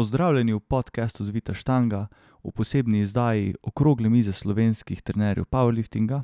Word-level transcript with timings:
Pozdravljeni 0.00 0.52
v 0.52 0.60
podkastu 0.60 1.24
Zvita 1.24 1.52
Štanga, 1.52 2.06
v 2.40 2.50
posebni 2.56 3.02
izdaji 3.04 3.54
okrogle 3.62 4.08
mize 4.08 4.32
slovenskih 4.32 5.02
trenerjev 5.02 5.44
powerliftinga. 5.44 6.22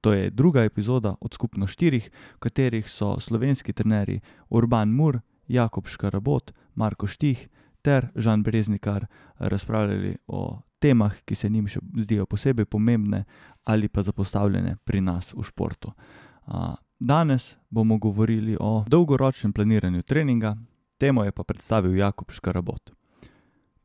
To 0.00 0.12
je 0.12 0.30
druga 0.30 0.64
epizoda 0.64 1.14
od 1.20 1.32
skupno 1.34 1.66
štirih, 1.66 2.10
v 2.36 2.38
katerih 2.38 2.90
so 2.90 3.16
slovenski 3.20 3.72
trenerji 3.72 4.20
Urban 4.50 4.92
Mur, 4.92 5.20
Jakob 5.48 5.86
Škarabot, 5.88 6.52
Marko 6.74 7.06
Štih 7.06 7.48
ter 7.82 8.08
Žan 8.14 8.42
Breznikar 8.42 9.06
razpravljali 9.38 10.16
o 10.26 10.60
temah, 10.78 11.16
ki 11.24 11.34
se 11.34 11.48
njim 11.48 11.64
še 11.68 11.80
zdijo 11.96 12.26
posebej 12.26 12.68
pomembne 12.68 13.24
ali 13.64 13.88
pa 13.88 14.02
zapostavljene 14.02 14.76
pri 14.84 15.00
nas 15.00 15.32
v 15.32 15.42
športu. 15.42 15.94
Danes 17.00 17.56
bomo 17.70 17.96
govorili 17.96 18.58
o 18.60 18.84
dolgoročnem 18.86 19.52
planiranju 19.52 20.02
treninga, 20.02 20.56
temo 20.98 21.24
je 21.24 21.32
pa 21.32 21.42
predstavil 21.44 21.96
Jakob 21.96 22.28
Škarabot. 22.30 22.92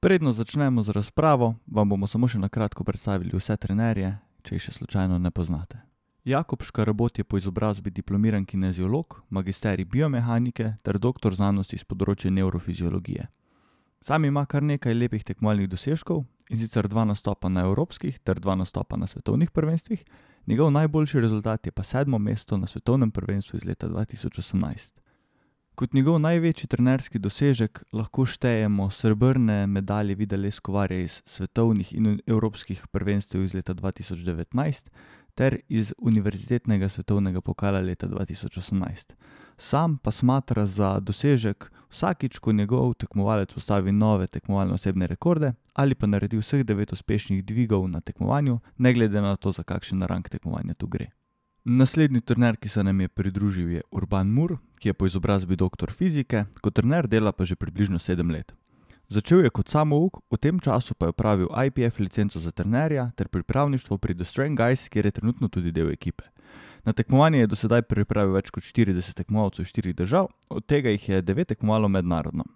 Predno 0.02 0.32
začnemo 0.32 0.84
z 0.84 0.90
razpravo, 0.90 1.56
vam 1.68 1.90
bomo 1.90 2.08
samo 2.08 2.28
še 2.32 2.40
na 2.40 2.48
kratko 2.48 2.86
predstavili 2.88 3.36
vse 3.36 3.58
trenerje, 3.60 4.14
če 4.48 4.56
jih 4.56 4.64
še 4.64 4.72
slučajno 4.78 5.18
ne 5.20 5.32
poznate. 5.32 5.82
Jakob 6.24 6.64
Škarabot 6.64 7.20
je 7.20 7.26
po 7.28 7.36
izobrazbi 7.36 7.92
diplomiran 7.92 8.46
kineziolog, 8.48 9.18
magisterij 9.30 9.86
biomehanike 9.86 10.70
ter 10.84 11.00
doktor 11.04 11.36
znanosti 11.36 11.76
s 11.76 11.84
področja 11.84 12.32
nevrofiziologije. 12.32 13.28
Sam 14.00 14.24
ima 14.24 14.46
kar 14.48 14.64
nekaj 14.64 14.96
lepih 14.96 15.26
tekmovalnih 15.28 15.68
dosežkov, 15.68 16.24
in 16.48 16.64
sicer 16.64 16.88
dva 16.88 17.04
nastopa 17.04 17.52
na 17.52 17.68
evropskih 17.68 18.24
ter 18.24 18.40
dva 18.40 18.56
nastopa 18.56 18.96
na 18.96 19.08
svetovnih 19.08 19.52
prvenstvih, 19.52 20.06
njegov 20.48 20.72
najboljši 20.80 21.20
rezultat 21.20 21.68
je 21.68 21.76
pa 21.76 21.84
sedmo 21.84 22.24
mesto 22.24 22.56
na 22.56 22.72
svetovnem 22.72 23.12
prvenstvu 23.12 23.60
iz 23.60 23.68
leta 23.68 23.92
dva 23.92 24.08
tisoč 24.08 24.40
osemnajst. 24.40 24.96
Kot 25.80 25.94
njegov 25.94 26.18
največji 26.20 26.68
trenerski 26.68 27.20
dosežek 27.24 27.80
lahko 27.96 28.26
štejemo 28.28 28.90
srebrne 28.92 29.68
medalje 29.68 30.16
Vida 30.16 30.36
Leskovarja 30.36 31.00
iz 31.00 31.22
svetovnih 31.26 31.94
in 31.96 32.18
evropskih 32.28 32.82
prvenstev 32.92 33.46
iz 33.46 33.54
leta 33.56 33.74
dva 33.74 33.92
tisoč 33.96 34.26
devetnajst 34.28 34.90
ter 35.36 35.56
iz 35.70 35.94
univerzitetnega 35.98 36.90
svetovnega 36.90 37.42
pokala 37.42 37.80
leta 37.80 38.10
dva 38.12 38.26
tisoč 38.26 38.58
osemnajst. 38.58 39.14
Sam 39.58 39.96
pa 39.98 40.12
smatra 40.12 40.66
za 40.66 41.00
dosežek 41.00 41.72
vsakič, 41.90 42.40
ko 42.40 42.52
njegov 42.52 42.94
tekmovalec 43.00 43.54
postavi 43.54 43.92
nove 43.92 44.28
tekmovalne 44.28 44.76
osebne 44.76 45.08
rekorde 45.08 45.54
ali 45.74 45.96
pa 45.96 46.08
naredi 46.08 46.42
vseh 46.44 46.66
devet 46.68 46.92
uspešnih 46.92 47.46
dvigov 47.46 47.88
na 47.88 48.02
tekmovanju, 48.02 48.60
ne 48.78 48.94
glede 48.94 49.22
na 49.22 49.36
to, 49.36 49.52
za 49.52 49.64
kakšen 49.64 50.04
rang 50.04 50.28
tekmovanja 50.30 50.74
tu 50.74 50.88
gre. 50.88 51.08
Naslednji 51.72 52.22
trener, 52.22 52.56
ki 52.58 52.70
se 52.70 52.84
nam 52.84 53.02
je 53.02 53.08
pridružil, 53.08 53.72
je 53.72 53.82
Urban 53.92 54.28
Mur, 54.28 54.56
ki 54.80 54.90
je 54.90 54.94
po 54.94 55.06
izobrazbi 55.06 55.56
doktor 55.56 55.92
fizike, 55.92 56.46
kot 56.62 56.74
trener 56.74 57.06
dela 57.08 57.30
pa 57.32 57.46
že 57.46 57.56
približno 57.56 58.00
sedem 58.00 58.32
let. 58.34 58.56
Začel 59.08 59.44
je 59.46 59.52
kot 59.54 59.70
samouk, 59.70 60.18
v 60.34 60.38
tem 60.42 60.58
času 60.60 60.98
pa 60.98 61.06
je 61.06 61.14
opravil 61.14 61.46
IPF 61.54 62.00
licenco 62.00 62.40
za 62.40 62.52
trenerja 62.52 63.12
ter 63.16 63.28
pripravništvo 63.28 63.98
pri 63.98 64.16
The 64.16 64.26
Strength 64.26 64.58
Guys, 64.58 64.90
kjer 64.90 65.06
je 65.06 65.12
trenutno 65.12 65.48
tudi 65.48 65.72
del 65.72 65.92
ekipe. 65.94 66.24
Na 66.86 66.94
tekmovanje 66.94 67.40
je 67.40 67.48
do 67.48 67.56
sedaj 67.56 67.86
pripravil 67.86 68.34
več 68.34 68.50
kot 68.50 68.66
40 68.66 69.14
tekmovalcev 69.14 69.62
iz 69.62 69.70
štirih 69.70 69.96
držav, 69.96 70.34
od 70.50 70.66
tega 70.66 70.90
jih 70.90 71.10
je 71.10 71.22
devet 71.22 71.54
tekmovalo 71.54 71.88
mednarodno. 71.88 72.50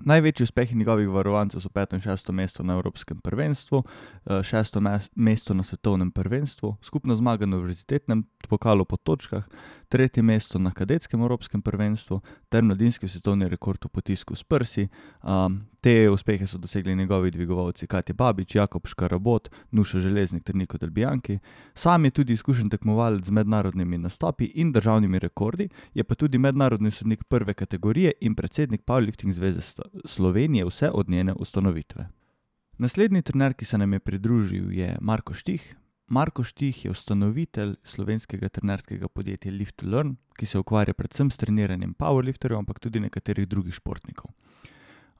Največji 0.00 0.44
uspehi 0.44 0.76
njegovih 0.76 1.08
varovancev 1.08 1.60
so 1.60 1.68
peto 1.68 1.96
in 1.96 2.02
šesto 2.02 2.32
mesto 2.32 2.62
na 2.62 2.72
Evropskem 2.72 3.20
prvenstvu, 3.20 3.82
eh, 4.26 4.42
šesto 4.42 4.80
mesto 5.14 5.54
na 5.54 5.62
svetovnem 5.62 6.10
prvenstvu, 6.10 6.76
skupna 6.82 7.16
zmaga 7.16 7.46
na 7.46 7.56
univerzitetnem 7.56 8.24
pokalu 8.48 8.84
po 8.84 8.96
točkah, 8.96 9.48
tretje 9.88 10.22
mesto 10.22 10.58
na 10.58 10.70
kadetskem 10.70 11.20
Evropskem 11.20 11.62
prvenstvu 11.62 12.20
ter 12.48 12.62
mladinski 12.62 13.08
svetovni 13.08 13.48
rekord 13.48 13.84
v 13.84 13.88
potisku 13.88 14.34
s 14.34 14.42
prsi. 14.42 14.88
Um, 15.22 15.60
te 15.80 16.10
uspehe 16.10 16.46
so 16.46 16.58
dosegli 16.58 16.96
njegovi 16.96 17.30
dvigovalci 17.30 17.86
Katja 17.86 18.14
Babič, 18.14 18.54
Jakob 18.54 18.86
Škarabot, 18.86 19.48
Nuša 19.70 19.98
Železnik 19.98 20.44
ter 20.44 20.56
Niko 20.56 20.78
Delbijanki. 20.78 21.38
Sam 21.74 22.04
je 22.04 22.10
tudi 22.10 22.32
izkušen 22.32 22.70
tekmovalec 22.70 23.26
z 23.26 23.30
mednarodnimi 23.30 23.98
nastopi 23.98 24.44
in 24.44 24.72
državnimi 24.72 25.18
rekordi, 25.18 25.68
je 25.94 26.04
pa 26.04 26.14
tudi 26.14 26.38
mednarodni 26.38 26.90
sodnik 26.90 27.24
prve 27.24 27.54
kategorije 27.54 28.12
in 28.20 28.34
predsednik 28.34 28.82
Powerlifting 28.86 29.32
zveze 29.32 29.60
Slovenije 30.04 30.64
vse 30.64 30.90
od 30.90 31.08
njene 31.08 31.32
ustanovitve. 31.32 32.08
Naslednji 32.78 33.22
trener, 33.22 33.54
ki 33.54 33.64
se 33.64 33.78
nam 33.78 33.92
je 33.92 33.98
pridružil, 33.98 34.72
je 34.72 34.96
Marko 35.00 35.34
Štih. 35.34 35.76
Marko 36.06 36.42
Štih 36.42 36.84
je 36.84 36.90
ustanovitelj 36.90 37.76
slovenskega 37.82 38.48
trenerskega 38.48 39.08
podjetja 39.08 39.52
Lift 39.52 39.76
to 39.76 39.86
Learn, 39.86 40.16
ki 40.36 40.46
se 40.46 40.58
ukvarja 40.58 40.94
predvsem 40.94 41.30
s 41.30 41.36
treniranjem 41.36 41.94
powerlifterjev, 41.94 42.58
ampak 42.58 42.78
tudi 42.78 43.00
nekaterih 43.00 43.48
drugih 43.48 43.74
športnikov. 43.74 44.30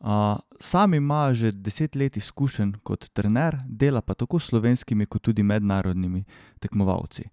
Uh, 0.04 0.36
sam 0.60 0.94
ima 0.94 1.34
že 1.34 1.52
deset 1.52 1.94
let 1.94 2.16
izkušenj 2.16 2.72
kot 2.82 3.08
trener, 3.08 3.56
dela 3.66 4.00
pa 4.00 4.14
tako 4.14 4.38
s 4.38 4.50
slovenskimi, 4.50 5.06
kot 5.06 5.22
tudi 5.22 5.42
mednarodnimi 5.42 6.24
tekmovalci. 6.60 7.24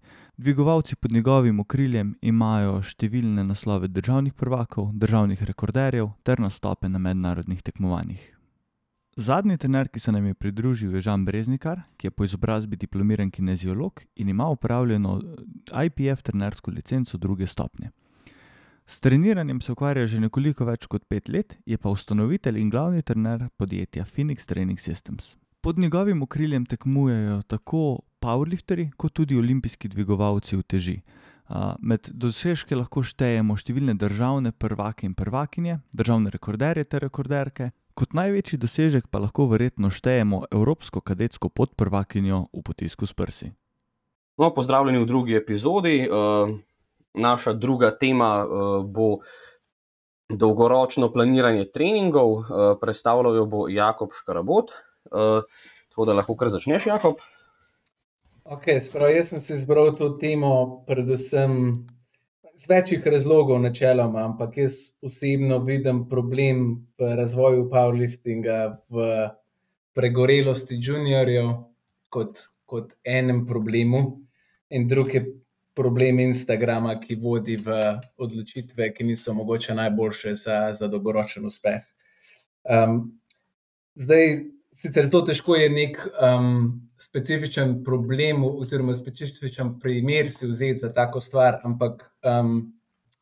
Dvigovalci 0.42 0.96
pod 0.96 1.12
njegovim 1.12 1.60
okriljem 1.62 2.08
imajo 2.26 2.80
številne 2.82 3.44
naslove 3.46 3.86
državnih 3.86 4.32
prvakov, 4.34 4.88
državnih 4.98 5.38
rekorderjev 5.46 6.08
ter 6.26 6.42
nastope 6.42 6.88
na 6.90 6.98
mednarodnih 6.98 7.60
tekmovanjih. 7.62 8.24
Zadnji 9.14 9.54
trener, 9.62 9.86
ki 9.86 10.02
se 10.02 10.10
nam 10.10 10.26
je 10.26 10.34
pridružil, 10.34 10.98
je 10.98 11.04
Žan 11.06 11.22
Breznikar, 11.28 11.84
ki 11.94 12.10
je 12.10 12.16
po 12.16 12.26
izobrazbi 12.26 12.74
diplomiran 12.74 13.30
kineziolog 13.30 14.02
in 14.18 14.34
ima 14.34 14.50
upravljeno 14.50 15.20
IPF 15.70 16.26
trenersko 16.26 16.74
licenco 16.74 17.22
druge 17.22 17.46
stopnje. 17.46 17.92
S 18.86 18.98
treniranjem 19.00 19.60
se 19.62 19.72
ukvarja 19.72 20.10
že 20.10 20.26
nekoliko 20.26 20.66
več 20.66 20.90
kot 20.90 21.06
pet 21.06 21.28
let, 21.28 21.60
je 21.66 21.78
pa 21.78 21.94
ustanovitelj 21.94 22.58
in 22.58 22.70
glavni 22.70 23.06
trener 23.06 23.46
podjetja 23.56 24.10
Phoenix 24.10 24.50
Training 24.50 24.82
Systems. 24.82 25.36
Pod 25.60 25.78
njegovim 25.78 26.22
okriljem 26.26 26.66
tekmujejo 26.66 27.44
tako 27.46 28.00
powerlifteri, 28.22 28.92
kot 28.96 29.18
tudi 29.18 29.36
olimpijski 29.38 29.90
dvigovalci 29.90 30.56
v 30.56 30.62
teži. 30.62 30.96
Med 31.82 32.08
dosežke 32.14 32.78
lahko 32.78 33.02
štejemo 33.04 33.58
številne 33.60 33.92
državne 33.98 34.54
prvake 34.56 35.04
in 35.04 35.12
prvakinje, 35.18 35.80
državne 35.92 36.30
rekorderje 36.32 36.86
ter 36.88 37.02
rekorderke, 37.04 37.72
kot 37.98 38.14
največji 38.16 38.56
dosežek 38.62 39.10
pa 39.12 39.20
lahko 39.20 39.50
verjetno 39.50 39.90
štejemo 39.92 40.46
evropsko 40.48 41.02
kadetsko 41.04 41.50
podprvakinjo 41.52 42.46
v 42.54 42.62
potisku 42.64 43.04
s 43.04 43.12
prsi. 43.12 43.50
No, 44.40 44.48
pozdravljeni 44.54 45.02
v 45.02 45.08
drugi 45.10 45.36
epizodi. 45.36 46.06
Naša 47.12 47.52
druga 47.52 47.90
tema 48.00 48.46
bo 48.88 49.18
dolgoročno 50.32 51.10
planiranje 51.12 51.66
treningov, 51.68 52.48
predstavljal 52.80 53.36
jo 53.36 53.44
bo 53.44 53.66
Jakob 53.68 54.16
Škarabot. 54.16 54.72
Tako 55.12 56.08
da 56.08 56.16
lahko 56.16 56.38
kar 56.40 56.48
začneš, 56.48 56.88
Jakob. 56.88 57.20
Okay, 58.52 58.80
sprav, 58.84 59.08
jaz 59.14 59.30
sem 59.30 59.40
si 59.40 59.54
izbral 59.54 59.94
to 59.96 60.10
temo 60.20 60.82
predvsem 60.84 61.52
z 62.56 62.68
večjih 62.68 63.06
razlogov, 63.06 63.56
načeloma, 63.62 64.26
ampak 64.28 64.58
jaz 64.60 64.74
osebno 65.00 65.56
vidim 65.64 66.02
problem 66.08 66.66
v 67.00 67.14
razvoju 67.16 67.70
powerliftinga, 67.70 68.58
v 68.92 69.06
pregorelosti 69.96 70.76
juniorjev 70.76 71.48
kot, 72.12 72.44
kot 72.68 72.92
enem 73.04 73.46
problemu, 73.46 74.20
in 74.68 74.84
drugi 74.88 75.16
je 75.16 75.24
problem 75.74 76.20
Instagrama, 76.20 76.98
ki 77.00 77.16
vodi 77.16 77.56
v 77.56 77.80
odločitve, 78.20 78.92
ki 78.92 79.08
niso 79.14 79.32
mogoče 79.34 79.74
najboljše 79.80 80.34
za, 80.34 80.58
za 80.76 80.92
dolgoročen 80.92 81.48
uspeh. 81.48 81.88
Um, 82.68 83.14
zdaj, 83.96 84.42
sicer 84.76 85.08
zelo 85.08 85.24
težko 85.24 85.56
je 85.56 85.72
nek 85.72 86.04
um, 86.20 86.82
specifičen 87.02 87.82
problem, 87.84 88.44
oziroma 88.44 88.94
specifičen 88.94 89.78
primer 89.80 90.30
si 90.32 90.46
vzeti 90.46 90.78
za 90.84 90.92
tako 90.94 91.20
stvar, 91.20 91.60
ampak 91.64 92.04
um, 92.22 92.72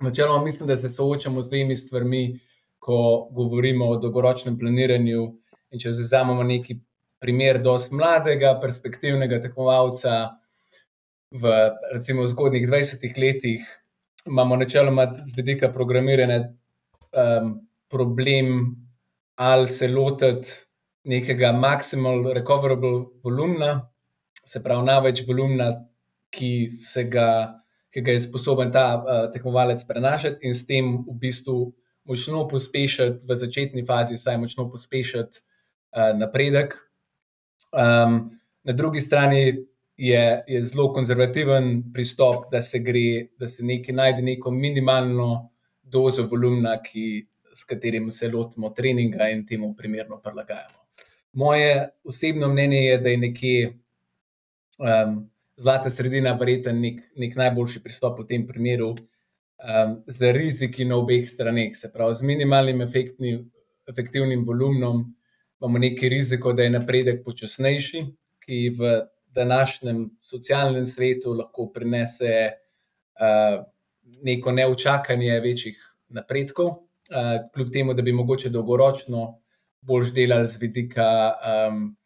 načeloma 0.00 0.44
mislim, 0.44 0.68
da 0.68 0.76
se 0.76 0.88
soočamo 0.88 1.42
z 1.42 1.50
dvemi 1.50 1.76
stvarmi, 1.76 2.40
ko 2.78 3.28
govorimo 3.32 3.88
o 3.88 3.96
dolgoročnem 3.96 4.58
planiranju. 4.58 5.26
In 5.70 5.80
če 5.80 5.92
vzamemo 5.94 6.42
neki 6.42 6.80
primer, 7.22 7.60
dosti 7.62 7.94
mladega, 7.94 8.54
perspektivnega 8.62 9.38
tekmovalca 9.44 10.16
v 11.30 11.52
recimo, 11.92 12.26
zgodnjih 12.26 12.66
20 12.68 13.20
letih, 13.20 13.66
imamo 14.26 14.56
načeloma 14.56 15.06
z 15.14 15.36
vidika 15.36 15.70
programiranja 15.72 16.40
um, 16.48 17.52
problem, 17.88 18.74
ali 19.36 19.68
se 19.68 19.88
lotiti 19.88 20.69
nekega 21.04 21.52
maksimalnega 21.52 22.34
recoverable 22.40 23.06
volumna, 23.24 23.88
se 24.44 24.62
pravi, 24.62 24.84
največ 24.86 25.24
volumna, 25.28 25.70
ki, 26.30 26.70
ga, 27.10 27.28
ki 27.90 28.02
ga 28.06 28.14
je 28.14 28.24
sposoben 28.26 28.70
ta 28.72 28.84
uh, 28.98 29.22
tekmovalec 29.32 29.82
prenašati, 29.88 30.46
in 30.46 30.54
s 30.54 30.66
tem 30.66 30.92
v 31.06 31.16
bistvu 31.22 31.72
močno 32.08 32.46
pospešiti 32.48 33.26
v 33.26 33.36
začetni 33.36 33.84
fazi, 33.86 34.18
saj 34.18 34.38
močno 34.40 34.68
pospešiti 34.70 35.40
uh, 35.40 36.12
napredek. 36.18 36.76
Um, 37.70 38.38
na 38.66 38.72
drugi 38.72 39.00
strani 39.00 39.66
je, 39.96 40.22
je 40.46 40.62
zelo 40.64 40.90
konzervativen 40.94 41.92
pristop, 41.94 42.50
da 42.52 42.62
se 42.62 42.78
gre, 42.78 43.30
da 43.38 43.48
se 43.48 43.64
nekaj 43.64 43.94
najde 43.94 44.22
neko 44.22 44.50
minimalno 44.50 45.50
dozo 45.82 46.26
volumna, 46.30 46.76
ki 46.82 47.26
s 47.52 47.64
katerim 47.64 48.10
se 48.10 48.28
lotimo 48.30 48.70
treninga 48.70 49.28
in 49.28 49.46
temu 49.46 49.74
primerno 49.76 50.20
prilagajamo. 50.22 50.79
Moje 51.32 51.88
osebno 52.04 52.48
mnenje 52.48 52.78
je, 52.78 52.98
da 52.98 53.08
je 53.08 53.18
nekje 53.18 53.68
um, 54.78 55.30
zlata 55.56 55.90
sredina 55.90 56.32
verjeten 56.32 56.80
nek, 56.80 57.00
nek 57.16 57.36
najboljši 57.36 57.82
pristop 57.84 58.18
v 58.20 58.26
tem 58.26 58.46
primeru 58.46 58.90
um, 58.90 59.94
z 60.06 60.32
riziki 60.32 60.84
na 60.84 60.96
obeh 60.96 61.28
straneh. 61.28 61.76
Se 61.76 61.92
pravi, 61.92 62.14
z 62.14 62.26
minimalnim 62.26 62.82
efektni, 62.82 63.44
efektivnim 63.88 64.44
volumnom 64.46 65.04
imamo 65.60 65.78
neki 65.78 66.08
riziko, 66.08 66.52
da 66.52 66.62
je 66.62 66.70
napredek 66.70 67.24
počasnejši, 67.24 68.04
ki 68.40 68.60
v 68.78 68.92
današnjem 69.36 70.06
socialnem 70.24 70.86
svetu 70.86 71.34
lahko 71.36 71.68
prinese 71.74 72.32
uh, 73.20 73.60
neko 74.24 74.52
neučakanje 74.52 75.40
večjih 75.40 75.82
napredkov, 76.08 76.66
uh, 76.66 77.36
kljub 77.54 77.72
temu, 77.72 77.94
da 77.94 78.02
bi 78.02 78.12
mogoče 78.12 78.48
dolgoročno 78.48 79.39
bolj 79.82 80.12
delali 80.14 80.48
z 80.48 80.60
vidika 80.60 81.08
um, 81.40 81.96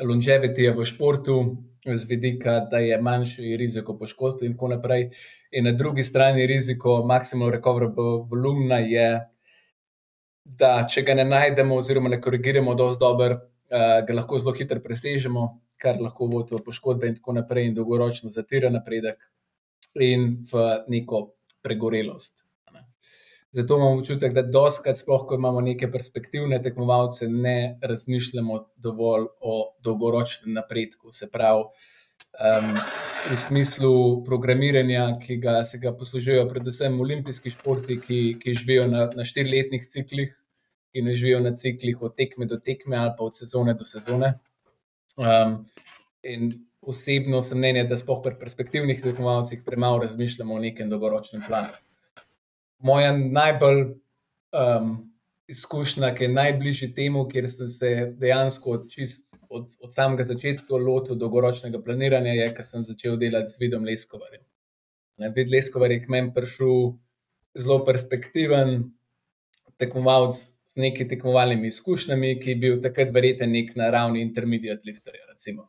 longevity 0.00 0.68
v 0.76 0.84
športu, 0.84 1.56
z 1.84 2.04
vidika, 2.08 2.60
da 2.70 2.78
je 2.78 2.98
manjši 3.00 3.56
riziko 3.56 3.96
poškodb 3.98 4.44
in 4.44 4.52
tako 4.52 4.68
naprej. 4.74 5.08
In 5.52 5.64
na 5.64 5.72
drugi 5.72 6.04
strani 6.04 6.46
riziko 6.46 7.00
maksimalno 7.06 7.50
recoverable 7.50 8.24
volumna 8.30 8.78
je, 8.84 9.08
da 10.44 10.72
če 10.88 11.02
ga 11.02 11.14
ne 11.14 11.24
najdemo 11.24 11.76
oziroma 11.76 12.08
ne 12.08 12.20
korigiramo 12.20 12.74
dovolj 12.74 12.98
dobro, 13.00 13.40
uh, 13.70 14.00
ga 14.06 14.14
lahko 14.14 14.38
zelo 14.38 14.54
hitro 14.56 14.80
presežemo, 14.84 15.46
kar 15.80 16.00
lahko 16.00 16.28
vodi 16.28 16.56
v 16.56 16.64
poškodbe 16.64 17.08
in 17.08 17.16
tako 17.16 17.38
naprej 17.38 17.70
in 17.70 17.74
dolgoročno 17.74 18.30
zatira 18.30 18.70
napredek 18.70 19.24
in 19.94 20.44
v 20.52 20.68
neko 20.88 21.30
pregorelost. 21.64 22.39
Zato 23.52 23.76
imamo 23.76 23.96
občutek, 23.98 24.34
da 24.34 24.42
doskrat, 24.46 24.98
sploh 24.98 25.24
ko 25.26 25.34
imamo 25.34 25.60
neke 25.60 25.88
perspektivne 25.90 26.60
tekmovalce, 26.62 27.26
ne 27.28 27.78
razmišljamo 27.82 28.58
dovolj 28.76 29.26
o 29.40 29.54
dolgoročnem 29.82 30.54
napredku. 30.54 31.10
Se 31.10 31.26
pravi, 31.30 31.64
um, 31.64 32.78
v 33.30 33.38
smislu 33.42 33.90
programiranja, 34.24 35.08
ki 35.24 35.40
ga 35.42 35.56
se 35.64 35.82
ga 35.82 35.90
poslužujejo 35.96 36.46
predvsem 36.52 37.00
olimpijski 37.00 37.50
športi, 37.50 37.98
ki, 38.06 38.20
ki 38.38 38.54
živijo 38.62 38.86
na, 38.86 39.08
na 39.18 39.26
štiriletnih 39.26 39.82
ciklih, 39.82 40.30
ki 40.94 41.02
ne 41.02 41.14
živijo 41.14 41.42
na 41.42 41.54
ciklih 41.58 42.06
od 42.06 42.14
tekme 42.14 42.46
do 42.46 42.62
tekme 42.62 42.96
ali 43.02 43.14
pa 43.18 43.26
od 43.26 43.34
sezone 43.34 43.74
do 43.74 43.84
sezone. 43.84 44.36
Um, 45.18 45.64
in 46.22 46.52
osebno 46.80 47.42
sem 47.42 47.58
mnenja, 47.58 47.88
da 47.90 47.98
sploh 47.98 48.22
pri 48.22 48.38
perspektivnih 48.38 49.02
tekmovalcih 49.02 49.66
premalo 49.66 49.98
razmišljamo 50.06 50.54
o 50.54 50.62
nekem 50.62 50.90
dolgoročnem 50.90 51.42
planu 51.48 51.89
moja 52.80 53.12
najbolj 53.16 53.82
um, 54.56 54.92
izkušnja, 55.50 56.12
ki 56.14 56.24
je 56.24 56.34
najbližji 56.34 56.92
temu, 56.94 57.26
kjer 57.28 57.48
sem 57.50 57.68
se 57.68 57.90
dejansko 58.18 58.76
od, 58.76 58.86
čist, 58.92 59.24
od, 59.48 59.68
od 59.80 59.94
samega 59.94 60.24
začetka 60.24 60.78
lotil 60.78 61.18
dolgoročnega 61.18 61.82
planiranja, 61.84 62.36
je, 62.38 62.52
ker 62.54 62.66
sem 62.66 62.86
začel 62.86 63.18
delati 63.20 63.52
z 63.54 63.62
vidom 63.62 63.84
Leskovarjem. 63.84 64.44
Vid 65.36 65.50
Leskovar 65.52 65.92
je 65.92 66.00
k 66.04 66.08
meni 66.08 66.32
prišel 66.34 66.94
zelo 67.58 67.80
perspektiven 67.84 68.86
tekmovalec 69.80 70.38
z 70.70 70.76
neki 70.76 71.08
tekmovalnimi 71.08 71.68
izkušnjami, 71.68 72.36
ki 72.40 72.54
je 72.54 72.56
bil 72.62 72.78
takrat 72.82 73.10
verjeten 73.12 73.50
nek 73.52 73.74
na 73.76 73.90
ravni 73.90 74.22
intermediate 74.22 74.86
lifterja. 74.86 75.26
Recimo, 75.28 75.68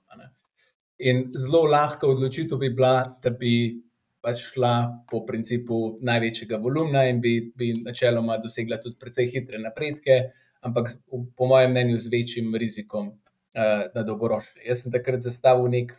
In 1.02 1.32
zelo 1.34 1.64
lahka 1.66 2.06
odločitev 2.08 2.60
bi 2.62 2.70
bila, 2.70 3.18
da 3.24 3.32
bi 3.34 3.82
pač 4.22 4.44
šla 4.52 4.74
po 5.10 5.24
principu 5.26 5.98
največjega 6.06 6.60
volumna 6.62 7.04
in 7.10 7.22
bi, 7.22 7.34
bi 7.58 7.74
načeloma 7.82 8.38
dosegla 8.42 8.78
tudi 8.82 9.00
precej 9.02 9.32
hitre 9.34 9.60
napredke, 9.60 10.22
ampak 10.62 10.92
po 11.10 11.50
mojem 11.50 11.74
mnenju 11.74 11.98
z 11.98 12.12
večjim 12.14 12.56
rizikom 12.56 13.08
uh, 13.10 13.88
na 13.96 14.04
dolgoročni. 14.06 14.62
Jaz 14.68 14.84
sem 14.84 14.94
takrat 14.94 15.26
zastavil 15.26 15.72
nek 15.74 15.96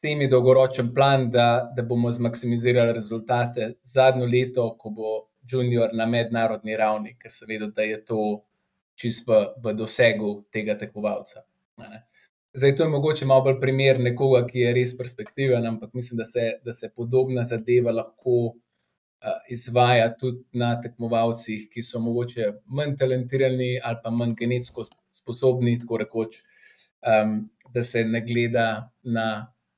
semi 0.00 0.28
dolgoročen 0.28 0.92
plan, 0.94 1.30
da, 1.30 1.72
da 1.76 1.82
bomo 1.82 2.12
zmaksimizirali 2.12 2.92
rezultate 2.92 3.72
zadnjo 3.82 4.28
leto, 4.28 4.68
ko 4.78 4.90
bo 4.90 5.14
junior 5.48 5.90
na 5.96 6.06
mednarodni 6.06 6.76
ravni, 6.76 7.16
ker 7.18 7.32
sem 7.32 7.48
vedel, 7.48 7.72
da 7.74 7.82
je 7.82 7.98
to 8.04 8.20
čist 8.98 9.26
v, 9.26 9.40
v 9.64 9.74
dosegu 9.78 10.32
tega 10.52 10.76
tekmovalca. 10.78 11.42
Ne? 11.80 12.04
Zdaj, 12.52 12.76
to 12.76 12.82
je 12.82 12.88
mogoče 12.88 13.26
malo 13.26 13.44
bolj 13.44 13.60
primer 13.60 14.00
nekoga, 14.00 14.40
ki 14.46 14.62
je 14.62 14.70
res 14.74 14.94
perspektiven, 14.96 15.66
ampak 15.66 15.92
mislim, 15.94 16.18
da 16.18 16.24
se, 16.24 16.46
da 16.64 16.72
se 16.72 16.88
podobna 16.96 17.44
zadeva 17.44 17.92
lahko 17.92 18.36
uh, 18.46 19.34
izvaja 19.52 20.08
tudi 20.16 20.40
na 20.52 20.70
tekmovalcih, 20.80 21.66
ki 21.72 21.84
so 21.84 22.00
mogoče 22.00 22.52
manj 22.64 22.96
talentirani 23.00 23.74
ali 23.84 24.00
pa 24.04 24.10
manj 24.10 24.34
genetsko 24.38 24.86
sposobni, 25.12 25.76
tako 25.82 26.00
rekoč, 26.04 26.40
um, 27.04 27.36
da 27.74 27.84
se 27.84 28.04
ne 28.04 28.24
gleda 28.24 28.66
na 29.02 29.28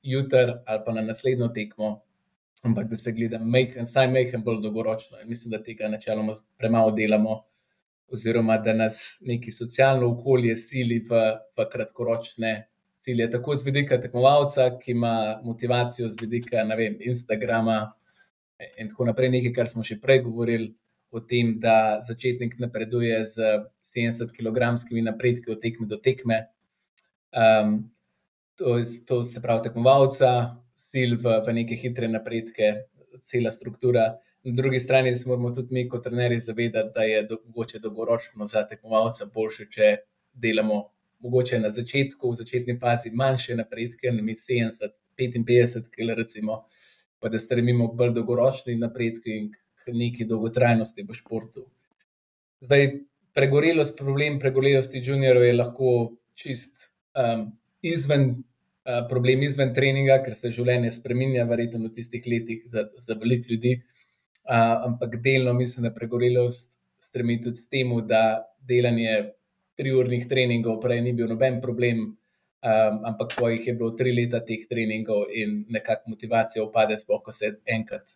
jutr 0.01 0.55
ali 0.65 0.83
pa 0.85 0.95
na 0.95 1.03
naslednjo 1.05 1.51
tekmo, 1.53 1.91
ampak 2.63 2.87
da 2.87 2.95
se 2.95 3.11
gleda 3.11 3.39
majhen, 3.39 3.85
saj 3.85 4.07
majhen 4.15 4.43
bolj 4.47 4.61
dolgoročno. 4.63 5.19
In 5.19 5.29
mislim, 5.29 5.51
da 5.51 5.63
tega 5.63 5.91
načeloma 5.91 6.39
premalo 6.57 6.95
delamo 6.95 7.41
oziroma 8.11 8.57
da 8.57 8.73
nas 8.73 9.17
neki 9.21 9.51
socialno 9.51 10.11
okolje 10.11 10.55
sili 10.55 10.99
v, 11.09 11.21
v 11.57 11.65
kratkoročne 11.71 12.51
cilje, 13.01 13.29
tako 13.31 13.55
z 13.57 13.65
vidika 13.65 13.97
tekmovalca, 14.01 14.67
ki 14.79 14.91
ima 14.91 15.39
motivacijo 15.43 16.09
z 16.09 16.21
vidika 16.21 16.63
vem, 16.77 16.97
Instagrama 16.99 17.93
in 18.77 18.89
tako 18.89 19.05
naprej, 19.09 19.31
nekaj, 19.33 19.53
kar 19.55 19.69
smo 19.69 19.83
še 19.83 19.97
prej 20.01 20.21
govorili 20.27 20.73
o 21.11 21.19
tem, 21.19 21.55
da 21.59 21.99
začetnik 22.05 22.59
napreduje 22.59 23.23
z 23.25 23.47
70 23.95 24.31
kg 24.35 24.75
napredki 25.03 25.51
od 25.51 25.61
tekme 25.61 25.87
do 25.87 25.97
tekme. 25.97 26.45
Um, 27.31 27.91
to, 28.55 28.77
to 29.07 29.23
se 29.25 29.41
pravi 29.41 29.65
tekmovalca, 29.67 30.61
sil 30.77 31.17
v, 31.17 31.39
v 31.45 31.55
neke 31.55 31.75
hitre 31.75 32.07
napredke, 32.07 32.85
cela 33.23 33.51
struktura. 33.51 34.13
Na 34.43 34.55
drugi 34.55 34.79
strani 34.79 35.15
se 35.15 35.27
moramo 35.29 35.51
tudi 35.53 35.73
mi, 35.73 35.89
kot 35.89 36.03
trenerji, 36.03 36.39
zavedati, 36.39 36.91
da 36.95 37.03
je 37.03 37.27
mogoče 37.45 37.79
dolgoročno 37.79 38.45
za 38.45 38.63
tekmovalca 38.67 39.25
boljše, 39.33 39.67
če 39.69 39.89
delamo 40.33 40.79
mogoče 41.21 41.59
na 41.59 41.69
začetku, 41.69 42.31
v 42.31 42.39
začetni 42.39 42.77
fazi, 42.81 43.11
manjše 43.13 43.55
napredke, 43.55 44.11
na 44.11 44.23
70, 44.23 44.95
55 45.19 45.91
kg, 45.93 46.15
recimo, 46.17 46.63
pa 47.19 47.29
da 47.29 47.39
stremimo 47.39 47.91
k 47.91 47.97
bolj 47.99 48.15
dolgoročni 48.17 48.75
napredki 48.81 49.37
in 49.37 49.51
k 49.53 49.93
neki 49.93 50.25
dolgotrajnosti 50.25 51.05
v 51.05 51.13
športu. 51.13 51.67
Zdaj, 52.65 52.87
pregorelost, 53.37 53.97
problem 53.97 54.39
pregorelosti 54.39 55.01
juniorov 55.05 55.45
je 55.45 55.53
lahko 55.53 55.91
čist 56.33 56.87
um, 57.13 57.51
izven. 57.81 58.33
Problem 59.09 59.43
izven 59.45 59.75
treninga, 59.75 60.15
ker 60.25 60.33
se 60.33 60.49
življenje 60.49 60.89
spremenja, 60.95 61.43
verjetno 61.45 61.83
v 61.83 61.91
tistih 61.93 62.23
letih 62.25 62.63
za, 62.65 62.87
za 62.97 63.13
veliko 63.13 63.51
ljudi. 63.51 63.75
Ampak 64.49 65.15
delno 65.23 65.53
mislim, 65.53 65.83
da 65.83 65.93
pregorelost 65.93 66.77
stremi 66.99 67.41
tudi 67.41 67.61
temu, 67.69 68.01
da 68.01 68.55
delanje 68.67 69.33
triurnih 69.77 70.27
treningov 70.27 70.79
prej 70.81 71.01
ni 71.01 71.13
bil 71.13 71.29
noben 71.29 71.59
problem, 71.61 72.03
um, 72.61 72.97
ampak 73.09 73.35
ko 73.37 73.49
jih 73.49 73.67
je 73.67 73.73
bilo 73.73 73.91
tri 73.97 74.13
leta 74.15 74.41
teh 74.45 74.67
treningov 74.69 75.31
in 75.33 75.63
nekako 75.69 76.13
motivacija 76.15 76.63
upade, 76.63 76.97
sploh 76.97 77.21
ko 77.25 77.33
se 77.35 77.55
enkrat 77.65 78.15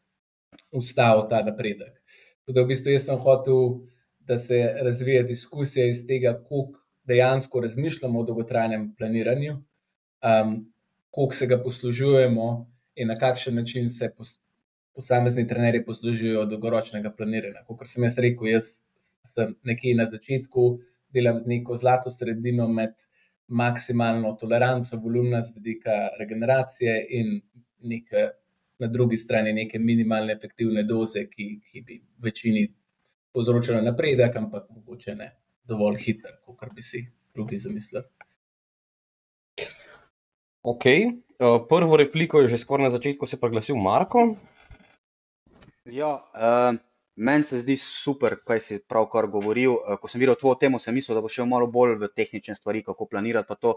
ustavi 0.71 1.25
ta 1.29 1.41
napredek. 1.45 1.97
Tudi 2.45 2.61
v 2.61 2.69
bistvu 2.69 2.93
jaz 2.93 3.09
sem 3.09 3.19
hotel, 3.19 3.81
da 4.25 4.37
se 4.41 4.57
razvija 4.81 5.23
diskusija 5.23 5.85
iz 5.89 6.05
tega, 6.07 6.33
kako 6.39 6.79
dejansko 7.05 7.61
razmišljamo 7.61 8.19
o 8.19 8.25
dolgotrajnem 8.25 8.87
planiranju, 8.97 9.57
um, 9.57 10.55
kako 11.13 11.33
se 11.33 11.47
ga 11.47 11.61
poslužujemo 11.63 12.47
in 12.95 13.07
na 13.07 13.17
kakšen 13.19 13.55
način 13.55 13.89
se 13.89 14.09
poslužujemo 14.09 14.44
posamezni 14.95 15.47
trenerji 15.47 15.83
poslužijo 15.85 16.45
dolgoročnega 16.49 17.11
planiranja. 17.17 17.65
Kot 17.67 17.87
sem 17.91 18.07
jaz 18.07 18.17
rekel, 18.23 18.49
jaz 18.53 18.69
sem 19.27 19.55
nekje 19.67 19.95
na 19.97 20.05
začetku, 20.09 20.69
delam 21.13 21.39
z 21.39 21.51
neko 21.51 21.75
zlato 21.79 22.11
sredino 22.11 22.67
med 22.71 22.95
maksimalno 23.47 24.33
toleranco 24.39 24.97
volumna 25.03 25.41
z 25.41 25.53
vidika 25.55 25.97
regeneracije 26.19 26.95
in 27.19 27.41
neke, 27.83 28.29
na 28.79 28.87
drugi 28.87 29.17
strani 29.17 29.53
neke 29.53 29.79
minimalne 29.79 30.33
efektivne 30.33 30.83
doze, 30.83 31.27
ki, 31.29 31.49
ki 31.67 31.81
bi 31.81 31.99
večini 32.23 32.65
povzročila 33.35 33.81
napredek, 33.83 34.35
ampak 34.39 34.69
mogoče 34.71 35.15
ne 35.15 35.29
dovolj 35.67 35.99
hiter, 36.01 36.39
kot 36.45 36.73
bi 36.75 36.81
si 36.81 37.05
drugi 37.35 37.57
zamislili. 37.57 38.05
Okay. 40.65 41.11
Uh, 41.35 41.59
prvo 41.69 41.97
repliko 41.97 42.41
je 42.41 42.47
že 42.47 42.57
skoraj 42.57 42.87
na 42.87 42.89
začetku 42.89 43.27
se 43.27 43.37
priglasil 43.37 43.75
Marko. 43.75 44.35
Ja, 45.85 46.15
uh, 46.33 46.77
meni 47.15 47.43
se 47.45 47.59
zdi 47.61 47.75
super, 47.77 48.39
kaj 48.47 48.61
si 48.61 48.79
pravkar 48.89 49.27
govoril. 49.29 49.75
Uh, 49.77 49.99
ko 50.01 50.09
sem 50.09 50.21
videl 50.21 50.37
tvojo 50.39 50.57
temo, 50.57 50.79
sem 50.81 50.95
mislil, 50.97 51.13
da 51.17 51.21
bo 51.21 51.29
šel 51.29 51.45
malo 51.45 51.67
bolj 51.69 51.99
v 52.01 52.09
tehnične 52.09 52.55
stvari, 52.57 52.81
kako 52.83 53.05
planirati. 53.11 53.73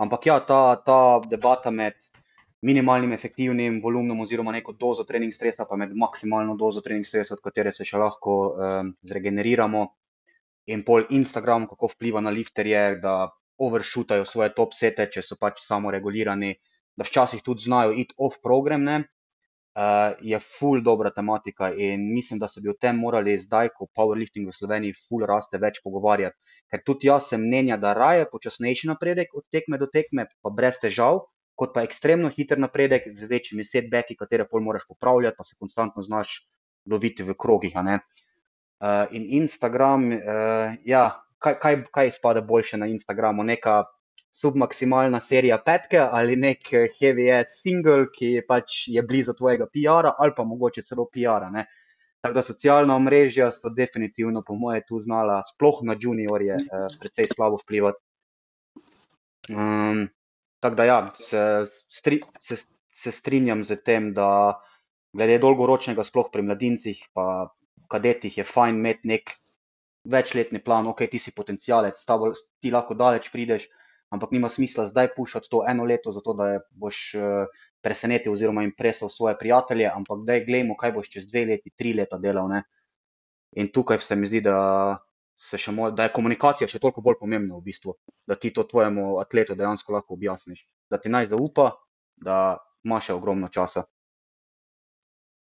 Ampak 0.00 0.26
ja, 0.26 0.38
ta, 0.40 0.80
ta 0.80 1.20
debata 1.28 1.70
med 1.70 1.98
minimalnim 2.64 3.12
efektivnim 3.12 3.80
volumnom 3.84 4.20
oziroma 4.24 4.54
neko 4.56 4.72
dozo 4.72 5.04
trening 5.04 5.34
stresa, 5.34 5.66
pa 5.68 5.76
med 5.76 5.92
maksimalno 5.98 6.56
dozo 6.56 6.80
trening 6.80 7.04
stresa, 7.04 7.34
od 7.36 7.44
katere 7.44 7.72
se 7.76 7.84
še 7.84 8.00
lahko 8.00 8.36
um, 8.48 8.94
zregeneriramo. 9.04 9.86
In 10.72 10.86
pol 10.86 11.04
Instagram, 11.10 11.66
kako 11.68 11.90
vpliva 11.92 12.22
na 12.22 12.30
lifterje, 12.30 13.00
da 13.02 13.26
overshootajo 13.60 14.24
svoje 14.24 14.54
top 14.56 14.72
sete, 14.72 15.10
če 15.10 15.24
so 15.26 15.36
pač 15.36 15.60
samo 15.60 15.90
regulirani, 15.92 16.54
da 16.96 17.04
včasih 17.04 17.42
tudi 17.44 17.66
znajo 17.66 17.92
iti 17.92 18.14
off 18.16 18.38
program, 18.40 18.86
ne, 18.86 19.02
uh, 19.74 20.14
je 20.20 20.38
full 20.38 20.82
dobra 20.82 21.10
tematika 21.10 21.72
in 21.74 22.14
mislim, 22.14 22.38
da 22.38 22.48
se 22.48 22.60
bi 22.60 22.70
o 22.70 22.76
tem 22.80 22.96
morali 22.96 23.38
zdaj, 23.40 23.72
ko 23.76 23.88
powerlifting 23.96 24.48
v 24.48 24.56
Sloveniji 24.56 24.96
full 25.08 25.26
raste, 25.26 25.58
več 25.58 25.80
pogovarjati. 25.84 26.36
Ker 26.70 26.82
tudi 26.86 27.08
jaz 27.08 27.30
sem 27.32 27.40
mnenja, 27.40 27.76
da 27.76 27.94
raje 27.96 28.28
počasnejši 28.32 28.90
napredek 28.92 29.34
od 29.34 29.46
tekme 29.52 29.78
do 29.80 29.88
tekme, 29.92 30.26
pa 30.42 30.50
brez 30.50 30.80
težav, 30.82 31.24
kot 31.56 31.74
pa 31.74 31.84
ekstremno 31.86 32.30
hiter 32.32 32.60
napredek 32.60 33.10
z 33.14 33.28
večjimi 33.28 33.64
setbacki, 33.64 34.16
katere 34.16 34.48
pol 34.48 34.64
moraš 34.64 34.86
popravljati, 34.88 35.36
pa 35.38 35.44
se 35.44 35.56
konstantno 35.58 36.02
znaš 36.02 36.42
loviti 36.90 37.22
v 37.22 37.36
krogih. 37.38 37.76
Uh, 37.76 39.06
in 39.14 39.28
Instagram, 39.42 40.08
uh, 40.12 40.78
ja, 40.84 41.04
kaj, 41.38 41.58
kaj, 41.62 41.82
kaj 41.92 42.10
spada 42.18 42.42
boljše 42.42 42.80
na 42.82 42.88
Instagramu? 42.90 43.44
Neka 43.44 43.84
submaksimalna 44.32 45.20
serija 45.20 45.58
petke 45.64 46.00
ali 46.00 46.36
nek 46.36 46.64
heavy 46.98 47.28
ass 47.40 47.60
single, 47.62 48.06
ki 48.14 48.40
pač 48.48 48.86
je 48.88 49.02
blizu 49.02 49.34
tvojega 49.38 49.68
PR-a 49.68 50.14
ali 50.18 50.32
pa 50.36 50.44
mogoče 50.44 50.82
celo 50.86 51.08
PR-a. 51.12 51.66
Tako 52.22 52.34
da 52.34 52.42
socialna 52.46 52.98
mreža 53.02 53.50
so 53.50 53.70
definitivno, 53.74 54.44
po 54.46 54.54
moje, 54.54 54.84
tu 54.86 55.00
znala, 55.02 55.40
sploh 55.42 55.82
na 55.82 55.96
juniorje, 55.98 56.54
uh, 56.54 56.86
precej 57.00 57.26
slabo 57.34 57.58
vplivati. 57.64 57.98
Um, 59.50 60.06
Tako 60.62 60.78
da, 60.78 60.84
ja, 60.84 60.98
se, 61.18 61.40
stri, 61.90 62.20
se, 62.40 62.56
se 62.94 63.12
strinjam 63.12 63.64
z 63.66 63.76
tem, 63.82 64.12
da 64.14 64.60
glede 65.12 65.40
dolgoročnega, 65.42 66.04
sploh 66.06 66.28
pri 66.30 66.44
mladincih, 66.46 67.00
pa 67.18 67.24
kadetih, 67.90 68.36
je 68.38 68.44
fajn 68.46 68.78
imeti 68.78 69.10
nek 69.10 69.32
večletni 70.14 70.60
plan, 70.62 70.86
ok, 70.86 71.02
ti 71.10 71.18
si 71.18 71.34
potencijalec, 71.34 71.98
ti 72.62 72.70
lahko 72.70 72.94
daleč 72.94 73.26
prideš, 73.34 73.66
ampak 74.12 74.34
nima 74.34 74.48
smisla 74.52 74.88
zdaj 74.88 75.14
pušati 75.16 75.48
to 75.50 75.62
eno 75.68 75.84
leto, 75.88 76.12
zato 76.12 76.34
da 76.36 76.48
boš 76.70 77.14
uh, 77.16 77.46
presenetil 77.80 78.32
oziroma 78.32 78.62
impresal 78.62 79.08
svoje 79.08 79.38
prijatelje, 79.38 79.88
ampak 79.88 80.26
da 80.26 80.36
je 80.36 80.44
gledamo, 80.44 80.76
kaj 80.76 80.92
boš 80.92 81.10
čez 81.10 81.26
dve 81.30 81.46
leti, 81.48 81.72
tri 81.76 81.94
leta 81.96 82.18
delal. 82.18 82.50
Ne? 82.52 82.62
In 83.56 83.72
tukaj 83.72 84.00
se 84.04 84.16
mi 84.16 84.28
zdi, 84.28 84.44
da 84.44 84.58
Mo, 85.74 85.88
da 85.90 86.06
je 86.06 86.12
komunikacija 86.14 86.68
še 86.70 86.78
toliko 86.78 87.02
bolj 87.02 87.16
pomembna, 87.18 87.56
v 87.58 87.66
bistvu, 87.66 87.96
da 88.30 88.36
ti 88.38 88.52
to 88.54 88.62
tvojemu 88.62 89.16
atletu 89.18 89.56
dejansko 89.58 89.96
lahko 89.96 90.14
objasniš, 90.14 90.62
da 90.86 91.00
ti 91.02 91.10
naj 91.10 91.32
zaupa, 91.32 91.72
da 92.14 92.36
imaš 92.86 93.08
še 93.08 93.16
ogromno 93.18 93.48
časa. 93.50 93.82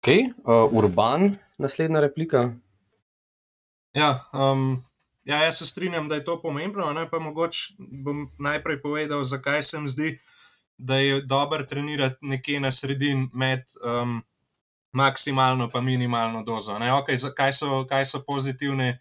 Ok, 0.01 0.10
uh, 0.10 0.74
urban, 0.74 1.30
naslednja 1.62 2.01
replika. 2.01 2.48
Ja, 3.94 4.16
um, 4.34 4.80
ja, 5.24 5.44
jaz 5.44 5.58
se 5.58 5.66
strinjam, 5.66 6.10
da 6.10 6.16
je 6.16 6.25
to 6.25 6.42
pomembno. 6.42 6.94
Ne, 6.94 7.10
pa 7.10 7.20
mogoče 7.20 7.74
bom 7.78 8.28
najprej 8.40 8.82
povedal, 8.82 9.25
zakaj 9.25 9.63
se 9.63 9.80
mi 9.80 9.90
zdi, 9.90 10.20
da 10.78 10.98
je 10.98 11.22
dobro 11.22 11.63
trenirati 11.63 12.18
nekje 12.22 12.60
na 12.60 12.72
sredini 12.72 13.30
med 13.34 13.62
um, 13.86 14.22
maksimalno 14.92 15.70
in 15.75 15.84
minimalno 15.84 16.44
dozo. 16.44 16.72
Okay, 16.72 17.34
kaj, 17.36 17.54
so, 17.54 17.86
kaj 17.90 18.06
so 18.06 18.24
pozitivne? 18.28 19.00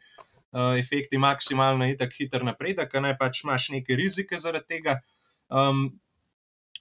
uh, 0.53 0.79
efekti 0.79 1.19
maksimalno 1.19 1.85
in 1.85 1.99
tako 1.99 2.15
hiter 2.19 2.45
napredek, 2.45 2.95
ne 3.03 3.17
pač 3.19 3.45
imaš 3.45 3.69
neke 3.75 3.97
rizike 3.97 4.39
zaradi 4.39 4.67
tega. 4.69 4.99
Um, 5.49 6.01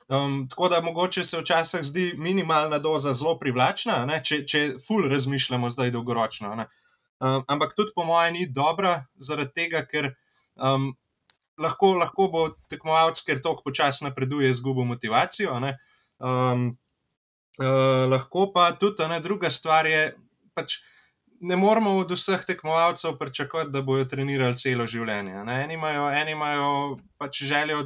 um, 0.10 0.48
tako 0.50 0.70
da 0.70 0.82
mogoče 0.82 1.24
se 1.24 1.40
včasih 1.40 1.84
zdi 1.84 2.14
minimalna 2.18 2.80
doza 2.80 3.14
zelo 3.14 3.38
privlačna, 3.40 4.06
ne, 4.06 4.22
če, 4.24 4.44
če 4.46 4.66
ful 4.88 5.10
razmišljamo 5.10 5.70
zdaj 5.70 5.92
dolgoročno. 5.92 6.56
Um, 7.20 7.44
ampak 7.48 7.76
tudi 7.76 7.92
po 7.96 8.06
mojem 8.08 8.34
ni 8.34 8.48
dobra 8.48 9.06
zaradi 9.20 9.54
tega, 9.54 9.84
ker. 9.86 10.14
Um, 10.56 10.94
Lahko, 11.60 11.90
lahko 12.00 12.30
bo 12.32 12.42
tekmovalec, 12.72 13.20
ker 13.28 13.42
tako 13.44 13.66
počasi 13.66 14.06
napreduje, 14.06 14.48
izgubil 14.48 14.86
motivacijo. 14.88 15.58
Um, 15.60 16.70
uh, 17.60 18.06
lahko 18.08 18.46
pa 18.56 18.70
tudi 18.80 19.04
ena 19.04 19.18
druga 19.20 19.52
stvar 19.52 19.84
je, 19.92 20.06
pač, 20.56 20.78
ne 21.44 21.58
moramo 21.60 21.98
od 22.00 22.12
vseh 22.16 22.46
tekmovalcev 22.48 23.18
pričakovati, 23.20 23.74
da 23.76 23.82
bodo 23.82 24.06
trenirali 24.08 24.56
celo 24.56 24.88
življenje. 24.88 25.36
Eni 25.58 25.76
imajo, 25.76 26.08
eni 26.22 26.32
imajo 26.32 26.72
pač 27.20 27.44
željo 27.44 27.84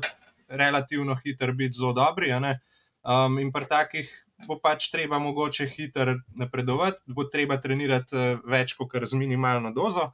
relativno 0.50 1.18
hitro 1.26 1.58
biti 1.58 1.80
zelo 1.80 1.96
dobri. 1.98 2.30
Um, 2.30 3.40
in 3.42 3.50
pri 3.50 3.66
takih 3.74 4.14
bo 4.48 4.60
pač 4.62 4.90
treba 4.94 5.20
mogoče 5.20 5.68
hitro 5.72 6.16
napredovati, 6.40 7.02
bo 7.08 7.26
treba 7.30 7.58
trenirati 7.62 8.16
uh, 8.16 8.46
več 8.50 8.76
kot 8.80 8.96
z 9.04 9.20
minimalno 9.20 9.74
dozo. 9.74 10.12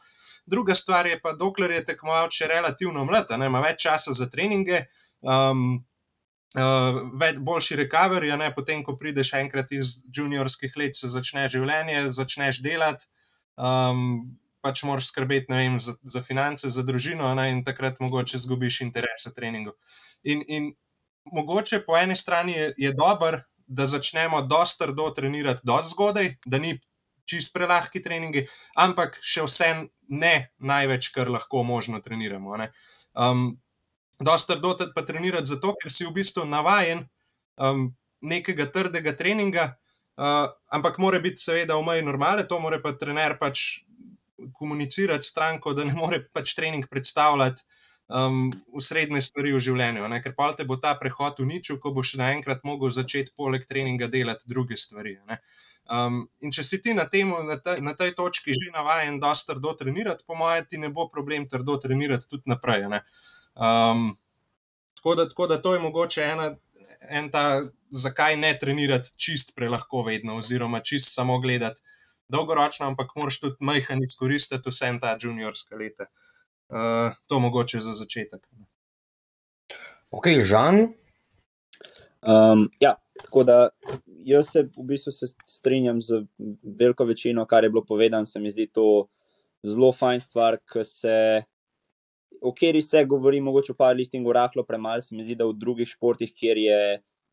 Druga 0.50 0.76
stvar 0.76 1.08
je 1.08 1.20
pa, 1.22 1.36
dokler 1.38 1.72
je 1.78 1.86
tekmovalec 1.92 2.34
še 2.34 2.48
relativno 2.50 3.06
mlad, 3.06 3.30
ima 3.36 3.62
več 3.62 3.86
časa 3.86 4.14
za 4.14 4.30
treninge. 4.30 4.86
Um, 5.22 5.84
Uh, 6.58 6.96
več, 7.22 7.36
boljši 7.46 7.76
recovery, 7.78 8.32
ne, 8.34 8.48
potem, 8.58 8.80
ko 8.82 8.96
prideš 8.98 9.36
enkrat 9.38 9.70
iz 9.70 10.00
juniorskih 10.18 10.74
let, 10.82 10.96
se 10.98 11.06
začne 11.14 11.44
življenje, 11.46 12.08
začneš 12.10 12.64
delati, 12.66 13.06
um, 13.62 14.24
pač 14.66 14.82
moraš 14.82 15.12
skrbeti 15.12 15.54
vem, 15.54 15.78
za, 15.78 15.94
za 16.02 16.24
finance, 16.26 16.72
za 16.74 16.82
družino, 16.88 17.30
ne, 17.38 17.52
in 17.54 17.62
takrat 17.68 18.02
mogoče 18.02 18.40
izgubiš 18.42 18.82
interes 18.88 19.28
v 19.30 19.36
treningu. 19.38 19.76
In, 20.26 20.42
in 20.50 20.72
mogoče 21.38 21.84
po 21.86 21.94
eni 22.00 22.18
strani 22.18 22.58
je, 22.58 22.74
je 22.88 22.94
dobro, 22.98 23.44
da 23.70 23.86
začnemo 23.86 24.42
dosta 24.42 24.86
trdo 24.86 25.10
trenirati, 25.16 25.62
dosta 25.64 25.94
zgodaj, 25.94 26.34
da 26.46 26.58
ni 26.58 26.74
čist 27.30 27.54
prelahki 27.54 28.02
treningi, 28.02 28.44
ampak 28.82 29.18
še 29.22 29.46
vse 29.46 29.70
ne 30.10 30.34
največ, 30.58 31.12
kar 31.14 31.30
lahko 31.30 31.62
možno 31.64 32.02
treniramo. 32.02 32.58
Ne. 32.58 32.72
Um, 33.14 33.52
dosta 34.20 34.58
trdo 34.58 34.74
pa 34.96 35.06
trenirati 35.06 35.54
zato, 35.54 35.76
ker 35.78 35.94
si 35.94 36.08
v 36.08 36.16
bistvu 36.18 36.48
navajen 36.50 37.06
um, 37.62 37.92
nekega 38.26 38.66
trdega 38.74 39.14
treninga. 39.14 39.76
Uh, 40.20 40.50
ampak 40.76 40.98
mora 41.00 41.22
biti, 41.24 41.40
seveda, 41.40 41.78
v 41.78 41.86
meji 41.86 42.04
normale, 42.04 42.44
to 42.50 42.58
mora 42.60 42.82
pa 42.84 42.92
trener 42.98 43.38
pač 43.40 43.86
komunicirati 44.58 45.24
s 45.24 45.32
stranko, 45.32 45.76
da 45.78 45.86
ne 45.86 45.94
more 45.96 46.24
pač 46.34 46.58
trening 46.58 46.90
predstavljati 46.92 47.64
um, 48.10 48.52
v 48.74 48.82
srednje 48.82 49.22
stvari 49.22 49.54
v 49.54 49.62
življenju. 49.62 50.08
Ne? 50.10 50.20
Ker 50.24 50.34
pa 50.38 50.50
te 50.58 50.66
bo 50.68 50.80
ta 50.82 50.96
prehod 51.00 51.40
uničil, 51.44 51.80
ko 51.82 51.94
boš 51.96 52.18
naenkrat 52.20 52.66
mogel 52.68 52.92
začeti 52.94 53.34
poleg 53.38 53.66
treninga 53.70 54.10
delati 54.10 54.50
druge 54.50 54.78
stvari. 54.78 55.18
Um, 55.90 56.24
in 56.46 56.54
če 56.54 56.66
si 56.66 56.82
ti 56.82 56.94
na, 56.94 57.06
temu, 57.10 57.42
na, 57.46 57.58
tej, 57.62 57.82
na 57.86 57.96
tej 57.98 58.14
točki 58.18 58.54
že 58.54 58.74
navaden, 58.74 59.20
da 59.22 59.34
si 59.38 59.48
trdo 59.50 59.74
trenirati, 59.78 60.26
po 60.28 60.38
mojem, 60.38 60.66
ti 60.66 60.82
ne 60.82 60.90
bo 60.94 61.08
problem 61.10 61.48
trdo 61.50 61.78
trenirati 61.82 62.30
tudi 62.30 62.50
naprej. 62.50 62.90
Um, 62.90 64.12
tako, 64.98 65.16
da, 65.18 65.30
tako 65.30 65.48
da 65.50 65.62
to 65.62 65.74
je 65.74 65.84
mogoče 65.86 66.26
ena 66.26 66.54
en 67.10 67.30
ta, 67.34 67.64
zakaj 67.90 68.36
ne 68.38 68.52
trenirati 68.60 69.16
čist 69.18 69.56
prelahko 69.58 70.04
vedno, 70.06 70.36
oziroma 70.38 70.82
čist 70.86 71.14
samo 71.14 71.40
gledati 71.42 71.82
dolgoročno, 72.30 72.86
ampak 72.86 73.16
moraš 73.18 73.40
tudi 73.42 73.58
majhen 73.66 74.04
izkoristiti 74.06 74.70
vse 74.70 74.92
ta 75.02 75.16
juniorska 75.18 75.74
leta. 75.80 76.06
Uh, 76.06 76.29
to 77.28 77.40
mogoče 77.40 77.80
za 77.82 77.94
začetek. 77.94 78.48
Ok, 80.12 80.28
Žan. 80.46 80.94
Um, 82.22 82.66
ja, 82.80 82.96
tako 83.24 83.44
da 83.44 83.70
jaz 84.26 84.52
se 84.52 84.64
v 84.78 84.84
bistvu 84.84 85.12
se 85.12 85.28
strinjam 85.48 86.02
z 86.02 86.26
veliko 86.64 87.06
večino, 87.06 87.46
kar 87.46 87.64
je 87.64 87.70
bilo 87.70 87.86
povedano. 87.86 88.26
Se 88.26 88.40
mi 88.40 88.52
zdi 88.52 88.68
to 88.68 89.08
zelo 89.64 89.92
fajn 89.92 90.20
stvar, 90.20 90.58
ker 90.66 90.86
se 90.86 91.44
o 92.42 92.52
kateri 92.54 92.82
se 92.82 93.06
govori, 93.06 93.42
mogoče 93.42 93.74
pa 93.78 93.92
liftingu 93.92 94.34
rahlo 94.34 94.64
premalo, 94.64 95.02
se 95.02 95.16
mi 95.16 95.24
zdi, 95.24 95.36
da 95.36 95.48
v 95.48 95.56
drugih 95.60 95.88
športih, 95.88 96.34
kjer 96.34 96.58
je. 96.58 96.82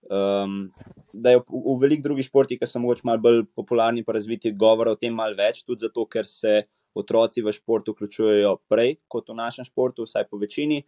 Um, 0.06 0.68
da 1.10 1.32
je 1.32 1.40
v, 1.40 1.44
v 1.50 1.76
velikih 1.82 2.04
drugih 2.04 2.26
športih, 2.28 2.60
ki 2.60 2.66
so 2.68 2.78
morda 2.78 3.02
malo 3.08 3.22
bolj 3.24 3.40
popularni, 3.58 4.04
pa 4.06 4.14
razviti 4.14 4.52
govor 4.54 4.92
o 4.92 4.98
tem 4.98 5.14
malo 5.14 5.34
več, 5.34 5.64
tudi 5.66 5.82
zato, 5.82 6.04
ker 6.06 6.28
se 6.28 6.60
otroci 6.96 7.44
v 7.44 7.52
športu 7.52 7.92
vključujejo 7.92 8.56
prej 8.70 8.96
kot 9.12 9.28
v 9.28 9.36
našem 9.36 9.68
športu, 9.68 10.06
vsaj 10.08 10.26
po 10.30 10.40
večini. 10.40 10.82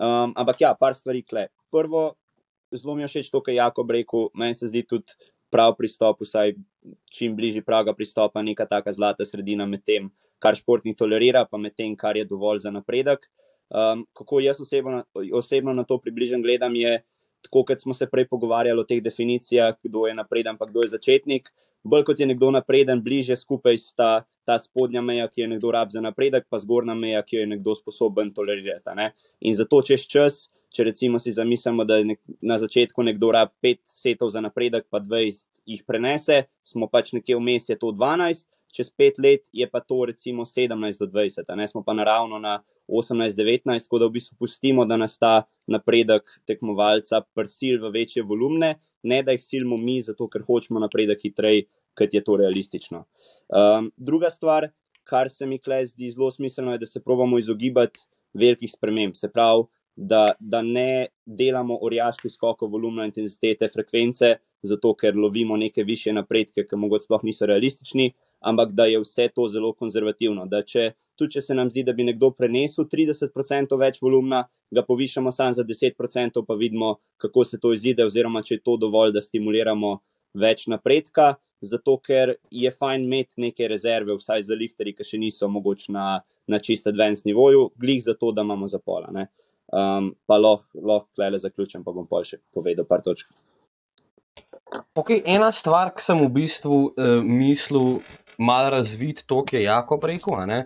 Um, 0.00 0.32
ampak 0.32 0.62
ja, 0.64 0.72
par 0.74 0.96
stvari 0.96 1.20
kle. 1.22 1.48
Prvo, 1.70 2.14
zelo 2.72 2.96
mi 2.96 3.04
je 3.04 3.10
všeč 3.12 3.28
to, 3.28 3.42
kar 3.44 3.52
je 3.52 3.60
Jakob 3.60 3.90
rekel, 3.92 4.30
meni 4.34 4.56
se 4.56 4.70
zdi 4.70 4.82
tudi 4.88 5.12
prav 5.50 5.74
pristop, 5.76 6.22
vsaj 6.24 6.54
čim 7.12 7.36
bližji 7.36 7.62
praga 7.66 7.92
pristopa, 7.92 8.42
neka 8.42 8.66
taka 8.70 8.94
zlata 8.94 9.26
sredina 9.26 9.66
med 9.66 9.84
tem, 9.84 10.08
kar 10.40 10.56
športnik 10.56 10.96
tolerira, 10.96 11.44
pa 11.44 11.58
med 11.58 11.76
tem, 11.76 11.92
kar 11.98 12.16
je 12.16 12.24
dovolj 12.24 12.64
za 12.64 12.72
napredek. 12.72 13.28
Um, 13.70 14.06
kako 14.16 14.40
jaz 14.40 14.60
osebno, 14.62 15.04
osebno 15.36 15.74
na 15.74 15.84
to 15.84 15.98
približam, 16.02 16.42
gledam, 16.42 16.74
je 16.74 17.02
tako, 17.42 17.64
kot 17.68 17.80
smo 17.80 17.94
se 17.96 18.08
prej 18.10 18.28
pogovarjali 18.28 18.80
o 18.80 18.86
teh 18.86 19.02
definicijah, 19.02 19.74
kdo 19.82 20.06
je 20.06 20.14
napreden, 20.14 20.58
pa 20.58 20.66
kdo 20.66 20.84
je 20.84 20.94
začetnik. 20.96 21.50
Bolj 21.82 22.04
kot 22.10 22.20
je 22.20 22.28
nekdo 22.28 22.50
napreden, 22.52 23.00
bliže 23.02 23.36
skupaj 23.40 23.78
sta 23.80 24.10
ta 24.44 24.58
spodnja 24.58 25.00
meja, 25.00 25.28
ki 25.28 25.44
jo 25.44 25.50
nekdo 25.54 25.70
rab 25.72 25.92
za 25.92 26.00
napredek, 26.04 26.44
pa 26.50 26.58
zgornja 26.60 26.94
meja, 26.94 27.22
ki 27.22 27.36
jo 27.36 27.44
je 27.44 27.52
nekdo 27.54 27.74
sposoben 27.78 28.34
tolerirati. 28.36 28.96
Ne? 28.96 29.12
In 29.40 29.56
zato 29.56 29.80
čez 29.86 30.04
čas 30.08 30.48
če 30.70 30.86
recimo 30.86 31.18
si 31.18 31.32
zamislimo, 31.34 31.84
da 31.84 31.98
nek, 32.06 32.20
na 32.46 32.58
začetku 32.60 33.02
nekdo 33.02 33.32
rabi 33.34 33.74
5 33.74 33.80
setov 33.90 34.30
za 34.30 34.42
napredek, 34.42 34.86
pa 34.90 35.02
20 35.02 35.46
jih 35.66 35.82
prenese, 35.86 36.44
smo 36.66 36.86
pač 36.90 37.12
nekje 37.16 37.38
vmes, 37.38 37.68
je 37.70 37.78
to 37.78 37.90
12, 37.96 38.46
čez 38.72 38.90
5 38.98 39.20
let 39.22 39.48
je 39.52 39.66
pa 39.70 39.80
to 39.80 40.04
recimo 40.06 40.44
17 40.44 40.98
do 40.98 41.06
20, 41.06 41.44
a 41.48 41.54
ne 41.54 41.66
smo 41.66 41.82
pa 41.82 41.94
naravno 41.94 42.38
na 42.38 42.62
18-19, 42.88 43.82
tako 43.82 43.98
da 43.98 44.06
v 44.06 44.16
bistvu 44.18 44.36
pustimo, 44.38 44.84
da 44.84 44.96
nas 44.96 45.18
ta 45.18 45.42
napredek 45.66 46.26
tekmovalca 46.46 47.22
prsil 47.34 47.80
v 47.84 47.92
večje 47.94 48.22
volumne, 48.22 48.74
ne 49.02 49.22
da 49.22 49.32
jih 49.32 49.42
silimo 49.42 49.76
mi, 49.76 50.00
zato 50.00 50.28
ker 50.28 50.42
hočemo 50.46 50.80
napredek 50.80 51.22
hitreje, 51.22 51.66
kot 51.94 52.14
je 52.14 52.22
to 52.24 52.36
realistično. 52.36 53.04
Um, 53.48 53.90
druga 53.96 54.30
stvar, 54.30 54.70
kar 55.04 55.30
se 55.30 55.46
mi 55.46 55.58
klej 55.58 55.90
zdi 55.92 56.10
zelo 56.10 56.30
smiselno, 56.30 56.72
je, 56.72 56.82
da 56.84 56.86
se 56.86 57.02
pravimo 57.02 57.38
izogibati 57.38 58.00
velikih 58.34 58.70
sprememb. 58.72 59.14
Se 59.14 59.30
pravi, 59.30 59.66
da, 59.96 60.32
da 60.40 60.62
ne 60.62 61.06
delamo 61.26 61.78
orjaških 61.82 62.32
skokov 62.32 62.70
volumna, 62.72 63.04
intenzitete, 63.04 63.68
frekvence, 63.68 64.36
zato 64.62 64.94
ker 64.94 65.16
lovimo 65.16 65.56
neke 65.56 65.84
više 65.84 66.12
napredke, 66.12 66.64
ki 66.66 66.76
mogoče 66.76 67.08
sploh 67.08 67.24
niso 67.26 67.46
realistični, 67.46 68.12
ampak 68.40 68.72
da 68.72 68.86
je 68.86 69.00
vse 69.00 69.28
to 69.34 69.48
zelo 69.48 69.72
konzervativno. 69.72 70.46
Da 70.46 70.62
če, 70.62 70.92
tudi 71.18 71.36
če 71.36 71.44
se 71.44 71.54
nam 71.54 71.70
zdi, 71.70 71.84
da 71.84 71.92
bi 71.92 72.06
nekdo 72.08 72.32
prenesel 72.36 72.88
30% 72.88 73.78
več 73.80 74.00
volumna, 74.02 74.44
ga 74.70 74.84
povišamo 74.86 75.32
samo 75.34 75.52
za 75.52 75.64
10%, 75.66 76.44
pa 76.46 76.54
vidimo, 76.54 76.96
kako 77.20 77.44
se 77.44 77.60
to 77.60 77.74
izide, 77.76 78.06
oziroma 78.06 78.42
če 78.42 78.56
je 78.58 78.64
to 78.64 78.76
dovolj, 78.80 79.12
da 79.16 79.22
stimuliramo 79.24 79.98
več 80.34 80.66
napredka. 80.70 81.34
Zato, 81.60 81.98
ker 82.00 82.38
je 82.50 82.70
fajn 82.72 83.04
imeti 83.04 83.42
neke 83.44 83.68
rezerve, 83.68 84.16
vsaj 84.16 84.46
za 84.48 84.56
lifterje, 84.56 84.94
ki 84.96 85.04
še 85.04 85.20
niso 85.20 85.48
mogoče 85.52 85.92
na, 85.92 86.06
na 86.48 86.60
čist 86.62 86.88
advanced 86.88 87.28
nivoju, 87.28 87.68
glih 87.76 88.00
za 88.00 88.16
to, 88.16 88.32
da 88.32 88.46
imamo 88.46 88.70
zapola. 88.70 89.12
Um, 89.70 90.14
pa 90.26 90.40
lahko 90.40 90.80
loh, 90.80 91.04
klele 91.14 91.38
zaključim, 91.38 91.84
pa 91.84 91.92
bom 91.92 92.08
pa 92.08 92.24
še 92.24 92.40
povedal 92.54 92.88
par 92.88 93.04
točk. 93.04 93.28
Okay, 94.94 95.20
ena 95.26 95.50
stvar, 95.52 95.90
ki 95.94 96.02
sem 96.02 96.18
v 96.22 96.30
bistvu 96.34 96.78
uh, 96.90 97.20
mislil, 97.26 98.00
malo 98.40 98.70
razvit 98.70 99.24
to, 99.28 99.44
je 99.52 99.62
Jakob 99.62 100.04
rekel, 100.04 100.64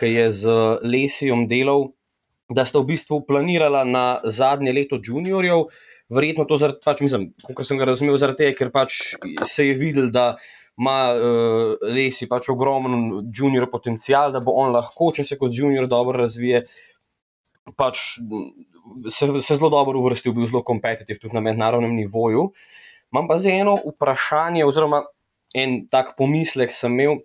ki 0.00 0.08
je 0.08 0.26
z 0.32 0.58
Lesijom 0.82 1.46
delal, 1.48 1.90
da 2.48 2.64
sta 2.66 2.80
v 2.80 2.94
bistvu 2.94 3.20
planirala 3.28 3.84
na 3.84 4.20
zadnje 4.24 4.72
leto 4.72 4.98
juniorjev. 5.04 5.68
Verjetno 6.10 6.42
to 6.48 6.56
zaradi, 6.58 6.80
pač, 6.82 7.04
mislim, 7.06 7.28
kot 7.46 7.66
sem 7.68 7.78
ga 7.78 7.86
razumel, 7.92 8.16
zaradi 8.18 8.42
tega, 8.42 8.56
ker 8.58 8.72
pač 8.74 8.96
se 9.46 9.66
je 9.68 9.76
videl, 9.78 10.08
da 10.10 10.32
ima 10.80 10.96
uh, 11.12 11.84
Lesi 11.94 12.26
pač 12.26 12.48
ogromen 12.50 13.30
junior 13.36 13.68
potencial, 13.70 14.32
da 14.34 14.40
bo 14.42 14.56
on 14.58 14.72
lahko, 14.74 15.12
če 15.14 15.28
se 15.28 15.38
kot 15.38 15.54
junior 15.54 15.86
dobro 15.86 16.18
razvije, 16.18 16.64
pač 17.78 18.16
se, 19.06 19.28
se 19.38 19.54
zelo 19.54 19.70
dobro 19.70 20.00
uvrstil, 20.00 20.34
bil 20.34 20.48
zelo 20.50 20.64
kompetitiv 20.66 21.20
tudi 21.20 21.36
na 21.36 21.44
mednarodnem 21.44 21.94
nivoju. 21.94 22.48
Imam 23.12 23.28
pa 23.30 23.38
zdaj 23.38 23.60
eno 23.60 23.76
vprašanje, 23.84 24.64
oziroma 24.66 25.04
en 25.54 25.84
tak 25.90 26.14
pomislek 26.18 26.72
sem 26.74 26.94
imel. 26.94 27.20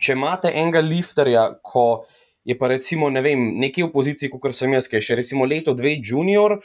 Če 0.00 0.16
imate 0.16 0.50
enega 0.50 0.82
lifterja, 0.82 1.46
ko 1.62 2.04
je 2.44 2.56
pa 2.58 2.68
recimo 2.68 3.08
ne 3.10 3.22
vem, 3.24 3.46
nekje 3.60 3.86
v 3.86 3.92
poziciji, 3.92 4.30
kot 4.32 4.56
sem 4.56 4.74
jaz, 4.74 4.88
ki 4.90 4.98
je 4.98 5.06
še 5.08 5.18
recimo 5.22 5.46
leto, 5.48 5.72
dve 5.76 5.94
junior, 6.02 6.58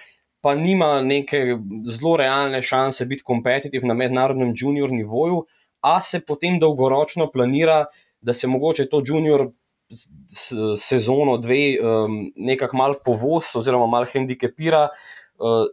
pa 0.43 0.55
nima 0.55 0.99
neke 1.03 1.59
zelo 1.87 2.17
realne 2.19 2.61
šanse 2.63 3.07
biti 3.07 3.23
kompetitiv 3.27 3.85
na 3.87 3.95
mednarodnem 3.95 4.53
junior 4.55 4.91
nivoju, 4.91 5.45
a 5.85 5.99
se 6.03 6.19
potem 6.19 6.59
dolgoročno 6.59 7.29
planira, 7.31 7.85
da 8.19 8.33
se 8.35 8.47
mogoče 8.51 8.89
to 8.91 8.99
junior 9.05 9.47
sezono 10.77 11.37
dve 11.41 11.79
um, 11.79 12.17
nekako 12.35 12.77
mal 12.77 12.95
povoz 13.05 13.55
oziroma 13.55 13.87
mal 13.87 14.05
hendikepira. 14.11 14.89
Uh, 15.39 15.65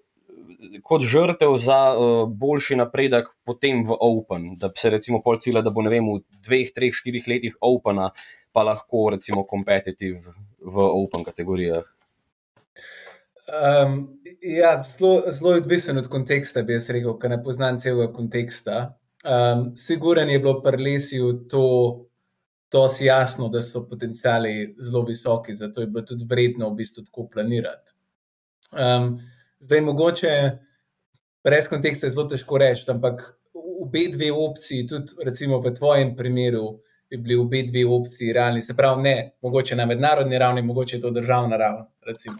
kot 0.83 1.03
žrtev 1.03 1.57
za 1.59 1.79
uh, 1.93 2.29
boljši 2.29 2.77
napredek 2.77 3.29
potem 3.45 3.83
v 3.87 3.97
Open, 4.01 4.49
da 4.61 4.69
se 4.69 4.91
recimo 4.91 5.21
pol 5.25 5.39
cilja, 5.41 5.63
da 5.63 5.71
bo 5.75 5.85
vem, 5.87 6.07
v 6.07 6.23
dveh, 6.47 6.73
treh, 6.75 6.95
štirih 6.95 7.29
letih 7.29 7.57
Opena 7.61 8.11
pa 8.53 8.65
lahko 8.65 9.11
recimo 9.13 9.45
kompetitiv 9.45 10.33
v 10.61 10.77
Open 10.77 11.25
kategorijah. 11.25 11.85
Um, 13.47 14.19
ja, 14.43 14.83
zelo 14.83 15.53
je 15.55 15.61
odvisen 15.61 15.99
od 15.99 16.09
konteksta, 16.09 16.63
bi 16.63 16.75
jaz 16.75 16.89
rekel, 16.91 17.15
ker 17.21 17.31
ne 17.31 17.39
poznam 17.43 17.79
celega 17.81 18.09
konteksta. 18.13 18.97
Um, 19.27 19.69
Siguren 19.77 20.31
je 20.31 20.41
bilo 20.41 20.61
pri 20.63 20.83
lesju 20.83 21.33
to, 21.51 21.67
to 22.73 22.89
si 22.89 23.07
jasno, 23.07 23.49
da 23.49 23.63
so 23.63 23.85
potencijali 23.89 24.75
zelo 24.81 25.05
visoki, 25.07 25.55
zato 25.55 25.81
je 25.81 25.87
bilo 25.87 26.05
tudi 26.07 26.27
vredno 26.29 26.71
v 26.71 26.81
bistvu 26.83 27.05
tako 27.07 27.29
planirati. 27.33 27.95
Um, 28.73 29.19
Zdaj, 29.59 29.81
mogoče 29.81 30.59
brez 31.45 31.69
konteksta 31.69 32.07
je 32.07 32.11
zelo 32.11 32.27
težko 32.29 32.59
reči, 32.59 32.85
ampak 32.91 33.23
obe 33.55 34.09
dve 34.13 34.33
opciji, 34.33 34.87
tudi 34.87 35.15
recimo 35.25 35.61
v 35.61 35.73
tvojem 35.75 36.17
primeru, 36.17 36.81
bi 37.11 37.17
bili 37.17 37.37
obe 37.41 37.63
dve 37.63 37.85
opciji 37.87 38.33
realni. 38.33 38.63
Se 38.63 38.75
pravi, 38.77 39.03
ne, 39.03 39.17
mogoče 39.43 39.77
na 39.77 39.87
mednarodni 39.87 40.39
ravni, 40.39 40.63
mogoče 40.63 40.97
je 40.97 41.01
to 41.01 41.11
državna 41.11 41.57
raven, 41.57 41.87
recimo, 42.07 42.37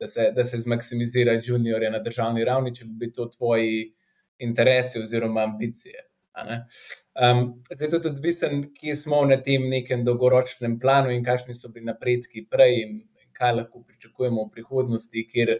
da, 0.00 0.08
se, 0.08 0.30
da 0.36 0.44
se 0.44 0.60
zmaksimizira 0.60 1.40
juniorje 1.44 1.90
na 1.90 1.98
državni 1.98 2.44
ravni, 2.44 2.74
če 2.74 2.84
bi 2.86 3.12
to 3.12 3.28
tvoji 3.36 3.92
interesi 4.38 5.00
oziroma 5.00 5.44
ambicije. 5.44 6.06
Um, 6.36 7.62
zdaj, 7.70 7.90
tudi 7.90 8.08
odvisen, 8.08 8.66
kje 8.74 8.96
smo 8.96 9.22
na 9.24 9.38
tem 9.42 9.68
nekem 9.70 10.04
dolgoročnem 10.04 10.80
planu 10.80 11.14
in 11.14 11.24
kakšni 11.24 11.54
so 11.54 11.70
bili 11.72 11.86
napredki 11.86 12.44
prej, 12.50 12.82
in 12.82 12.98
kaj 13.36 13.54
lahko 13.60 13.84
pričakujemo 13.84 14.44
v 14.44 14.52
prihodnosti, 14.52 15.28
kjer 15.30 15.58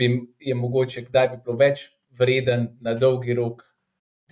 bi 0.00 0.10
je 0.40 0.54
mogoče, 0.56 1.04
kdaj 1.08 1.28
bi 1.28 1.40
bilo 1.44 1.58
več 1.60 1.84
vreden 2.16 2.70
na 2.80 2.94
dolgi 2.96 3.36
rok 3.36 3.62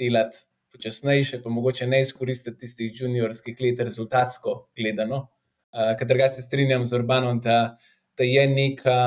delati 0.00 0.40
počasnejše, 0.72 1.42
pa 1.42 1.50
mogoče 1.52 1.86
ne 1.86 2.00
izkoristiti 2.04 2.64
tistih 2.64 3.00
juniorskih 3.00 3.60
let 3.60 3.80
rezultatsko 3.84 4.54
gledano. 4.76 5.26
Uh, 5.68 5.92
ker 5.98 6.08
drugače 6.08 6.40
se 6.40 6.46
strinjam 6.46 6.86
z 6.88 6.96
Urbanom, 6.96 7.40
da, 7.44 7.76
da 8.16 8.24
je 8.24 8.46
neka 8.48 9.00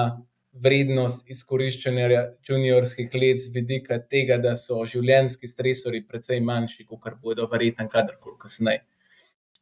vrednost 0.52 1.30
izkoriščanja 1.32 2.26
juniorskih 2.48 3.14
let 3.16 3.40
z 3.42 3.54
vidika 3.56 3.98
tega, 4.04 4.38
da 4.38 4.56
so 4.60 4.84
življenjski 4.86 5.48
stresori 5.50 6.04
precej 6.08 6.42
manjši, 6.46 6.86
kot 6.86 7.18
bodo 7.24 7.48
verjetno 7.52 7.88
kadarkoli 7.90 8.38
kasneje. 8.42 8.84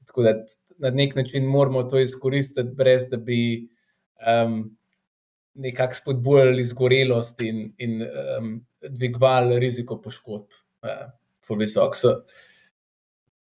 Tako 0.10 0.26
da 0.26 0.34
na 0.82 0.92
nek 0.96 1.16
način 1.16 1.46
moramo 1.46 1.84
to 1.84 2.00
izkoristiti, 2.02 2.76
brez 2.76 3.06
da 3.12 3.18
bi 3.18 3.70
um, 4.26 4.64
nekako 5.54 5.94
spodbujali 5.94 6.64
zgorelost 6.64 7.42
in, 7.42 7.74
in 7.78 8.02
um, 8.02 8.66
dvigovali 8.82 9.60
riziko 9.60 10.02
poškodb. 10.02 10.48
Uh, 10.84 11.10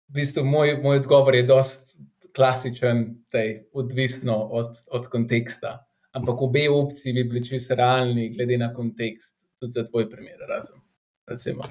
v 0.09 0.13
bistvu 0.13 0.43
moj, 0.45 0.79
moj 0.83 0.97
odgovor 0.97 1.35
je 1.35 1.43
dost 1.43 1.95
klasičen, 2.35 3.03
da 3.31 3.39
je 3.39 3.69
odvisno 3.73 4.35
od, 4.35 4.77
od 4.91 5.07
konteksta. 5.07 5.85
Ampak 6.11 6.41
obe 6.41 6.69
opciji 6.69 7.13
bi 7.13 7.23
bili 7.23 7.45
čisto 7.45 7.75
realni, 7.75 8.29
glede 8.33 8.57
na 8.57 8.73
kontekst, 8.73 9.35
tudi 9.59 9.71
za 9.71 9.85
tvoj 9.85 10.09
primer, 10.09 10.41
razen. 10.49 10.81
Recimo, 11.27 11.63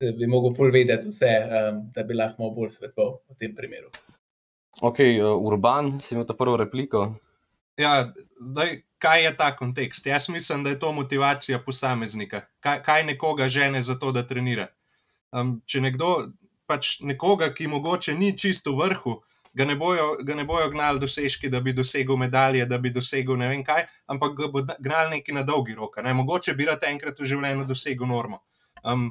da 0.00 0.12
bi 0.12 0.26
lahko 0.26 0.52
ful 0.54 0.70
vedeti 0.70 1.10
vse, 1.10 1.32
um, 1.46 1.80
da 1.94 2.04
bi 2.06 2.14
lahko 2.14 2.52
bolj 2.54 2.70
svetoval 2.76 3.18
v 3.28 3.38
tem 3.38 3.54
primeru. 3.56 3.90
Ok, 4.80 5.02
uh, 5.02 5.34
Urban, 5.46 5.96
si 6.00 6.14
imel 6.14 6.28
to 6.28 6.36
prvo 6.38 6.56
repliko. 6.56 7.08
Ja, 7.80 8.04
daj, 8.54 8.76
kaj 9.00 9.24
je 9.24 9.32
ta 9.36 9.50
kontekst. 9.56 10.06
Jaz 10.06 10.28
mislim, 10.28 10.64
da 10.64 10.70
je 10.70 10.78
to 10.78 10.92
motivacija 10.92 11.62
posameznika, 11.66 12.40
kaj, 12.60 12.82
kaj 12.82 13.04
nekoga 13.04 13.48
žene 13.48 13.82
za 13.82 13.98
to, 13.98 14.12
da 14.12 14.26
trenira. 14.26 14.66
Um, 15.32 15.60
če 15.66 15.80
nekdo, 15.80 16.10
pač 16.68 16.98
nekoga, 17.00 17.50
ki 17.54 17.70
mogoče 17.72 18.14
ni 18.18 18.32
čisto 18.38 18.74
v 18.76 18.90
vrhu, 18.90 19.14
ga 19.56 19.66
ne 19.66 19.76
bojo, 19.76 20.10
ga 20.26 20.36
ne 20.38 20.44
bojo 20.44 20.68
gnali 20.70 21.00
dosežki, 21.02 21.48
da 21.50 21.60
bi 21.60 21.72
dosegel 21.72 22.18
medalje, 22.20 22.66
da 22.66 22.78
bi 22.78 22.92
dosegel 22.94 23.38
ne 23.40 23.48
vem 23.50 23.64
kaj, 23.64 23.86
ampak 24.12 24.36
ga 24.38 24.50
bo 24.52 24.62
gnali 24.78 25.16
neki 25.16 25.34
na 25.34 25.42
dolgi 25.42 25.74
rok. 25.78 26.02
Ne? 26.04 26.14
Mogoče 26.14 26.54
bi 26.58 26.68
rad 26.68 26.84
enkrat 26.90 27.18
v 27.18 27.30
življenju 27.32 27.66
dosegel 27.70 28.10
normo. 28.10 28.44
Um, 28.84 29.10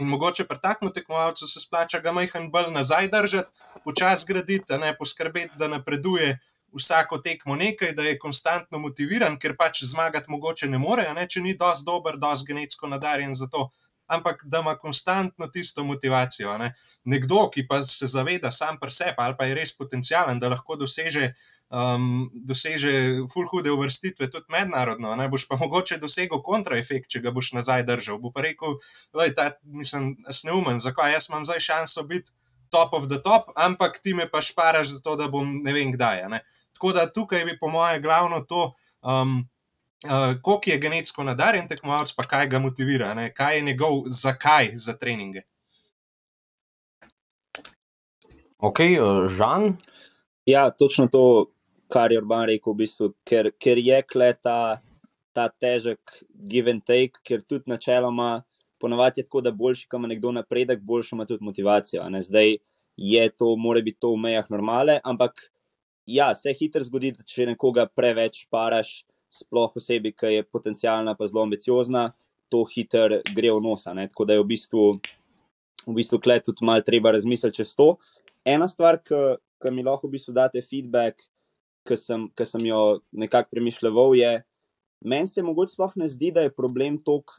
In 0.00 0.08
mogoče 0.08 0.46
pri 0.48 0.56
takem 0.62 0.88
tekmovalcu 0.96 1.46
se 1.46 1.60
splača 1.60 1.98
ga 2.00 2.12
majhen 2.16 2.46
bolj 2.52 2.70
nazaj 2.72 3.10
držati, 3.12 3.52
počasi 3.84 4.26
graditi, 4.30 4.78
ne 4.80 4.94
poskrbeti, 4.96 5.58
da 5.60 5.68
napreduje, 5.68 6.38
vsako 6.72 7.18
tekmo 7.18 7.56
nekaj, 7.56 7.92
da 7.92 8.02
je 8.02 8.18
konstantno 8.18 8.78
motiviran, 8.78 9.38
ker 9.38 9.56
pač 9.58 9.84
zmagati 9.84 10.30
mogoče 10.30 10.68
ne 10.68 10.78
more, 10.78 11.06
ne, 11.14 11.26
če 11.28 11.42
ni 11.44 11.54
dovolj 11.58 11.84
dober, 11.86 12.18
dovolj 12.18 12.46
genetsko 12.48 12.88
nadarjen 12.88 13.34
za 13.34 13.48
to. 13.52 13.68
Ampak 14.10 14.42
da 14.50 14.58
ima 14.58 14.74
konstantno 14.74 15.46
tisto 15.46 15.84
motivacijo. 15.86 16.56
Ne. 16.58 16.72
Nekdo, 17.04 17.44
ki 17.54 17.62
pa 17.70 17.78
se 17.86 18.08
zaveda 18.10 18.50
sam 18.50 18.80
pri 18.82 18.90
sebi, 18.90 19.14
ali 19.22 19.36
pa 19.38 19.46
je 19.46 19.54
res 19.54 19.76
potencijalen, 19.78 20.40
da 20.42 20.50
lahko 20.50 20.74
doseže, 20.80 21.28
um, 21.70 22.26
doseže 22.34 22.90
full 23.30 23.46
hude 23.52 23.70
uvrstitve, 23.70 24.26
tudi 24.34 24.50
mednarodno, 24.50 25.14
ne 25.14 25.28
boš 25.30 25.46
pa 25.46 25.60
mogoče 25.60 26.00
dosegel 26.02 26.42
kontraefekt, 26.42 27.06
če 27.06 27.22
ga 27.22 27.30
boš 27.30 27.52
nazaj 27.60 27.86
držal. 27.86 28.18
Bo 28.18 28.34
pa 28.34 28.42
rekel, 28.48 28.80
da 29.14 29.46
je 29.46 29.54
mislim, 29.78 30.16
neumen, 30.50 30.82
zakaj 30.82 31.14
jaz 31.14 31.30
imam 31.30 31.46
zdaj 31.46 31.62
šanso 31.70 32.02
biti 32.10 32.34
top 32.70 32.94
of 32.94 33.06
the 33.10 33.22
top, 33.22 33.50
ampak 33.54 33.98
ti 33.98 34.14
me 34.14 34.26
pa 34.30 34.40
šparaš 34.40 34.88
za 34.96 35.00
to, 35.02 35.16
da 35.16 35.28
bom 35.28 35.62
ne 35.62 35.72
vem 35.74 35.92
kdaj. 35.92 36.26
Ne. 36.30 36.40
Tako 36.80 36.92
da 36.96 37.04
tukaj 37.12 37.44
bi, 37.44 37.58
po 37.60 37.68
mojem, 37.68 38.02
glavno 38.02 38.40
to, 38.48 38.72
um, 39.04 39.36
uh, 40.08 40.40
koliko 40.42 40.70
je 40.70 40.78
genetsko 40.80 41.24
nadarjen 41.24 41.68
tekmovalec, 41.68 42.14
pa 42.16 42.24
kaj 42.24 42.46
ga 42.48 42.58
motivira, 42.58 43.12
ne? 43.14 43.28
kaj 43.34 43.56
je 43.56 43.62
njegov 43.68 44.08
zakaj 44.08 44.70
za 44.72 44.96
treninge. 44.96 45.42
Ok, 48.58 48.80
uh, 48.80 49.28
Žan. 49.28 49.76
Ja, 50.46 50.70
točno 50.70 51.06
to, 51.12 51.50
kar 51.92 52.12
je 52.12 52.18
Urban 52.18 52.46
rekel, 52.48 52.72
v 52.72 52.76
bistvu, 52.80 53.12
ker, 53.28 53.52
ker 53.60 53.78
je 53.78 54.00
kle 54.08 54.32
ta, 54.40 54.80
ta 55.36 55.50
težek 55.52 56.24
give 56.32 56.72
and 56.72 56.84
take, 56.88 57.20
ker 57.20 57.44
tudi 57.44 57.68
načeloma 57.68 58.40
ponavadi 58.80 59.20
je 59.20 59.24
tako, 59.28 59.44
da 59.44 59.50
boljši, 59.52 59.88
ima 59.92 60.08
nekdo 60.08 60.32
napredek, 60.32 60.80
boljša 60.80 61.16
ima 61.16 61.26
tudi 61.26 61.44
motivacijo. 61.44 62.08
Ne? 62.08 62.22
Zdaj 62.22 62.56
je 62.96 63.28
to, 63.36 63.56
mora 63.56 63.80
biti 63.80 64.00
to 64.00 64.14
v 64.14 64.16
mejah 64.16 64.48
normale, 64.50 65.00
ampak 65.04 65.50
ja, 66.06 66.30
se 66.34 66.52
hitro 66.56 66.84
zgodi, 66.84 67.12
če 67.26 67.50
nekoga 67.52 67.86
preveč 67.86 68.44
paraš, 68.50 69.00
sploh 69.30 69.76
osebi, 69.78 70.12
ki 70.16 70.34
je 70.34 70.46
potencijalna, 70.46 71.14
pa 71.14 71.28
zelo 71.30 71.44
ambiciozna, 71.46 72.10
to 72.50 72.64
hitro 72.72 73.20
gre 73.34 73.52
v 73.54 73.62
nosa. 73.62 73.94
Ne? 73.94 74.08
Tako 74.10 74.26
da 74.26 74.36
je 74.36 74.42
v 74.42 74.48
bistvu, 74.50 74.86
v 75.86 75.96
bistvu 75.96 76.18
kle 76.22 76.40
tudi 76.42 76.66
malo 76.66 76.82
treba 76.86 77.14
razmisliti 77.14 77.62
čez 77.62 77.76
to. 77.78 77.94
Ena 78.44 78.66
stvar, 78.68 78.98
ki 79.06 79.70
mi 79.74 79.84
lahko 79.86 80.08
v 80.08 80.16
bistvu 80.16 80.34
date 80.34 80.62
feedback, 80.66 81.22
ki 81.86 81.96
sem, 81.96 82.26
ki 82.36 82.46
sem 82.46 82.66
jo 82.66 83.00
nekako 83.12 83.54
premišljal, 83.54 84.00
je, 84.18 84.32
meni 85.06 85.30
se 85.30 85.44
mogoče 85.46 85.76
sploh 85.76 85.94
ne 85.96 86.10
zdi, 86.10 86.32
da 86.34 86.44
je 86.44 86.54
problem 86.54 86.98
tok, 87.04 87.38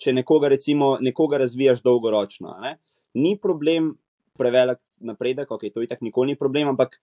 če 0.00 0.14
nekoga, 0.14 0.50
recimo, 0.52 0.96
nekoga 1.02 1.40
razvijaš 1.42 1.82
dolgoročno. 1.86 2.58
Ne? 2.62 2.76
Ni 3.14 3.36
problem 3.40 3.94
prevelik 4.38 4.80
napredek, 5.04 5.50
ok, 5.50 5.68
to 5.74 5.82
je 5.82 5.90
tako 5.90 6.06
nikoli 6.06 6.32
ni 6.32 6.38
problem, 6.38 6.72
ampak 6.72 7.00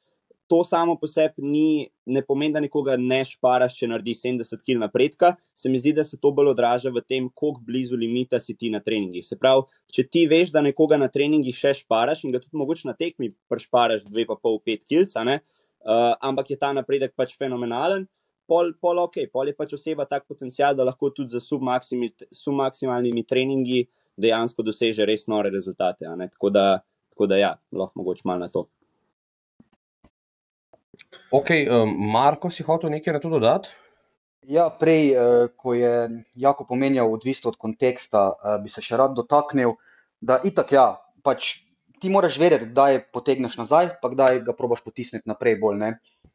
to 0.48 0.64
samo 0.64 0.96
po 0.96 1.08
sebi 1.08 1.44
ni, 1.44 1.88
ne 2.06 2.22
pomeni, 2.26 2.54
da 2.54 2.62
nekoga 2.64 2.96
ne 2.98 3.20
šparaš, 3.28 3.76
če 3.78 3.90
naredi 3.92 4.16
70 4.16 4.64
km 4.64 4.86
napredka. 4.86 5.34
Se 5.56 5.70
mi 5.70 5.80
zdi, 5.82 5.94
da 5.98 6.06
se 6.08 6.20
to 6.22 6.32
bolj 6.36 6.54
odraža 6.54 6.92
v 6.96 7.04
tem, 7.04 7.30
koliko 7.30 7.64
blizu 7.68 8.00
limita 8.00 8.40
si 8.40 8.56
ti 8.56 8.72
na 8.74 8.80
treningih. 8.84 9.26
Se 9.26 9.38
pravi, 9.40 9.68
če 9.94 10.08
ti 10.08 10.26
veš, 10.30 10.54
da 10.56 10.64
nekoga 10.64 11.00
na 11.00 11.10
treningih 11.12 11.56
še 11.56 11.74
šparaš 11.82 12.24
in 12.24 12.36
ga 12.36 12.42
tudi 12.44 12.60
mogoče 12.60 12.88
na 12.88 12.96
tekmi 12.98 13.34
prešparaš 13.52 14.06
2,5-5 14.08 14.88
km, 14.88 15.36
uh, 15.36 16.14
ampak 16.24 16.54
je 16.54 16.60
ta 16.62 16.72
napredek 16.76 17.16
pač 17.18 17.36
fenomenalen. 17.38 18.08
Pol, 18.48 18.72
pol, 18.80 19.04
ok, 19.04 19.26
pol 19.34 19.52
je 19.52 19.58
pač 19.58 19.76
oseba 19.76 20.06
tak 20.08 20.24
potencial, 20.24 20.72
da 20.76 20.86
lahko 20.88 21.12
tudi 21.12 21.36
za 21.36 21.42
submaksimalnimi 21.44 23.26
treningi 23.28 23.84
dejansko 24.16 24.64
doseže 24.64 25.06
res 25.06 25.28
nore 25.28 25.52
rezultate. 25.52 26.08
Tako 26.08 26.54
da, 26.56 26.66
tako 27.12 27.28
da, 27.28 27.44
ja, 27.44 27.52
lahko 27.76 28.00
mogoče 28.00 28.24
malo 28.24 28.48
na 28.48 28.52
to. 28.54 28.64
Ok, 31.32 31.52
um, 31.68 31.92
Marko, 32.12 32.50
si 32.50 32.64
hotel 32.64 32.94
nekaj 32.94 33.18
na 33.18 33.20
to 33.20 33.30
dodati? 33.30 33.70
Ja, 34.48 34.70
prej, 34.72 35.12
uh, 35.12 35.50
ko 35.60 35.74
je 35.76 36.24
jako 36.36 36.64
pomenjal, 36.70 37.12
odvisno 37.12 37.52
od 37.52 37.58
konteksta, 37.60 38.30
uh, 38.32 38.56
bi 38.64 38.72
se 38.72 38.84
še 38.84 39.00
rad 39.00 39.16
dotaknil, 39.18 39.76
da 40.24 40.40
itak, 40.48 40.72
ja, 40.72 40.86
pač 41.24 41.68
ti 42.00 42.12
moraš 42.14 42.38
vedeti, 42.40 42.70
kdaj 42.72 43.02
potegneš 43.12 43.58
nazaj, 43.60 43.98
pa 44.02 44.12
kdaj 44.14 44.40
ga 44.48 44.56
probaš 44.56 44.86
potisniti 44.86 45.28
naprej 45.28 45.58
bolj. 45.60 45.84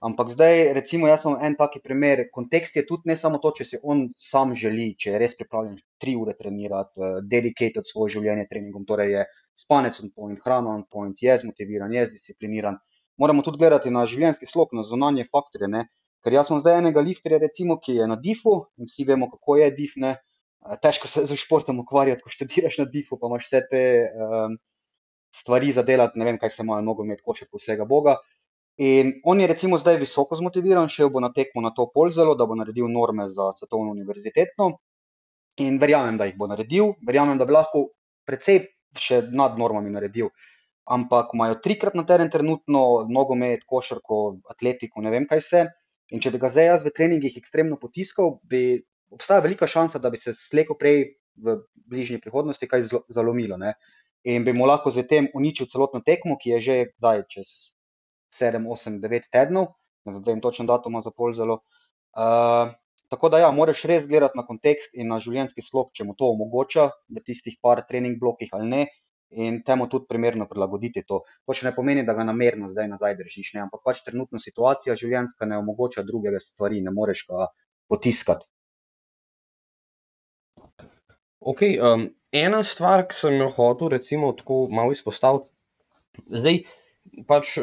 Ampak 0.02 0.32
zdaj, 0.34 0.72
recimo, 0.76 1.06
jaz 1.06 1.22
imam 1.24 1.38
en 1.46 1.54
taki 1.56 1.78
primer. 1.80 2.24
Kontekst 2.34 2.76
je 2.76 2.82
tudi 2.84 3.06
ne 3.12 3.16
samo 3.16 3.38
to, 3.38 3.52
če 3.54 3.64
si 3.64 3.78
on 3.82 4.08
sam 4.18 4.52
želi, 4.58 4.90
če 4.98 5.14
je 5.14 5.20
res 5.22 5.36
pripravljen 5.38 5.78
tri 6.02 6.16
ure 6.18 6.34
trenirati, 6.36 6.98
uh, 7.00 7.20
dedicated 7.22 7.88
svoje 7.88 8.18
življenje 8.18 8.48
treningom, 8.50 8.84
torej 8.84 9.16
je 9.16 9.26
spanec 9.56 9.96
on 10.02 10.12
point, 10.12 10.40
hrana 10.44 10.74
on 10.74 10.84
point, 10.90 11.16
je 11.16 11.38
zmotiviran, 11.46 11.94
je 11.94 12.10
zdiscipliniran 12.12 12.82
moramo 13.22 13.44
tudi 13.46 13.60
gledati 13.62 13.90
na 13.94 14.02
življenjski 14.10 14.48
slog, 14.50 14.74
na 14.74 14.82
zunanje 14.86 15.28
faktorje. 15.30 15.70
Ne? 15.70 15.86
Ker 16.22 16.34
jaz 16.34 16.50
sem 16.50 16.60
zdaj 16.62 16.80
enega 16.80 17.02
lifterja, 17.02 17.38
recimo, 17.42 17.78
ki 17.82 18.00
je 18.00 18.10
na 18.10 18.18
difu 18.18 18.56
in 18.78 18.90
vsi 18.90 19.06
vemo, 19.06 19.30
kako 19.30 19.58
je 19.60 19.70
dif. 19.78 19.96
Ne? 20.02 20.16
Težko 20.82 21.10
se 21.10 21.24
z 21.26 21.38
športom 21.38 21.80
ukvarjati, 21.82 22.22
ko 22.22 22.30
študiraš 22.30 22.78
na 22.82 22.86
difu, 22.90 23.18
pa 23.18 23.30
imaš 23.30 23.48
vse 23.48 23.62
te 23.70 23.82
um, 24.10 24.54
stvari 25.34 25.72
za 25.74 25.82
delati, 25.86 26.18
ne 26.20 26.28
vem, 26.28 26.38
kaj 26.38 26.54
se 26.54 26.62
imajo, 26.62 26.84
nogo 26.86 27.06
imeti 27.06 27.24
košek 27.26 27.50
vsega 27.58 27.86
Boga. 27.88 28.18
In 28.82 29.16
on 29.28 29.42
je 29.42 29.48
recimo 29.50 29.78
zdaj 29.78 29.98
visoko 30.00 30.38
zmotiviran, 30.38 30.88
šel 30.88 31.10
bo 31.12 31.20
na 31.20 31.32
tekmo 31.34 31.62
na 31.64 31.72
to 31.76 31.88
polzelo, 31.94 32.36
da 32.38 32.46
bo 32.46 32.56
naredil 32.58 32.88
norme 32.90 33.26
za 33.28 33.50
svetovno 33.58 33.90
univerzitetno. 33.92 34.70
In 35.62 35.76
verjamem, 35.82 36.16
da 36.16 36.24
jih 36.30 36.38
bo 36.38 36.48
naredil, 36.48 36.94
verjamem, 37.06 37.36
da 37.38 37.44
bi 37.44 37.58
lahko 37.58 37.90
precej 38.26 38.62
še 38.96 39.20
nad 39.34 39.58
normami 39.60 39.92
naredil 39.92 40.30
ampak 40.84 41.34
imajo 41.34 41.58
trikrat 41.62 41.94
na 41.94 42.04
teren 42.06 42.30
trenutno 42.30 43.06
nogomet, 43.08 43.64
košarko, 43.66 44.38
atletiko, 44.50 45.02
ne 45.02 45.12
vem 45.14 45.26
kaj 45.30 45.42
vse. 45.42 45.64
In 46.12 46.20
če 46.20 46.32
bi 46.34 46.40
ga 46.42 46.50
zdaj 46.52 46.66
jaz 46.66 46.84
v 46.84 46.92
treningih 46.92 47.36
ekstremno 47.38 47.78
potiskal, 47.80 48.36
bi 48.42 48.82
obstajala 49.12 49.46
velika 49.46 49.68
šansa, 49.70 50.00
da 50.02 50.10
bi 50.10 50.20
se 50.20 50.34
slejko 50.36 50.76
prej 50.80 51.04
v 51.40 51.60
bližnji 51.88 52.20
prihodnosti 52.20 52.68
kaj 52.68 52.88
zalomilo. 53.08 53.56
Ne? 53.60 53.74
In 54.28 54.44
bi 54.44 54.52
mu 54.56 54.66
lahko 54.68 54.92
z 54.92 55.06
tem 55.08 55.28
uničil 55.34 55.70
celotno 55.70 56.02
tekmo, 56.04 56.36
ki 56.40 56.56
je 56.56 56.60
že 56.60 56.76
daj, 57.02 57.24
čez 57.32 57.72
7, 58.36 58.60
8, 58.64 59.00
9 59.00 59.30
tednov, 59.32 59.72
ne 60.08 60.20
vem 60.26 60.40
točno 60.40 60.66
datum 60.68 61.00
za 61.02 61.10
pol 61.10 61.34
zelo. 61.36 61.62
Uh, 62.12 62.72
tako 63.12 63.28
da, 63.32 63.40
ja, 63.44 63.50
moraš 63.52 63.84
res 63.88 64.06
gledati 64.08 64.36
na 64.36 64.44
kontekst 64.46 64.96
in 64.96 65.08
na 65.12 65.18
življenjski 65.20 65.64
slog, 65.64 65.92
če 65.96 66.04
mu 66.04 66.16
to 66.16 66.28
omogoča, 66.32 66.90
v 67.08 67.24
tistih 67.24 67.56
par 67.60 67.84
trening 67.88 68.20
blokih 68.20 68.52
ali 68.56 68.68
ne, 68.68 68.82
in 69.32 69.62
temu 69.66 69.88
tudi 69.88 70.06
primerno 70.08 70.46
prilagoditi 70.48 71.04
to. 71.08 71.22
To 71.46 71.56
še 71.56 71.68
ne 71.68 71.74
pomeni, 71.76 72.04
da 72.06 72.14
ga 72.14 72.26
namerno 72.28 72.68
zdaj 72.68 72.88
nazaj 72.92 73.16
držiš, 73.20 73.54
ne? 73.56 73.64
ampak 73.66 73.82
pač 73.84 74.02
trenutna 74.06 74.40
situacija 74.42 74.96
življenjska 74.98 75.48
ne 75.48 75.58
omogoča 75.62 76.04
druge 76.06 76.34
stvari, 76.40 76.82
ne 76.84 76.92
moreš 76.94 77.26
ga 77.30 77.48
potiskati. 77.90 78.46
Ok, 81.42 81.64
um, 81.82 82.06
ena 82.30 82.60
stvar, 82.62 83.06
ki 83.08 83.18
sem 83.18 83.40
jo 83.40 83.48
hotel, 83.50 83.88
recimo, 83.96 84.30
tako 84.38 84.68
malo 84.70 84.94
izpostaviti, 84.94 85.50
zdaj 86.30 86.60
pač 87.26 87.56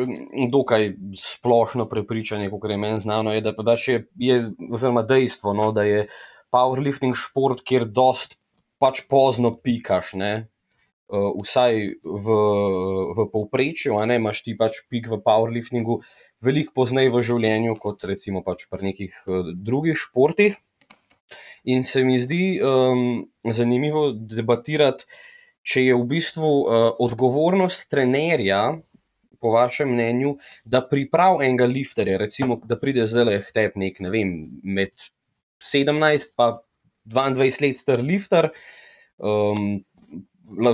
dokaj 0.51 0.89
splošno 1.15 1.85
prepričanje, 1.89 2.49
kot 2.51 2.67
je 2.67 2.77
meni 2.77 2.99
znano, 2.99 3.31
je, 3.33 3.43
da 3.45 3.53
pač 3.55 3.87
je, 3.87 4.01
je 4.19 4.41
oziroma 4.67 5.05
dejstvo, 5.07 5.55
no, 5.55 5.71
da 5.71 5.87
je 5.87 6.07
powerlifting 6.53 7.15
šport, 7.15 7.63
kjer 7.63 7.87
dost 7.87 8.35
pač 8.83 9.05
pozno 9.11 9.53
pikaš, 9.63 10.13
ne, 10.19 10.33
uh, 11.09 11.29
vsaj 11.35 11.75
v, 12.05 12.37
v 13.17 13.27
povprečju, 13.33 13.97
a 13.99 14.05
ne 14.09 14.19
imaš 14.21 14.43
ti 14.45 14.55
pač 14.57 14.81
pik 14.89 15.09
v 15.11 15.21
powerliftingu, 15.25 15.99
veliko 16.45 16.75
pozneje 16.81 17.13
v 17.13 17.23
življenju, 17.25 17.77
kot 17.81 18.05
recimo 18.09 18.43
pač 18.45 18.67
pri 18.71 18.91
nekih 18.91 19.15
uh, 19.27 19.53
drugih 19.53 19.97
športih. 19.99 20.57
In 21.69 21.83
se 21.83 22.05
mi 22.07 22.15
zdi 22.23 22.59
um, 22.63 23.25
zanimivo 23.43 24.13
debatirati, 24.13 25.09
če 25.67 25.89
je 25.89 25.97
v 25.97 26.05
bistvu 26.07 26.49
uh, 26.49 26.91
odgovornost 27.03 27.89
trenerja, 27.91 28.79
po 29.39 29.53
vašem 29.55 29.91
mnenju, 29.93 30.33
da 30.67 30.81
pripravi 30.83 31.47
enega 31.47 31.67
lifterja, 31.69 32.17
recimo, 32.19 32.59
da 32.67 32.75
pride 32.79 33.07
zdaj 33.07 33.25
le 33.27 33.37
htep 33.47 33.77
nek, 33.79 34.01
ne 34.03 34.11
vem, 34.11 34.33
med 34.63 34.95
17 35.63 35.95
in 35.95 36.59
22 37.09 37.61
let 37.63 37.79
star 37.79 38.03
lifter. 38.03 38.51
Um, 39.17 39.81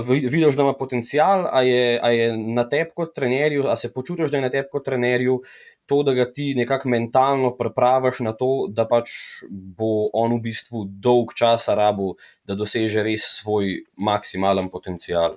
vidiš, 0.08 0.56
da 0.56 0.62
ima 0.62 0.74
potencial, 0.78 1.46
a 1.52 1.62
je, 1.62 2.00
a 2.02 2.10
je 2.10 2.36
na 2.38 2.68
tebi 2.68 2.90
kot 2.94 3.14
trenerju, 3.14 3.66
a 3.68 3.76
se 3.76 3.92
počutiš, 3.92 4.30
da 4.30 4.36
je 4.36 4.42
na 4.42 4.50
tebi 4.50 4.68
kot 4.72 4.84
trenerju 4.84 5.40
to, 5.86 6.02
da 6.02 6.14
ga 6.14 6.32
ti 6.32 6.54
nekako 6.54 6.88
mentalno 6.88 7.56
pripraviš 7.56 8.20
na 8.20 8.32
to, 8.32 8.66
da 8.68 8.86
pač 8.88 9.10
bo 9.50 10.08
on 10.12 10.38
v 10.38 10.42
bistvu 10.48 10.84
dolg 10.88 11.34
časa 11.38 11.74
rabu, 11.74 12.14
da 12.44 12.54
doseže 12.54 13.04
res 13.06 13.28
svoj 13.40 13.82
maksimalen 14.02 14.70
potencial. 14.72 15.36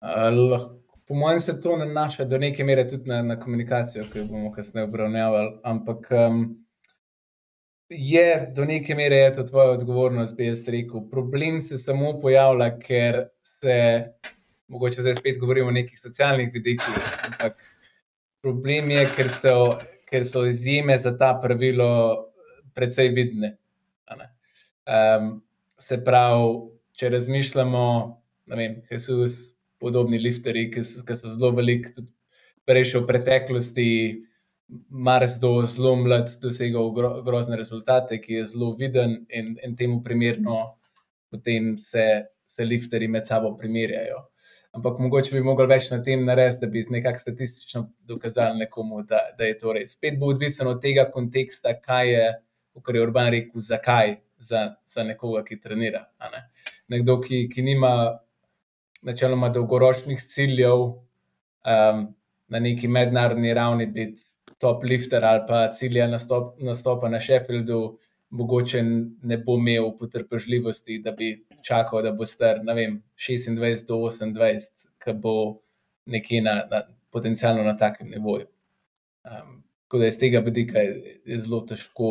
Uh, 0.00 0.70
po 1.08 1.14
mojem, 1.14 1.40
se 1.40 1.60
to 1.60 1.76
nanaša 1.76 2.24
do 2.24 2.38
neke 2.38 2.64
mere 2.64 2.88
tudi 2.88 3.08
na, 3.10 3.22
na 3.22 3.40
komunikacijo, 3.40 4.06
ki 4.12 4.18
jo 4.18 4.24
bomo 4.30 4.52
kasneje 4.52 4.86
obravnavali. 4.86 5.58
Ampak 5.64 6.08
um, 6.12 6.42
je 7.88 8.52
do 8.56 8.64
neke 8.64 8.94
mere 8.94 9.16
je 9.16 9.34
to 9.34 9.42
tvoja 9.42 9.70
odgovornost, 9.70 10.36
bi 10.36 10.46
jaz 10.46 10.68
rekel. 10.68 11.08
Problem 11.10 11.60
se 11.60 11.78
samo 11.78 12.20
pojavlja, 12.20 12.70
ker 12.78 13.28
se, 13.42 14.04
mogoče 14.68 15.02
zdaj 15.02 15.14
spet 15.14 15.38
govorimo 15.40 15.68
o 15.68 15.72
nekih 15.72 16.00
socialnih 16.00 16.50
vidikih, 16.52 16.98
ampak 17.24 17.62
problem 18.42 18.90
je, 18.90 19.06
ker 19.16 19.30
so, 19.32 19.54
ker 20.08 20.26
so 20.28 20.44
izjeme 20.46 20.98
za 20.98 21.16
ta 21.18 21.32
pravilo 21.42 21.90
precej 22.74 23.08
vidne. 23.08 23.56
Um, 24.88 25.40
se 25.78 25.98
pravi, 26.04 26.52
če 26.96 27.10
razmišljamo, 27.12 27.82
ne 28.48 28.56
vem, 28.56 28.78
Jesus, 28.90 29.54
podobni 29.78 30.18
lifteri, 30.18 30.68
ki 30.72 30.82
so, 30.84 31.02
ki 31.06 31.16
so 31.16 31.34
zelo 31.34 31.52
veliki, 31.56 31.92
tudi 31.94 32.12
prej 32.68 32.94
v 32.96 33.04
preteklosti 33.08 33.90
marsikdo 34.88 35.66
zelo 35.66 35.94
mlad 35.96 36.30
dosegal 36.42 36.90
gro, 36.92 37.12
grozne 37.22 37.56
rezultate, 37.56 38.20
ki 38.20 38.40
je 38.40 38.48
zelo 38.52 38.74
viden 38.76 39.14
in, 39.28 39.54
in 39.64 39.76
temu 39.76 40.02
primerno 40.04 40.78
potem 41.30 41.76
se, 41.76 42.24
se 42.46 42.64
lifteri 42.64 43.08
med 43.08 43.26
sabo 43.26 43.56
primerjajo. 43.56 44.24
ampak 44.76 44.98
mogoče 45.00 45.32
bi 45.32 45.40
mogli 45.42 45.66
več 45.66 45.88
na 45.90 45.96
tem 46.04 46.24
narediti, 46.26 46.60
da 46.60 46.68
bi 46.70 46.84
nekako 46.92 47.18
statistično 47.18 47.80
dokazali 48.06 48.60
nekomu, 48.60 49.02
da, 49.08 49.20
da 49.38 49.48
je 49.48 49.56
to 49.58 49.72
res. 49.74 49.96
Spet 49.96 50.18
bo 50.20 50.28
odvisno 50.30 50.70
od 50.74 50.82
tega 50.82 51.08
konteksta, 51.10 51.72
kaj 51.80 52.12
je, 52.12 52.26
kar 52.84 52.96
je 52.96 53.02
Urban 53.02 53.30
rekel, 53.34 53.64
zakaj 53.64 54.18
za, 54.38 54.62
za 54.86 55.04
nekoga, 55.08 55.42
ki 55.44 55.58
trenira. 55.60 56.04
Ne? 56.20 56.44
Nekdo, 56.94 57.18
ki, 57.24 57.46
ki 57.50 57.64
nima 57.66 57.92
načeloma 59.02 59.48
dolgoročnih 59.54 60.20
ciljev 60.20 60.84
um, 60.84 62.04
na 62.48 62.62
neki 62.62 62.88
mednarodni 62.92 63.54
ravni, 63.56 63.88
biti 63.90 64.27
top 64.58 64.84
lifter 64.84 65.24
ali 65.24 65.44
pa 65.48 65.68
cilja 65.72 66.08
nastop, 66.08 66.56
nastopa 66.60 67.08
na 67.08 67.20
Sheffieldu 67.20 67.98
mogoče 68.30 68.82
ne 69.22 69.38
bo 69.38 69.56
imel 69.56 69.92
potrpežljivosti, 69.96 70.98
da 70.98 71.12
bi 71.12 71.30
čakal, 71.62 72.02
da 72.02 72.12
bo 72.12 72.26
star 72.26 72.60
vem, 72.74 73.02
26 73.16 73.86
do 73.88 74.02
28, 74.04 74.88
ki 75.04 75.14
bo 75.22 75.34
nekje 76.06 76.42
na, 76.42 76.60
na, 76.70 76.82
potencialno 77.10 77.64
na 77.64 77.76
takem 77.76 78.10
nivoju. 78.10 78.46
Um, 79.24 79.62
tako 79.86 79.98
da 79.98 80.06
iz 80.06 80.18
tega 80.18 80.38
vidika 80.44 80.78
je, 80.78 81.20
je 81.24 81.38
zelo 81.38 81.60
težko 81.60 82.10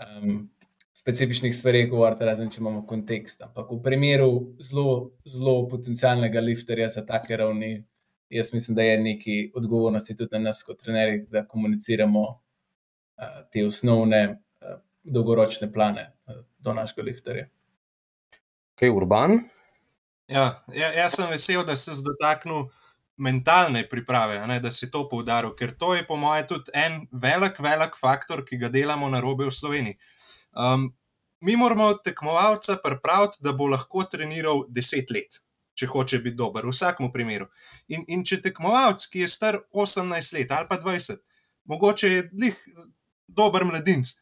um, 0.00 0.48
specifičnih 0.94 1.56
stvari 1.56 1.86
govoriti, 1.88 2.24
razen 2.24 2.50
če 2.50 2.60
imamo 2.60 2.82
kontekst. 2.86 3.42
Ampak 3.42 3.70
v 3.72 3.80
primeru 3.84 4.30
zelo, 4.60 5.12
zelo 5.28 5.66
potencialnega 5.68 6.40
lifterja 6.44 6.88
za 6.92 7.04
take 7.06 7.36
ravni. 7.36 7.84
Jaz 8.30 8.52
mislim, 8.54 8.76
da 8.76 8.82
je 8.82 9.00
nekaj 9.00 9.40
odgovornosti 9.58 10.16
tudi 10.16 10.38
na 10.38 10.50
nas, 10.50 10.62
kot 10.62 10.78
trenerji, 10.82 11.24
da 11.30 11.42
komuniciramo 11.48 12.22
uh, 12.28 13.40
te 13.52 13.66
osnovne 13.66 14.38
dolgoročne 15.02 15.72
plane 15.72 16.12
eh, 16.26 16.34
do 16.58 16.74
našega 16.74 17.02
lifterja. 17.02 17.48
Kaj 18.74 18.88
je 18.88 18.92
urban? 18.92 19.38
Ja, 20.28 20.62
ja, 20.74 20.92
jaz 20.94 21.16
sem 21.16 21.30
vesel, 21.30 21.64
da 21.66 21.76
se 21.76 21.92
dotaknil 22.06 22.68
mentalne 23.20 23.82
priprave, 23.88 24.38
ne, 24.46 24.60
da 24.60 24.70
si 24.72 24.88
to 24.90 25.02
poudaril, 25.08 25.52
ker 25.58 25.74
to 25.76 25.92
je, 25.94 26.04
po 26.08 26.16
mojem, 26.16 26.46
tudi 26.48 26.72
en 26.74 27.02
velik, 27.12 27.58
velik 27.60 27.98
faktor, 27.98 28.44
ki 28.46 28.56
ga 28.62 28.70
delamo 28.72 29.10
na 29.12 29.20
robe 29.20 29.48
v 29.48 29.52
Sloveniji. 29.52 29.98
Um, 30.56 30.88
mi 31.44 31.56
moramo 31.56 31.90
tekmovalca 32.04 32.78
pripraviti, 32.84 33.42
da 33.44 33.52
bo 33.58 33.68
lahko 33.68 34.06
treniral 34.08 34.64
deset 34.68 35.12
let, 35.12 35.42
če 35.80 35.88
hoče 35.90 36.20
biti 36.24 36.36
dober, 36.36 36.66
v 36.66 36.74
vsakem 36.74 37.10
primeru. 37.14 37.48
In, 37.88 38.04
in 38.12 38.24
če 38.26 38.40
tekmovalc, 38.44 39.06
ki 39.12 39.24
je 39.24 39.32
star 39.32 39.60
18 39.72 40.36
let 40.36 40.52
ali 40.56 40.68
pa 40.68 40.78
20, 40.80 41.20
mogoče 41.72 42.10
je 42.10 42.24
dih 42.32 42.58
dober 43.28 43.64
mladinec. 43.64 44.12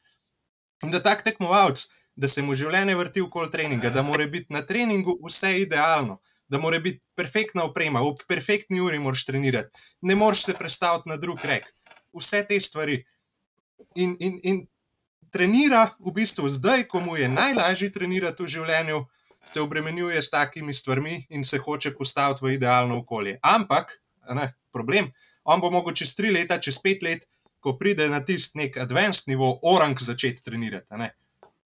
In 0.87 0.94
da 0.94 1.03
tak 1.03 1.25
tekmovalec, 1.27 1.85
da 2.18 2.31
se 2.31 2.42
mu 2.42 2.55
življenje 2.59 2.97
vrti 2.99 3.23
okoli 3.23 3.51
treninga, 3.51 3.90
da 3.94 4.03
mora 4.07 4.27
biti 4.31 4.55
na 4.55 4.62
treningu 4.66 5.16
vse 5.27 5.53
idealno, 5.62 6.18
da 6.49 6.59
mora 6.62 6.81
biti 6.83 7.03
perfektna 7.18 7.66
oprema, 7.68 8.03
ob 8.07 8.23
perfektni 8.31 8.81
uri 8.83 8.99
moraš 9.03 9.25
trenirati, 9.29 9.87
ne 10.03 10.16
moreš 10.18 10.49
se 10.49 10.57
predstaviti 10.59 11.11
na 11.11 11.18
drug 11.21 11.44
rek. 11.44 11.68
Vse 12.16 12.44
te 12.49 12.59
stvari. 12.61 13.03
In, 13.94 14.16
in, 14.21 14.38
in 14.42 14.64
trenira 15.35 15.85
v 16.01 16.14
bistvu 16.16 16.49
zdaj, 16.51 16.87
ko 16.90 17.01
mu 17.05 17.16
je 17.16 17.29
najlažje 17.29 17.90
trenirati 17.94 18.42
v 18.42 18.53
življenju, 18.55 19.03
se 19.55 19.61
obremenjuje 19.61 20.23
s 20.23 20.31
takimi 20.31 20.75
stvarmi 20.75 21.27
in 21.31 21.45
se 21.45 21.59
hoče 21.59 21.95
postaviti 21.95 22.45
v 22.45 22.53
idealno 22.59 22.99
okolje. 22.99 23.39
Ampak, 23.43 23.93
ne, 24.35 24.53
problem, 24.73 25.11
on 25.45 25.61
bo 25.61 25.71
mogel 25.71 25.95
čez 25.95 26.15
tri 26.15 26.31
leta, 26.31 26.61
čez 26.61 26.79
pet 26.83 27.03
let 27.03 27.27
ko 27.61 27.77
pride 27.79 28.09
na 28.11 28.21
tisti 28.25 28.59
nek 28.59 28.77
advanced 28.79 29.29
nivo, 29.29 29.59
orang 29.63 29.99
začeti 30.01 30.45
trenirati. 30.45 31.11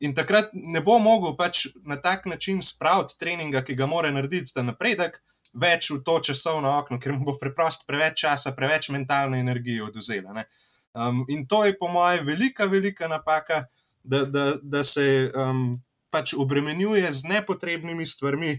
In 0.03 0.13
takrat 0.15 0.49
ne 0.53 0.81
bo 0.81 0.97
mogel 0.99 1.35
pač 1.37 1.67
na 1.85 1.95
tak 2.01 2.25
način 2.25 2.61
spraviti 2.61 3.17
treninga, 3.19 3.63
ki 3.63 3.75
ga 3.75 3.87
mora 3.87 4.11
narediti 4.11 4.51
za 4.55 4.63
napredek, 4.63 5.19
več 5.53 5.91
v 5.91 6.01
to 6.03 6.17
časovno 6.19 6.71
okno, 6.79 6.99
ker 6.99 7.13
mu 7.13 7.27
bo 7.27 7.37
preprosto 7.39 7.85
preveč 7.87 8.23
časa, 8.25 8.55
preveč 8.57 8.89
mentalne 8.89 9.39
energije 9.39 9.83
oduzela. 9.83 10.33
Um, 10.93 11.23
in 11.29 11.45
to 11.47 11.63
je, 11.65 11.77
po 11.77 11.87
mojem, 11.87 12.25
velika, 12.25 12.65
velika 12.65 13.07
napaka, 13.07 13.63
da, 14.03 14.25
da, 14.25 14.53
da 14.61 14.83
se 14.83 15.31
um, 15.35 15.77
pač 16.13 16.35
obremenjuje 16.37 17.09
z 17.09 17.29
nepotrebnimi 17.31 18.05
stvarmi, 18.05 18.53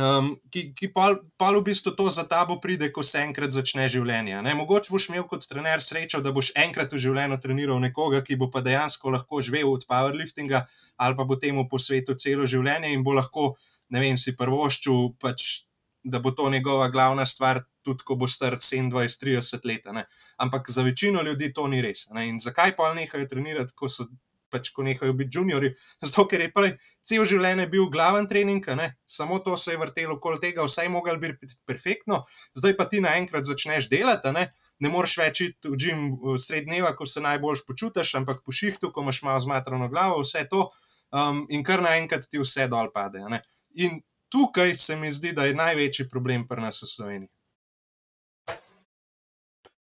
um, 0.00 0.34
ki, 0.50 0.70
ki 0.74 0.90
pa, 0.94 1.14
pa 1.38 1.50
v 1.54 1.62
bistvu 1.66 1.94
to 1.94 2.10
za 2.10 2.26
tabo 2.26 2.58
pride, 2.62 2.90
ko 2.94 3.04
se 3.06 3.22
enkrat 3.22 3.54
začne 3.54 3.86
življenje. 3.90 4.42
Ne? 4.42 4.54
Mogoče 4.58 4.92
boš 4.92 5.10
imel 5.10 5.26
kot 5.30 5.46
trener 5.46 5.82
srečo, 5.84 6.22
da 6.24 6.34
boš 6.34 6.52
enkrat 6.58 6.92
v 6.92 7.02
življenju 7.02 7.40
treniral 7.42 7.80
nekoga, 7.82 8.22
ki 8.26 8.38
bo 8.40 8.50
pa 8.50 8.64
dejansko 8.66 9.14
lahko 9.14 9.42
živel 9.44 9.70
od 9.70 9.86
powerliftinga 9.90 10.64
ali 11.00 11.16
pa 11.16 11.24
bo 11.24 11.38
temu 11.40 11.66
posvetil 11.70 12.18
celo 12.20 12.46
življenje 12.50 12.92
in 12.92 13.06
bo 13.06 13.16
lahko, 13.16 13.54
ne 13.94 14.02
vem, 14.02 14.18
si 14.20 14.36
prvoščil, 14.36 15.16
pač, 15.22 15.64
da 16.04 16.20
bo 16.20 16.32
to 16.32 16.50
njegova 16.50 16.88
glavna 16.92 17.26
stvar. 17.26 17.64
Tudi, 17.80 18.04
ko 18.04 18.12
bo 18.20 18.26
star 18.28 18.58
27-30 18.60 19.64
let. 19.64 19.86
Ne? 19.96 20.02
Ampak 20.36 20.66
za 20.68 20.82
večino 20.84 21.22
ljudi 21.24 21.48
to 21.56 21.64
ni 21.64 21.80
res. 21.80 22.10
Ne? 22.12 22.26
In 22.28 22.36
zakaj 22.36 22.74
pa 22.76 22.90
nehajo 22.92 23.24
trenirati, 23.24 23.72
ko 23.72 23.88
so 23.88 24.04
pač 24.50 24.72
ko 24.74 24.84
nehajo 24.86 25.14
biti 25.16 25.38
juniori, 25.38 25.70
zato 26.02 26.26
ker 26.30 26.44
je 26.44 26.50
prej 26.54 26.74
cel 27.06 27.24
življenje 27.26 27.66
bil 27.72 27.88
glaven 27.92 28.28
trening, 28.30 28.66
ne? 28.76 28.90
samo 29.06 29.38
to 29.44 29.56
se 29.56 29.74
je 29.74 29.80
vrtelo 29.80 30.18
okoli 30.18 30.40
tega, 30.42 30.66
vse 30.66 30.86
je 30.86 30.92
moglo 30.92 31.16
biti 31.22 31.48
perfektno, 31.66 32.24
zdaj 32.58 32.76
pa 32.78 32.88
ti 32.90 33.00
naenkrat 33.04 33.48
začneš 33.48 33.88
delati. 33.92 34.34
Ne? 34.36 34.50
Ne 34.80 34.88
moreš 34.88 35.18
več 35.20 35.42
iti 35.44 35.68
v 35.68 35.76
gim 35.76 36.04
sred 36.40 36.64
dneva, 36.64 36.94
ko 36.96 37.06
se 37.06 37.20
najbolj 37.20 37.66
počutiš, 37.68 38.14
ampak 38.20 38.40
po 38.44 38.54
šihtu, 38.54 38.88
ko 38.92 39.04
imaš 39.04 39.22
malo 39.26 39.40
zmatrano 39.44 39.90
glavo, 39.92 40.22
vse 40.24 40.46
to, 40.48 40.70
um, 41.12 41.42
in 41.52 41.64
kar 41.66 41.84
naenkrat 41.84 42.24
ti 42.30 42.40
vse 42.40 42.68
dol 42.72 42.88
pade. 42.94 43.20
Ne? 43.28 43.42
In 43.84 44.00
tukaj 44.32 44.72
se 44.80 44.96
mi 44.96 45.12
zdi, 45.12 45.34
da 45.36 45.44
je 45.44 45.58
največji 45.58 46.08
problem 46.08 46.46
pri 46.48 46.64
nas 46.64 46.80
v 46.84 46.88
Sloveniji. 46.94 47.30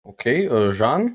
Ok, 0.09 0.25
uh, 0.49 0.71
Žan. 0.73 1.11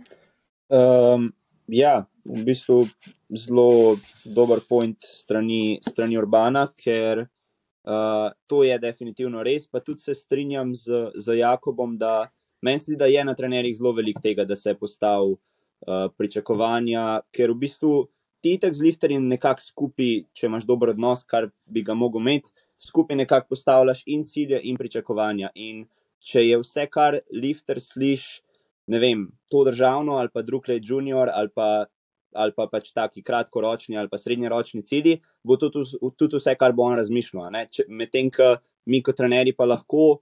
Um, 0.69 1.31
ja, 1.67 2.05
v 2.25 2.45
bistvu 2.45 2.85
zelo 3.29 3.97
dober 4.25 4.61
point 4.69 4.97
strani, 5.01 5.79
strani 5.81 6.17
Urbana, 6.17 6.67
ker 6.77 7.25
uh, 7.25 8.29
to 8.47 8.63
je 8.63 8.77
definitivno 8.79 9.43
res. 9.43 9.67
Pa 9.67 9.79
tudi 9.79 10.05
se 10.05 10.13
strinjam 10.13 10.75
z, 10.75 11.11
z 11.15 11.39
Jakobom, 11.39 11.97
da 11.97 12.27
meni 12.61 12.79
se 12.79 12.91
zdi, 12.91 12.99
da 12.99 13.09
je 13.09 13.23
na 13.25 13.33
trenerjih 13.33 13.77
zelo 13.77 13.93
veliko 13.97 14.21
tega, 14.21 14.45
da 14.45 14.55
se 14.55 14.73
je 14.73 14.79
postavil 14.79 15.35
uh, 15.35 16.07
pričakovanja, 16.17 17.21
ker 17.33 17.53
v 17.53 17.59
bistvu 17.65 17.93
ti 18.45 18.57
tak 18.61 18.75
z 18.77 18.85
lifterjem 18.85 19.25
nekako 19.25 19.63
skupaj, 19.65 20.11
če 20.37 20.45
imaš 20.45 20.67
dober 20.69 20.93
odnos, 20.93 21.23
kar 21.25 21.49
bi 21.65 21.81
ga 21.81 21.95
mogel 21.97 22.21
imeti, 22.21 22.53
skupaj 22.77 23.17
nekako 23.17 23.55
postavljaš 23.55 24.03
in 24.05 24.25
cilje 24.29 24.59
in 24.69 24.77
pričakovanja. 24.77 25.49
In 25.55 25.87
če 26.21 26.43
je 26.45 26.59
vse, 26.61 26.85
kar 26.93 27.17
lifter 27.33 27.81
sliši, 27.81 28.43
ne 28.93 28.99
vem, 29.01 29.25
to 29.49 29.63
državno 29.65 30.19
ali 30.21 30.29
pa 30.29 30.43
drug 30.45 30.69
let 30.69 30.83
junior 30.85 31.31
ali 31.33 31.49
pa 31.49 31.87
ali 32.35 32.53
pa 32.55 32.67
pač 32.71 32.91
taki 32.93 33.23
kratkoročni 33.23 33.97
ali 33.97 34.11
pa 34.11 34.19
srednjeročni 34.19 34.83
cilji, 34.83 35.19
bo 35.43 35.57
to 35.57 35.71
tudi 35.71 36.35
vse, 36.35 36.55
kar 36.59 36.75
bo 36.75 36.89
on 36.89 36.97
razmišljal. 36.99 37.51
Medtem, 37.87 38.31
ko 38.33 38.55
mi 38.85 39.01
kot 39.03 39.17
trenerji 39.17 39.55
pa 39.57 39.65
lahko 39.65 40.19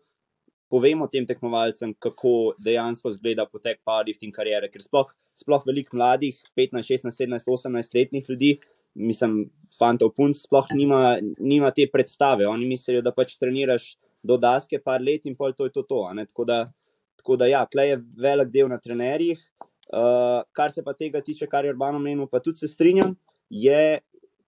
povemo 0.73 1.05
tem 1.11 1.25
tekmovalcem, 1.29 1.93
kako 2.01 2.55
dejansko 2.65 3.11
izgleda 3.13 3.45
potek 3.45 3.83
powerlifting 3.85 4.33
karijere, 4.33 4.71
ker 4.73 4.81
sploh, 4.81 5.11
sploh 5.37 5.65
veliko 5.67 5.99
mladih, 5.99 6.39
15, 6.57 6.87
16, 6.89 7.13
17, 7.19 7.51
18 7.53 7.97
letnih 7.97 8.29
ljudi, 8.31 8.55
mislim, 8.97 9.43
fantov 9.77 10.15
punc, 10.17 10.39
sploh 10.39 10.71
nima, 10.73 11.19
nima 11.37 11.69
te 11.77 11.85
predstave. 11.93 12.47
Oni 12.49 12.65
mislijo, 12.69 13.03
da 13.05 13.13
pač 13.13 13.35
treniraš 13.37 13.91
do 14.25 14.39
daske 14.41 14.79
par 14.81 15.03
let 15.03 15.27
in 15.29 15.37
pol 15.37 15.53
to 15.53 15.69
je 15.69 15.75
to. 15.75 15.83
to 15.83 16.01
tako 16.31 16.45
da, 16.49 16.59
tako 17.21 17.37
da 17.37 17.51
ja, 17.51 17.65
klej 17.69 17.93
je 17.93 18.01
velik 18.25 18.49
del 18.49 18.71
na 18.71 18.79
trenerjih. 18.81 19.41
Uh, 19.91 20.41
kar 20.55 20.71
se 20.71 20.83
pa 20.83 20.93
tega 20.95 21.21
tiče, 21.21 21.47
kar 21.51 21.65
je 21.65 21.73
Urbano 21.73 21.99
menil, 21.99 22.27
pa 22.31 22.39
tudi 22.39 22.63
se 22.63 22.69
strinjam, 22.71 23.17
je, 23.49 23.99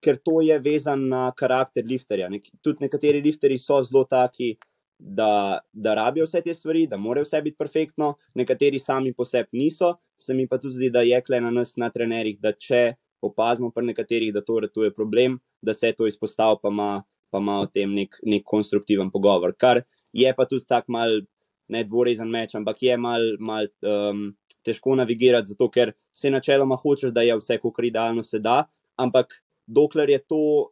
ker 0.01 0.17
to 0.23 0.39
je 0.41 0.55
vezano 0.59 1.09
na 1.09 1.25
karakter 1.37 1.83
lifterja. 1.85 2.29
Nek, 2.31 2.47
tudi 2.63 2.85
nekateri 2.85 3.21
lifteri 3.25 3.57
so 3.59 3.81
zelo 3.83 4.05
taki, 4.09 4.55
da, 4.97 5.59
da 5.73 5.93
rabijo 5.95 6.25
vse 6.25 6.41
te 6.41 6.53
stvari, 6.53 6.85
da 6.87 6.97
morajo 6.97 7.25
vse 7.27 7.41
biti 7.41 7.57
perfektno, 7.59 8.13
nekateri 8.35 8.79
sami 8.79 9.13
po 9.13 9.25
sebi 9.25 9.59
niso. 9.59 9.95
Se 10.15 10.33
mi 10.33 10.47
pa 10.47 10.57
tudi 10.57 10.77
zdi, 10.77 10.89
da 10.89 11.03
je 11.03 11.19
kle 11.21 11.41
na 11.43 11.51
nas, 11.51 11.75
na 11.77 11.89
trenerjih, 11.91 12.39
da 12.39 12.53
če 12.53 12.95
opazimo 13.25 13.71
pri 13.75 13.89
nekaterih, 13.91 14.33
da 14.33 14.41
to 14.45 14.61
je 14.83 14.93
problem, 14.93 15.39
da 15.61 15.73
se 15.73 15.91
to 15.97 16.07
izpostavlja, 16.07 16.61
pa 16.61 16.71
ima, 16.71 16.89
pa 17.31 17.41
ima 17.43 17.59
o 17.59 17.67
tem 17.67 17.93
nek, 17.93 18.19
nek 18.23 18.45
konstruktiven 18.45 19.11
pogovor. 19.11 19.55
Kar 19.57 19.83
je 20.13 20.33
pa 20.35 20.45
tudi 20.49 20.67
tak 20.67 20.87
mal. 20.87 21.21
Ne 21.65 21.79
dvorezen 21.81 22.29
meč, 22.29 22.51
ampak 22.53 22.77
je 22.85 22.93
malo 22.93 23.39
mal, 23.41 23.65
um, 23.89 24.19
težko 24.65 24.95
navigirati, 24.95 25.53
zato 25.53 25.69
ker 25.71 25.93
se 26.13 26.31
načeloma 26.33 26.75
hočeš, 26.75 27.13
da 27.13 27.21
je 27.21 27.37
vse, 27.37 27.59
kar 27.61 27.85
idealno 27.85 28.23
se 28.23 28.39
da, 28.39 28.63
ampak 28.97 29.41
dokler 29.67 30.09
je 30.09 30.19
to 30.19 30.71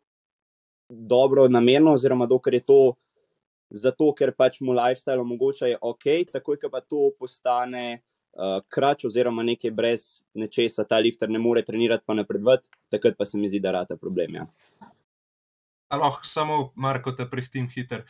dobro 0.90 1.48
namerno, 1.48 1.94
oziroma 1.94 2.26
dokler 2.26 2.60
je 2.62 2.66
to 2.66 2.82
zato, 3.74 4.12
ker 4.14 4.34
pač 4.38 4.60
mu 4.62 4.74
lifestyle 4.78 5.22
omogoča, 5.22 5.72
je 5.72 5.78
ok, 5.82 6.10
takoj, 6.32 6.60
ko 6.62 6.70
pa 6.70 6.82
to 6.82 7.10
postane 7.20 7.86
uh, 7.98 8.60
krač, 8.70 9.08
oziroma 9.10 9.46
nekaj 9.46 9.74
brez 9.74 10.06
nečesa, 10.38 10.86
ta 10.86 11.00
lifter 11.02 11.32
ne 11.34 11.42
more 11.42 11.64
trenirati, 11.66 12.06
pa 12.06 12.14
napredovati, 12.18 12.68
takrat 12.94 13.18
pa 13.18 13.26
se 13.26 13.42
mi 13.42 13.50
zdi, 13.50 13.64
da 13.64 13.74
rata 13.80 13.98
problem. 13.98 14.38
Ja. 14.42 14.46
Lahko 15.94 16.26
samo, 16.26 16.72
Marko, 16.76 17.14
te 17.18 17.26
prihtim 17.30 17.68
hiter. 17.70 18.06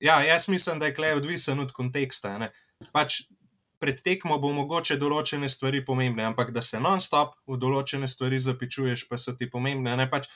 Ja, 0.00 0.18
jaz 0.24 0.48
mislim, 0.52 0.80
da 0.80 0.88
je 0.88 0.96
klej 0.96 1.14
odvisen 1.20 1.60
od 1.60 1.72
konteksta. 1.72 2.36
Ne. 2.40 2.50
Pač 2.92 3.22
pred 3.84 4.00
tekmo 4.00 4.38
bo 4.40 4.48
mogoče 4.56 4.96
določene 4.96 5.50
stvari 5.52 5.82
pomembne, 5.84 6.24
ampak 6.30 6.54
da 6.56 6.62
se 6.64 6.80
non-stop 6.80 7.34
v 7.50 7.58
določene 7.60 8.08
stvari 8.08 8.40
zapičuješ, 8.40 9.04
pa 9.10 9.20
so 9.20 9.36
ti 9.36 9.50
pomembne. 9.52 9.92
Ne. 10.00 10.08
Pač, 10.08 10.30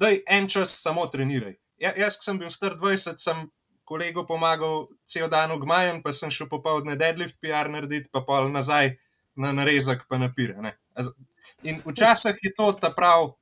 daj 0.00 0.22
en 0.38 0.48
čas 0.48 0.72
samo 0.80 1.04
treniraj. 1.12 1.58
Ja, 1.82 1.92
jaz, 2.00 2.16
ki 2.16 2.30
sem 2.30 2.40
bil 2.40 2.48
star 2.52 2.78
20, 2.80 3.20
sem 3.20 3.44
kolegu 3.86 4.24
pomagal 4.26 4.86
cel 5.04 5.28
dan 5.28 5.52
v 5.52 5.60
Gmajen, 5.66 6.00
pa 6.02 6.16
sem 6.16 6.32
šel 6.32 6.48
popoldne 6.48 6.96
deadlift 6.96 7.36
PR 7.44 7.68
narediti, 7.68 8.08
pa 8.08 8.24
pol 8.24 8.48
nazaj 8.54 8.96
na 9.36 9.52
narezek, 9.52 10.08
pa 10.08 10.16
napire. 10.18 10.56
Ne. 10.64 10.72
In 11.68 11.82
včasih 11.84 12.40
je 12.42 12.54
to 12.56 12.72
ta 12.80 12.90
prav, 12.96 13.34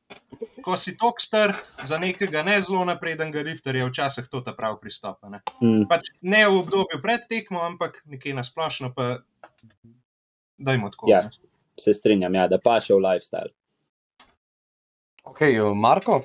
ko 0.64 0.76
si 0.80 0.96
tok 0.98 1.22
star 1.22 1.54
za 1.82 1.98
nekega 2.02 2.42
ne 2.42 2.58
zelo 2.62 2.82
naprednega 2.88 3.42
lifterja, 3.46 3.86
včasih 3.86 4.26
to 4.32 4.42
ta 4.42 4.54
prav 4.56 4.80
pristop. 4.82 5.22
Ne. 5.30 5.40
Mm. 5.62 5.86
Pač 5.90 6.10
ne 6.20 6.42
v 6.48 6.58
obdobju 6.58 7.00
pred 7.02 7.22
tekmo, 7.30 7.62
ampak 7.62 8.02
nekje 8.10 8.34
na 8.34 8.44
splošno, 8.44 8.90
pa 8.96 9.22
dajmo 10.58 10.90
tako. 10.90 11.10
Ja. 11.10 11.22
ne. 11.22 11.52
Se 11.80 11.94
strinjam, 11.94 12.34
ja, 12.34 12.46
da 12.48 12.60
pa 12.62 12.78
še 12.80 12.94
v 12.94 13.02
lifestyle. 13.02 13.50
Ok, 15.24 15.40
Marko. 15.74 16.20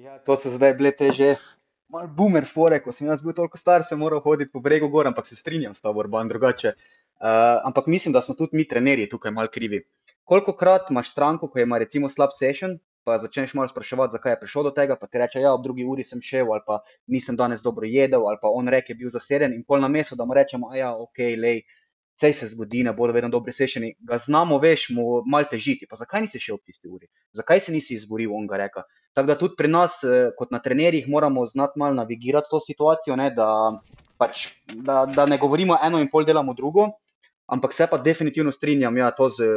Ja, 0.00 0.18
to 0.24 0.34
so 0.40 0.50
zdaj 0.50 0.74
bile 0.78 0.90
te 0.96 1.12
že 1.12 1.34
malo 1.90 2.08
boomer 2.16 2.46
fore, 2.46 2.78
ko 2.82 2.94
sem 2.94 3.10
jaz 3.10 3.22
bil 3.22 3.34
toliko 3.36 3.58
star, 3.58 3.84
sem 3.84 3.98
moral 4.00 4.22
hoditi 4.24 4.52
po 4.52 4.62
bregu 4.64 4.88
gor, 4.88 5.06
ampak 5.10 5.26
se 5.28 5.36
strinjam 5.36 5.74
s 5.74 5.82
tabo, 5.84 6.00
Urban, 6.00 6.28
drugače. 6.30 6.74
Uh, 7.20 7.60
ampak 7.68 7.86
mislim, 7.86 8.14
da 8.16 8.22
smo 8.22 8.34
tudi 8.34 8.56
mi, 8.56 8.64
trenerji, 8.68 9.10
tukaj 9.10 9.34
malo 9.34 9.50
krivi. 9.52 9.82
Koliko 10.24 10.54
krat 10.56 10.90
imaš 10.90 11.10
stranko, 11.12 11.50
ko 11.50 11.60
ima 11.60 11.78
recimo 11.78 12.08
slab 12.08 12.32
session, 12.32 12.78
pa 13.04 13.18
začneš 13.18 13.54
malo 13.54 13.68
spraševati, 13.68 14.12
zakaj 14.18 14.32
je 14.32 14.40
prišel 14.40 14.68
do 14.68 14.72
tega, 14.76 14.96
pa 15.00 15.06
ti 15.06 15.18
reče, 15.18 15.40
ja, 15.40 15.54
ob 15.54 15.64
drugi 15.64 15.84
uri 15.88 16.04
sem 16.04 16.20
šel, 16.20 16.52
ali 16.52 16.64
pa 16.66 16.80
nisem 17.06 17.36
danes 17.36 17.62
dobro 17.62 17.88
jedel, 17.88 18.26
ali 18.28 18.38
pa 18.42 18.52
on 18.52 18.68
reke, 18.68 18.94
bil 18.94 19.10
zaseden 19.10 19.54
in 19.56 19.64
pol 19.64 19.80
na 19.80 19.88
mesto, 19.88 20.16
da 20.16 20.24
mu 20.24 20.36
rečemo, 20.36 20.74
ja, 20.76 20.92
ok, 20.96 21.22
lej, 21.40 21.62
vse 22.20 22.32
se 22.32 22.48
zgodi, 22.48 22.82
ne 22.84 22.92
bodo 22.92 23.12
vedno 23.16 23.30
dobri 23.32 23.52
sešeni, 23.52 23.94
ga 24.04 24.18
znamo, 24.20 24.58
veš, 24.60 24.90
mu 24.92 25.22
mal 25.26 25.46
težiti. 25.50 25.86
Pa 25.88 25.96
zakaj 25.96 26.26
nisi 26.26 26.40
šel 26.42 26.58
ob 26.58 26.64
tisti 26.66 26.88
uri? 26.88 27.08
Zakaj 27.36 27.60
se 27.64 27.72
nisi 27.72 27.94
izboril, 27.96 28.34
on 28.36 28.46
ga 28.50 28.58
reka? 28.60 28.84
Tako 29.16 29.26
da 29.26 29.38
tudi 29.38 29.56
pri 29.56 29.70
nas, 29.72 30.02
eh, 30.04 30.30
kot 30.36 30.52
na 30.52 30.60
trenerjih, 30.60 31.08
moramo 31.08 31.46
znati 31.46 31.78
malo 31.80 31.94
navigirati 31.94 32.50
to 32.50 32.60
situacijo, 32.60 33.16
ne, 33.16 33.30
da, 33.36 33.48
pač, 34.20 34.48
da, 34.74 35.06
da 35.06 35.26
ne 35.26 35.38
govorimo 35.38 35.78
eno 35.82 36.00
in 36.00 36.10
pol 36.12 36.28
delamo 36.28 36.54
drugo, 36.54 36.90
ampak 37.48 37.72
se 37.74 37.88
pa 37.90 37.98
definitivno 37.98 38.52
strinjam, 38.52 38.96
ja, 38.96 39.10
to 39.10 39.28
z, 39.28 39.48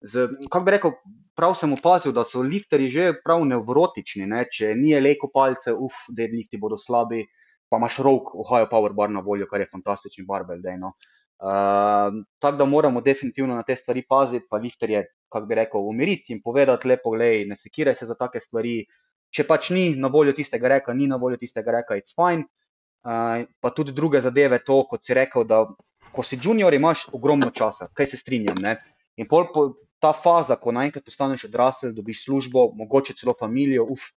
z 0.00 0.28
kako 0.50 0.64
bi 0.64 0.76
rekel, 0.78 0.94
prav 1.36 1.54
sem 1.58 1.72
opazil, 1.72 2.14
da 2.16 2.24
so 2.24 2.42
lifterji 2.42 2.88
že 2.90 3.10
prav 3.24 3.44
nevrotični, 3.44 4.26
ne, 4.30 4.44
če 4.52 4.74
ni 4.78 4.94
leko 5.00 5.30
palce, 5.32 5.74
uf, 5.74 6.06
deadlifti 6.16 6.60
bodo 6.60 6.78
slabi, 6.80 7.26
pa 7.68 7.80
imaš 7.80 7.98
rok, 8.06 8.34
Ohio 8.34 8.68
Power 8.70 8.94
Bar 8.96 9.12
na 9.12 9.20
voljo, 9.20 9.48
kar 9.50 9.60
je 9.60 9.70
fantastični 9.72 10.24
barbel, 10.26 10.62
dejno. 10.64 10.94
Uh, 11.36 12.22
tako 12.40 12.56
da 12.56 12.64
moramo 12.64 13.02
definitivno 13.04 13.54
na 13.54 13.62
te 13.62 13.76
stvari 13.76 14.06
paziti, 14.08 14.46
pa 14.50 14.56
lifterje, 14.56 15.02
kako 15.28 15.46
bi 15.46 15.58
rekel, 15.58 15.88
umiriti 15.88 16.32
in 16.32 16.40
povedati 16.42 16.88
lepo, 16.88 17.12
gledaj, 17.12 17.44
ne 17.50 17.56
sekiraj 17.56 17.98
se 17.98 18.06
za 18.08 18.16
take 18.16 18.40
stvari. 18.40 18.78
Če 19.34 19.44
pač 19.44 19.68
ni 19.74 19.90
na 20.00 20.08
voljo 20.08 20.32
tistega 20.32 20.70
reka, 20.70 20.94
ni 20.94 21.08
na 21.10 21.18
voljo 21.20 21.36
tistega 21.36 21.74
reka, 21.74 21.98
it's 21.98 22.14
fine. 22.16 22.46
Uh, 23.04 23.44
pa 23.60 23.70
tudi 23.74 23.92
druge 23.92 24.22
zadeve, 24.24 24.62
to, 24.64 24.84
kot 24.88 25.04
si 25.04 25.14
rekel, 25.14 25.44
da 25.44 25.66
ko 26.14 26.24
si 26.24 26.38
junior, 26.40 26.74
imaš 26.74 27.08
ogromno 27.12 27.50
časa, 27.52 27.90
kaj 27.92 28.14
se 28.14 28.20
strinjam. 28.22 28.56
Ne? 28.62 28.78
In 29.20 29.28
pol 29.28 29.50
po, 29.52 29.66
ta 30.00 30.12
faza, 30.12 30.56
ko 30.60 30.72
naenkrat 30.76 31.04
postaneš 31.04 31.46
odrasel, 31.48 31.94
dobiš 31.96 32.24
službo, 32.26 32.70
mogoče 32.76 33.16
celo 33.16 33.34
familijo, 33.38 33.86
uf, 33.90 34.10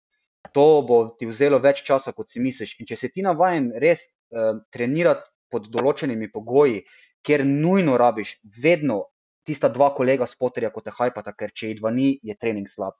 to 0.54 0.82
bo 0.88 1.00
ti 1.20 1.28
vzelo 1.30 1.60
več 1.64 1.84
časa, 1.88 2.14
kot 2.16 2.32
si 2.32 2.42
misliš. 2.44 2.76
In 2.80 2.90
če 2.90 2.98
si 3.00 3.12
ti 3.14 3.24
navaden 3.26 3.72
res 3.82 4.08
uh, 4.08 4.60
trenirati 4.74 5.30
pod 5.52 5.68
določenimi 5.72 6.30
pogoji, 6.32 6.84
kjer 7.26 7.46
nujno 7.46 7.98
rabiš 8.00 8.38
vedno 8.64 9.04
tista 9.48 9.70
dva 9.74 9.90
kolega 9.96 10.28
spoterja, 10.30 10.70
kot 10.72 10.86
te 10.88 10.94
hajpata, 10.96 11.34
ker 11.34 11.52
če 11.56 11.72
jih 11.72 11.80
dva 11.80 11.92
ni, 11.94 12.14
je 12.24 12.36
trening 12.38 12.70
slab. 12.70 12.98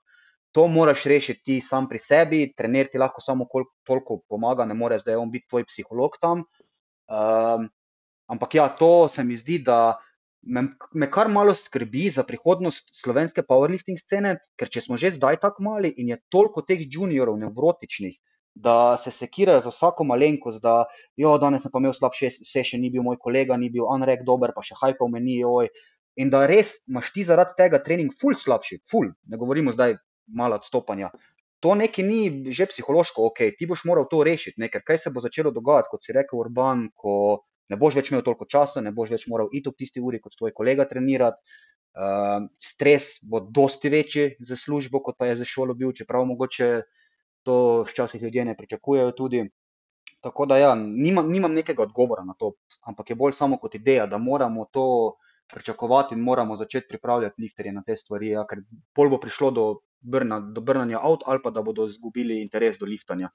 To 0.56 0.66
moraš 0.66 1.04
rešiti 1.06 1.42
ti 1.46 1.56
sam 1.62 1.86
pri 1.88 2.00
sebi, 2.02 2.40
trener 2.58 2.88
ti 2.90 2.98
lahko 2.98 3.22
samo 3.22 3.46
kol, 3.46 3.68
toliko 3.86 4.18
pomaga, 4.28 4.66
ne 4.66 4.74
more 4.74 4.98
zdaj 4.98 5.20
on 5.20 5.30
biti 5.30 5.46
tvoj 5.46 5.68
psiholog 5.68 6.16
tam. 6.20 6.42
Um, 7.06 7.68
ampak 8.30 8.56
ja, 8.58 8.66
to 8.74 9.06
se 9.08 9.22
mi 9.24 9.38
zdi, 9.38 9.60
da 9.62 10.00
me, 10.42 10.62
me 10.92 11.10
kar 11.10 11.28
malo 11.28 11.54
skrbi 11.54 12.08
za 12.10 12.24
prihodnost 12.24 12.90
slovenske 12.96 13.42
powerlifting 13.46 13.98
scene, 14.00 14.36
ker 14.58 14.72
če 14.72 14.82
smo 14.86 14.98
že 15.00 15.14
zdaj 15.16 15.40
tako 15.44 15.66
mali 15.68 15.92
in 15.96 16.12
je 16.14 16.20
toliko 16.32 16.62
teh 16.66 16.80
juniorov 16.80 17.38
nevrotičnih, 17.40 18.16
da 18.54 18.96
se 18.98 19.12
sekirajo 19.14 19.62
za 19.66 19.70
vsako 19.70 20.04
malenkost, 20.04 20.62
da 20.62 20.84
jo, 21.16 21.36
danes 21.38 21.62
sem 21.62 21.72
pa 21.72 21.78
imel 21.78 21.94
slab 21.94 22.16
session, 22.16 22.80
ni 22.82 22.90
bil 22.90 23.04
moj 23.06 23.18
kolega, 23.20 23.56
ni 23.56 23.70
bil 23.70 23.86
Anrek 23.92 24.24
dober, 24.26 24.52
pa 24.56 24.64
še 24.66 24.78
hajpal 24.80 25.12
meni, 25.12 25.38
joj. 25.40 25.70
In 26.20 26.32
da 26.32 26.42
res 26.50 26.80
imaš 26.90 27.12
ti 27.14 27.24
zaradi 27.24 27.54
tega 27.56 27.78
trening 27.84 28.10
ful 28.20 28.34
slabši, 28.36 28.80
ful, 28.90 29.12
ne 29.30 29.38
govorimo 29.38 29.72
zdaj 29.72 29.94
malo 30.36 30.58
odstopanja. 30.58 31.12
To 31.60 31.76
nekaj 31.76 32.04
ni 32.04 32.50
že 32.56 32.66
psihološko 32.66 33.28
ok, 33.30 33.40
ti 33.56 33.68
boš 33.68 33.84
moral 33.88 34.08
to 34.10 34.24
rešiti, 34.24 34.58
ne? 34.60 34.70
ker 34.72 34.82
kaj 34.82 34.98
se 34.98 35.12
bo 35.14 35.20
začelo 35.20 35.52
dogajati, 35.54 35.92
kot 35.92 36.04
si 36.04 36.16
rekel 36.16 36.40
Urban, 36.40 36.88
ko 36.96 37.44
ne 37.70 37.78
boš 37.78 37.96
več 37.98 38.10
imel 38.10 38.24
toliko 38.26 38.46
časa, 38.50 38.82
ne 38.84 38.92
boš 38.94 39.14
več 39.14 39.26
moral 39.30 39.50
iti 39.54 39.70
ob 39.70 39.78
tisti 39.78 40.02
uri 40.02 40.20
kot 40.22 40.36
tvoj 40.38 40.54
kolega 40.56 40.86
trenirati. 40.90 41.38
Uh, 41.90 42.44
stres 42.62 43.16
bo 43.26 43.40
dosti 43.42 43.90
večji 43.90 44.26
za 44.46 44.54
službo, 44.56 45.00
kot 45.02 45.16
pa 45.18 45.26
je 45.26 45.40
za 45.40 45.46
šolo 45.48 45.74
bil, 45.74 45.90
čeprav 45.90 46.22
mogoče 46.28 46.68
to 47.42 47.56
včasih 47.88 48.22
ljudje 48.22 48.44
ne 48.44 48.54
pričakujejo 48.56 49.16
tudi. 49.18 49.42
Tako 50.22 50.46
da 50.46 50.58
ja, 50.60 50.74
nimam, 50.76 51.28
nimam 51.32 51.54
nekega 51.56 51.82
odgovora 51.82 52.22
na 52.24 52.36
to, 52.38 52.52
ampak 52.86 53.10
je 53.10 53.16
bolj 53.16 53.34
samo 53.34 53.58
kot 53.58 53.74
ideja, 53.74 54.06
da 54.06 54.18
moramo 54.18 54.66
to 54.70 54.86
pričakovati 55.50 56.14
in 56.14 56.20
moramo 56.22 56.56
začeti 56.56 56.88
pripravljati 56.88 57.42
lifterje 57.42 57.72
na 57.72 57.82
te 57.86 57.96
stvari, 57.96 58.34
ja, 58.36 58.44
ker 58.46 58.62
pol 58.94 59.10
bo 59.10 59.18
prišlo 59.18 59.50
do, 59.50 59.64
brna, 60.00 60.40
do 60.40 60.60
brnanja 60.60 61.00
avt 61.02 61.24
ali 61.26 61.42
pa 61.42 61.50
da 61.50 61.62
bodo 61.62 61.86
izgubili 61.86 62.40
interes 62.40 62.78
do 62.78 62.86
liftanja. 62.86 63.30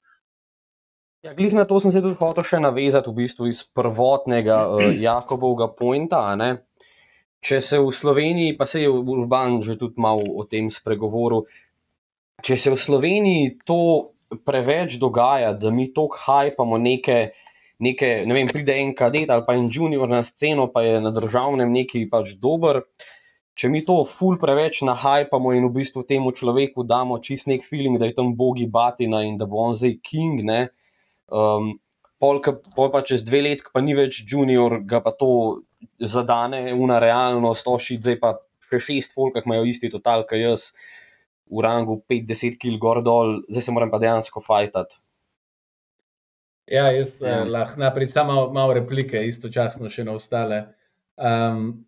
Ja, 1.26 1.32
glih 1.34 1.54
na 1.58 1.64
to 1.66 1.80
sem 1.82 1.90
se 1.90 1.98
tudi 1.98 2.14
hotel 2.20 2.44
še 2.46 2.58
navezati, 2.62 3.10
v 3.10 3.24
bistvu 3.24 3.48
iz 3.50 3.64
prvotnega 3.74 4.58
uh, 4.70 4.82
Jakobovega 4.94 5.66
pointa. 5.74 6.20
Če 7.42 7.58
se 7.66 7.80
v 7.82 7.90
Sloveniji, 7.90 8.52
pa 8.54 8.68
se 8.70 8.84
je 8.84 8.92
Urban 8.92 9.58
že 9.66 9.74
tudi 9.80 9.98
malo 9.98 10.22
o 10.22 10.44
tem 10.46 10.68
spregovoril, 10.70 11.48
če 12.46 12.58
se 12.62 12.70
v 12.70 12.78
Sloveniji 12.78 13.56
to 13.66 14.06
preveč 14.46 15.00
dogaja, 15.02 15.50
da 15.58 15.74
mi 15.74 15.88
toliko 15.90 16.22
hajpamo 16.28 16.78
neke, 16.78 17.18
neke, 17.82 18.12
ne 18.22 18.38
vem, 18.38 18.46
pride 18.46 18.78
en 18.78 18.94
kadet 18.94 19.26
ali 19.26 19.42
pa 19.50 19.58
en 19.58 19.66
junior 19.66 20.06
na 20.06 20.22
sceno, 20.22 20.70
pa 20.70 20.86
je 20.86 21.02
na 21.02 21.10
državnem 21.10 21.74
neki 21.74 22.06
pač 22.06 22.36
dober. 22.38 22.84
Če 23.58 23.74
mi 23.74 23.82
to 23.82 24.04
ful 24.06 24.38
preveč 24.38 24.84
nahajpamo 24.86 25.58
in 25.58 25.66
v 25.66 25.74
bistvu 25.82 26.06
temu 26.06 26.30
človeku 26.30 26.86
damo 26.86 27.18
čist 27.18 27.50
nek 27.50 27.66
feeling, 27.66 27.98
da 27.98 28.06
je 28.06 28.14
tam 28.14 28.36
bogi 28.38 28.70
batina 28.70 29.26
in 29.26 29.42
da 29.42 29.50
bo 29.50 29.66
on 29.66 29.74
zdaj 29.74 29.98
king, 30.06 30.46
ne. 30.46 30.68
Um, 31.26 31.74
pol, 32.20 32.40
ka, 32.44 32.56
pol 32.76 32.90
pa 32.92 33.02
čez 33.06 33.24
dve 33.26 33.42
let, 33.44 33.64
pa 33.72 33.82
ni 33.84 33.96
več 33.96 34.22
junior, 34.28 34.80
ga 34.88 35.02
pa 35.04 35.12
to 35.12 35.62
zadane, 36.00 36.70
una 36.74 37.00
realnost, 37.02 37.66
oši, 37.68 37.98
zdaj 38.02 38.20
pa 38.22 38.36
še 38.70 38.82
šest 38.82 39.16
folk, 39.16 39.36
ki 39.36 39.46
imajo 39.46 39.66
isti 39.68 39.90
total, 39.92 40.26
kot 40.28 40.40
jaz, 40.40 40.70
v 41.46 41.62
rangu 41.62 42.00
5-10 42.10 42.56
kg 42.58 42.78
gor 42.82 43.02
dol, 43.06 43.40
zdaj 43.50 43.68
se 43.68 43.74
moram 43.74 43.92
pa 43.92 44.00
dejansko 44.02 44.42
fajtati. 44.42 44.98
Ja, 46.66 46.90
jaz 46.90 47.20
Ja. 47.22 47.28
ja. 47.28 47.44
lahko 47.44 47.80
naprej 47.80 48.10
samo 48.10 48.32
malo, 48.32 48.52
malo 48.52 48.74
replike, 48.74 49.22
istočasno 49.22 49.90
še 49.90 50.04
na 50.04 50.16
ostale. 50.18 50.64
Um, 51.14 51.86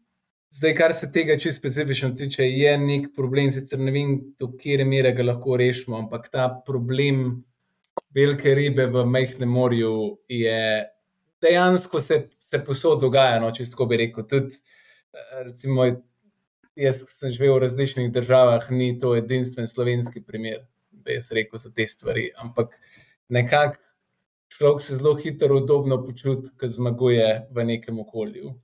zdaj, 0.55 0.75
kar 0.79 0.95
se 0.95 1.11
tega 1.13 1.35
čisto 1.35 1.59
specifično 1.59 2.13
tiče, 2.15 2.47
je 2.47 2.77
nek 2.79 3.11
problem, 3.17 3.51
sicer 3.53 3.83
ne 3.83 3.93
vem, 3.93 4.15
do 4.39 4.53
kere 4.61 4.87
mere 4.87 5.13
ga 5.13 5.27
lahko 5.27 5.59
rešimo, 5.59 5.99
ampak 5.99 6.31
ta 6.31 6.47
problem 6.67 7.43
velike 8.15 8.55
ribe 8.55 8.87
v 8.87 9.05
majhnem 9.07 9.49
morju 9.49 10.19
je 10.29 10.89
dejansko 11.43 12.01
se, 12.01 12.29
se 12.39 12.61
posod 12.65 13.01
dogaja, 13.01 13.41
no, 13.41 13.51
če 13.55 13.69
tako 13.71 13.87
bi 13.91 14.01
rekel. 14.03 14.27
Tudi, 14.29 14.59
eh, 15.13 15.43
recimo, 15.51 15.87
jaz 16.79 17.03
sem 17.11 17.35
živel 17.35 17.57
v 17.57 17.65
različnih 17.67 18.13
državah, 18.15 18.71
ni 18.71 18.95
to 18.99 19.15
edinstven 19.19 19.69
slovenski 19.71 20.23
primer, 20.25 20.65
da 20.91 21.19
jaz 21.19 21.31
rekel 21.35 21.61
za 21.61 21.73
te 21.75 21.87
stvari, 21.87 22.31
ampak 22.37 22.75
nekako 23.29 23.83
človek 24.49 24.81
se 24.81 24.97
zelo 24.97 25.15
hitro 25.15 25.59
udobno 25.61 26.01
počuti, 26.05 26.51
ko 26.59 26.69
zmaguje 26.69 27.49
v 27.51 27.65
nekem 27.65 27.99
okolju. 28.01 28.55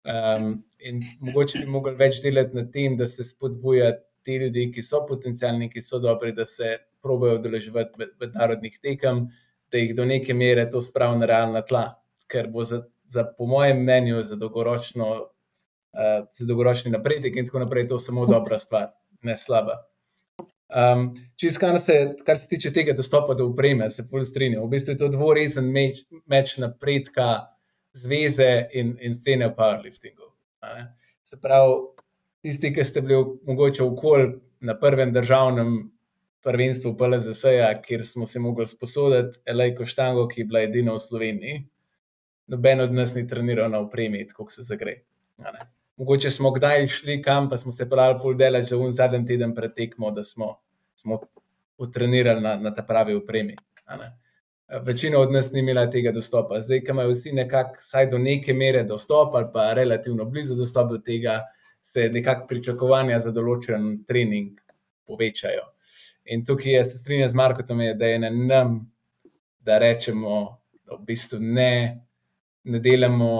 Um, 0.00 0.62
in 0.80 1.02
mogoče 1.20 1.60
bi 1.60 1.66
mogli 1.68 1.92
več 1.94 2.22
delati 2.24 2.56
na 2.56 2.64
tem, 2.72 2.96
da 2.96 3.08
se 3.08 3.24
spodbuja 3.24 3.92
te 4.24 4.38
ljudi, 4.40 4.70
ki 4.72 4.82
so 4.82 5.02
potencialni, 5.06 5.68
ki 5.70 5.82
so 5.84 6.00
dobri, 6.00 6.32
da 6.32 6.46
se 6.48 6.78
probejo 7.02 7.38
udeleževati 7.40 8.08
mednarodnih 8.20 8.78
tekem, 8.82 9.28
da 9.72 9.78
jih 9.78 9.94
do 9.96 10.04
neke 10.04 10.34
mere 10.34 10.66
to 10.70 10.82
spravi 10.82 11.18
na 11.18 11.26
realna 11.26 11.62
tla, 11.62 11.84
ker 12.30 12.48
bo 12.50 12.64
za, 12.64 12.82
za 13.06 13.24
po 13.38 13.46
mojem 13.46 13.82
mnenju, 13.82 14.22
za, 14.22 14.36
dolgoročno, 14.36 15.10
uh, 15.20 16.26
za 16.32 16.46
dolgoročni 16.46 16.90
napredek 16.92 17.36
in 17.36 17.46
tako 17.46 17.64
naprej 17.64 17.88
to 17.88 17.98
samo 17.98 18.26
dobra 18.26 18.58
stvar, 18.58 18.90
ne 19.22 19.36
slaba. 19.36 19.84
Um, 20.70 21.14
Čisto, 21.36 21.60
kar, 21.60 21.80
se- 21.80 22.14
kar 22.26 22.38
se 22.38 22.48
tiče 22.48 22.72
tega 22.72 22.92
dostopa 22.92 23.34
do 23.34 23.46
upreme, 23.46 23.90
se 23.90 24.02
bolj 24.02 24.24
strinjam. 24.24 24.62
V 24.64 24.70
bistvu 24.70 24.92
je 24.94 24.98
to 24.98 25.08
dvorezen 25.08 25.66
meč, 25.66 26.04
meč 26.26 26.58
napredka 26.58 27.50
zveze 27.92 28.68
in, 28.72 28.94
in 29.00 29.14
scene 29.14 29.48
v 29.48 29.54
powerliftingu. 29.56 30.30
Se 31.22 31.40
pravi, 31.40 31.74
tisti, 32.42 32.70
ki 32.74 32.84
ste 32.84 33.02
bili 33.02 33.24
mogoče 33.46 33.82
okoli 33.82 34.32
na 34.60 34.76
prvem 34.78 35.12
državnem 35.12 35.90
prvenstvu 36.42 36.96
PLZS-ja, 36.96 37.82
kjer 37.82 38.06
smo 38.06 38.26
se 38.26 38.38
mogli 38.38 38.66
sposoditi 38.66 39.38
Elejko 39.44 39.84
štango, 39.86 40.28
ki 40.28 40.40
je 40.40 40.44
bila 40.44 40.62
edina 40.64 40.94
v 40.94 40.98
Sloveniji, 40.98 41.64
noben 42.46 42.80
od 42.80 42.94
nas 42.94 43.14
ni 43.14 43.26
treniral 43.28 43.70
na 43.70 43.80
upremi, 43.80 44.26
tako 44.28 44.50
se 44.50 44.62
zagre. 44.62 45.02
Mogoče 45.96 46.30
smo 46.30 46.50
kdaj 46.50 46.88
šli 46.88 47.22
kam, 47.22 47.50
pa 47.50 47.58
smo 47.58 47.72
se 47.72 47.88
pravili, 47.88 48.20
full 48.22 48.36
delač 48.36 48.70
za 48.70 48.76
un 48.76 48.92
zadnji 48.92 49.26
teden 49.26 49.54
pred 49.54 49.74
tekmo, 49.76 50.10
da 50.10 50.24
smo, 50.24 50.56
smo 50.94 51.20
utrenirali 51.78 52.40
na, 52.40 52.56
na 52.56 52.74
ta 52.74 52.82
pravi 52.82 53.20
ne. 53.44 53.56
Večina 54.82 55.18
od 55.18 55.32
nas 55.32 55.52
ni 55.52 55.60
imela 55.60 55.90
tega 55.90 56.12
dostopa. 56.12 56.60
Zdaj, 56.60 56.84
ko 56.84 56.92
imajo 56.92 57.10
vsi 57.10 57.32
nekako, 57.32 57.74
vsaj 57.78 58.06
do 58.06 58.18
neke 58.18 58.54
mere 58.54 58.84
dostop, 58.84 59.34
ali 59.34 59.46
pa 59.52 59.72
relativno 59.72 60.24
blizu 60.24 60.54
dostop 60.54 60.90
do 60.90 60.98
tega, 60.98 61.40
se 61.82 62.08
nekako 62.08 62.46
pričakovanja 62.46 63.18
za 63.20 63.32
določen 63.32 64.04
trening 64.06 64.60
povečajo. 65.06 65.64
In 66.30 66.44
tukaj 66.46 66.72
jaz 66.72 66.92
se 66.92 66.98
strinjam 66.98 67.28
z 67.28 67.34
Markotom, 67.34 67.80
je, 67.80 67.94
da 67.94 68.06
je 68.06 68.18
na 68.22 68.30
nam, 68.30 68.78
da 69.66 69.78
rečemo, 69.78 70.36
da 70.86 70.94
v 70.94 71.04
bistvu 71.08 71.40
ne, 71.42 72.06
ne 72.64 72.78
delamo 72.78 73.32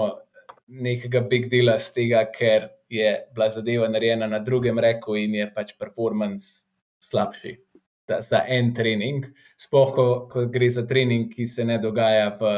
nekega 0.67 1.21
big 1.21 1.47
dela 1.51 1.77
z 1.79 1.93
tega, 1.95 2.25
ker 2.31 2.67
je 2.91 3.13
bila 3.33 3.49
zadeva 3.49 3.87
narejena 3.87 4.27
na 4.27 4.39
drugem 4.39 4.79
reku 4.79 5.15
in 5.15 5.35
je 5.39 5.47
pač 5.55 5.73
performance 5.79 6.65
slabši 6.99 7.55
za, 8.11 8.19
za 8.21 8.43
en 8.47 8.73
trening. 8.75 9.25
Sploh, 9.57 9.93
ko, 9.95 10.05
ko 10.31 10.45
gre 10.51 10.69
za 10.71 10.83
trening, 10.87 11.31
ki 11.31 11.47
se 11.47 11.65
ne 11.65 11.77
dogaja 11.79 12.31
v, 12.39 12.53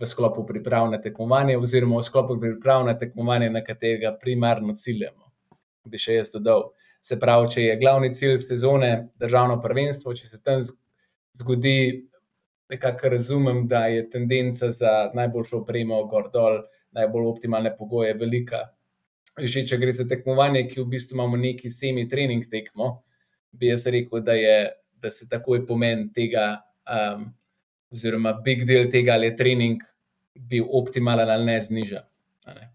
v 0.00 0.08
sklopu 0.08 0.44
priprav 0.46 0.90
na 0.90 1.00
tekmovanje, 1.02 1.56
oziroma 1.58 2.00
v 2.00 2.06
sklopu 2.06 2.38
priprav 2.40 2.84
na 2.86 2.94
tekmovanje, 2.98 3.50
na 3.50 3.64
katerega 3.64 4.12
primarno 4.20 4.76
ciljamo. 4.76 5.30
Bi 5.88 6.00
še 6.00 6.20
jaz 6.20 6.32
dodal. 6.34 6.68
Se 7.00 7.18
pravi, 7.18 7.48
če 7.54 7.62
je 7.62 7.76
glavni 7.80 8.10
cilj 8.14 8.40
sezone 8.42 9.08
državno 9.20 9.60
prvenstvo, 9.62 10.14
če 10.14 10.28
se 10.28 10.40
tam 10.42 10.62
zgodi, 11.38 12.08
nekako 12.68 13.08
razumem, 13.14 13.62
da 13.68 13.86
je 13.86 14.08
tendenca 14.10 14.70
za 14.70 15.10
najboljšo 15.14 15.62
opremo 15.62 16.02
gor 16.10 16.28
dol, 16.32 16.60
najbolj 16.96 17.30
optimalne 17.30 17.72
pogoje 17.76 18.14
velika. 18.18 18.66
Že 19.38 19.64
če 19.70 19.78
gre 19.78 19.92
za 19.94 20.04
tekmovanje, 20.08 20.66
ki 20.68 20.82
v 20.82 20.88
bistvu 20.92 21.16
imamo 21.16 21.38
neki 21.38 21.70
semi-trening 21.70 22.48
tekmo, 22.50 23.04
bi 23.54 23.70
jaz 23.70 23.86
rekel, 23.86 24.20
da, 24.24 24.34
je, 24.34 24.56
da 24.98 25.10
se 25.14 25.28
takoj 25.30 25.62
pomen 25.66 26.08
tega, 26.14 26.58
um, 26.90 27.28
oziroma 27.94 28.34
big 28.44 28.66
del 28.68 28.90
tega, 28.90 29.14
ali 29.14 29.30
je 29.30 29.36
trening 29.36 29.84
bil 30.38 30.66
optimalen 30.80 31.30
ali 31.30 31.46
ne, 31.46 31.60
zniža. 31.60 32.02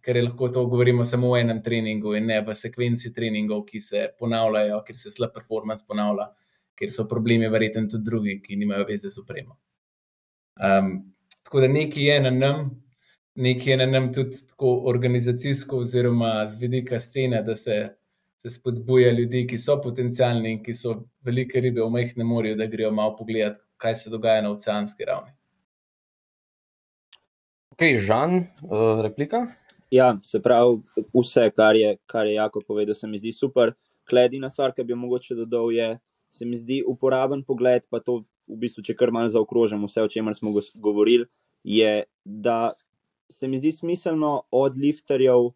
Ker 0.01 0.17
je 0.17 0.24
lahko 0.24 0.49
to 0.49 0.65
govorimo 0.65 1.05
samo 1.05 1.30
o 1.32 1.38
enem 1.38 1.61
treningu 1.63 2.15
in 2.15 2.28
ne 2.28 2.41
v 2.41 2.55
sekvenci 2.55 3.13
treningov, 3.13 3.65
ki 3.65 3.82
se 3.82 4.07
ponavljajo, 4.19 4.82
ker 4.88 4.97
se 4.97 5.11
slab 5.11 5.34
performance 5.34 5.86
ponavlja, 5.88 6.30
ker 6.80 6.91
so 6.91 7.07
problemi 7.09 7.49
verjetno 7.49 7.88
tudi 7.89 8.03
drugi, 8.03 8.38
ki 8.43 8.57
nimajo 8.59 8.88
veze 8.89 9.09
z 9.09 9.21
opremo. 9.21 9.57
Um, 10.61 10.95
tako 11.43 11.63
da 11.63 11.67
nekaj 11.67 12.03
je 12.09 12.21
na 12.21 12.32
nam, 12.32 12.65
nekaj 13.36 13.74
je 13.74 13.78
na 13.78 13.86
nam 13.86 14.11
tudi 14.13 14.41
tako 14.47 14.76
organizacijsko, 14.91 15.84
oziroma 15.86 16.34
z 16.47 16.59
vidika 16.61 16.99
scene, 16.99 17.43
da 17.43 17.55
se, 17.55 17.78
se 18.38 18.49
spodbuja 18.49 19.11
ljudi, 19.11 19.45
ki 19.47 19.57
so 19.57 19.80
potencialni 19.82 20.57
in 20.57 20.63
ki 20.63 20.74
so 20.78 20.97
velike 21.26 21.61
ribe 21.61 21.82
v 21.82 21.89
majhnem 21.89 22.28
morju, 22.28 22.57
da 22.59 22.67
grejo 22.67 22.91
malo 22.91 23.15
pogledat, 23.17 23.57
kaj 23.78 23.95
se 23.95 24.13
dogaja 24.13 24.41
na 24.41 24.51
oceanski 24.51 25.05
ravni. 25.09 25.34
Ok, 27.74 27.82
Žan, 28.05 28.36
uh, 28.69 28.99
replika. 29.01 29.47
Ja, 29.89 30.11
se 30.21 30.38
pravi, 30.45 30.76
vse, 31.09 31.47
kar 31.57 31.74
je, 31.76 31.95
kar 32.05 32.28
je 32.30 32.36
Jako 32.36 32.61
povedal, 32.67 32.93
se 32.93 33.07
mi 33.07 33.17
zdi 33.17 33.32
super. 33.34 33.71
Kledina 34.05 34.49
stvar, 34.49 34.76
ki 34.78 34.84
bi 34.86 34.93
jo 34.93 34.97
mogoče 35.01 35.34
dodal, 35.39 35.71
je, 35.74 35.88
se 36.30 36.45
mi 36.45 36.59
zdi 36.59 36.84
uporaben 36.86 37.41
pogled, 37.41 37.88
pa 37.89 37.97
to 37.97 38.19
v 38.45 38.59
bistvu, 38.61 38.84
če 38.86 38.93
kar 38.99 39.09
malo 39.15 39.32
zaokrožim 39.34 39.82
vse, 39.88 40.05
o 40.05 40.11
čemer 40.11 40.38
smo 40.38 40.53
govorili, 40.76 41.26
je, 41.65 42.03
da 42.24 42.76
se 43.32 43.49
mi 43.49 43.57
zdi 43.57 43.74
smiselno 43.74 44.36
od 44.53 44.78
lifterjev, 44.78 45.49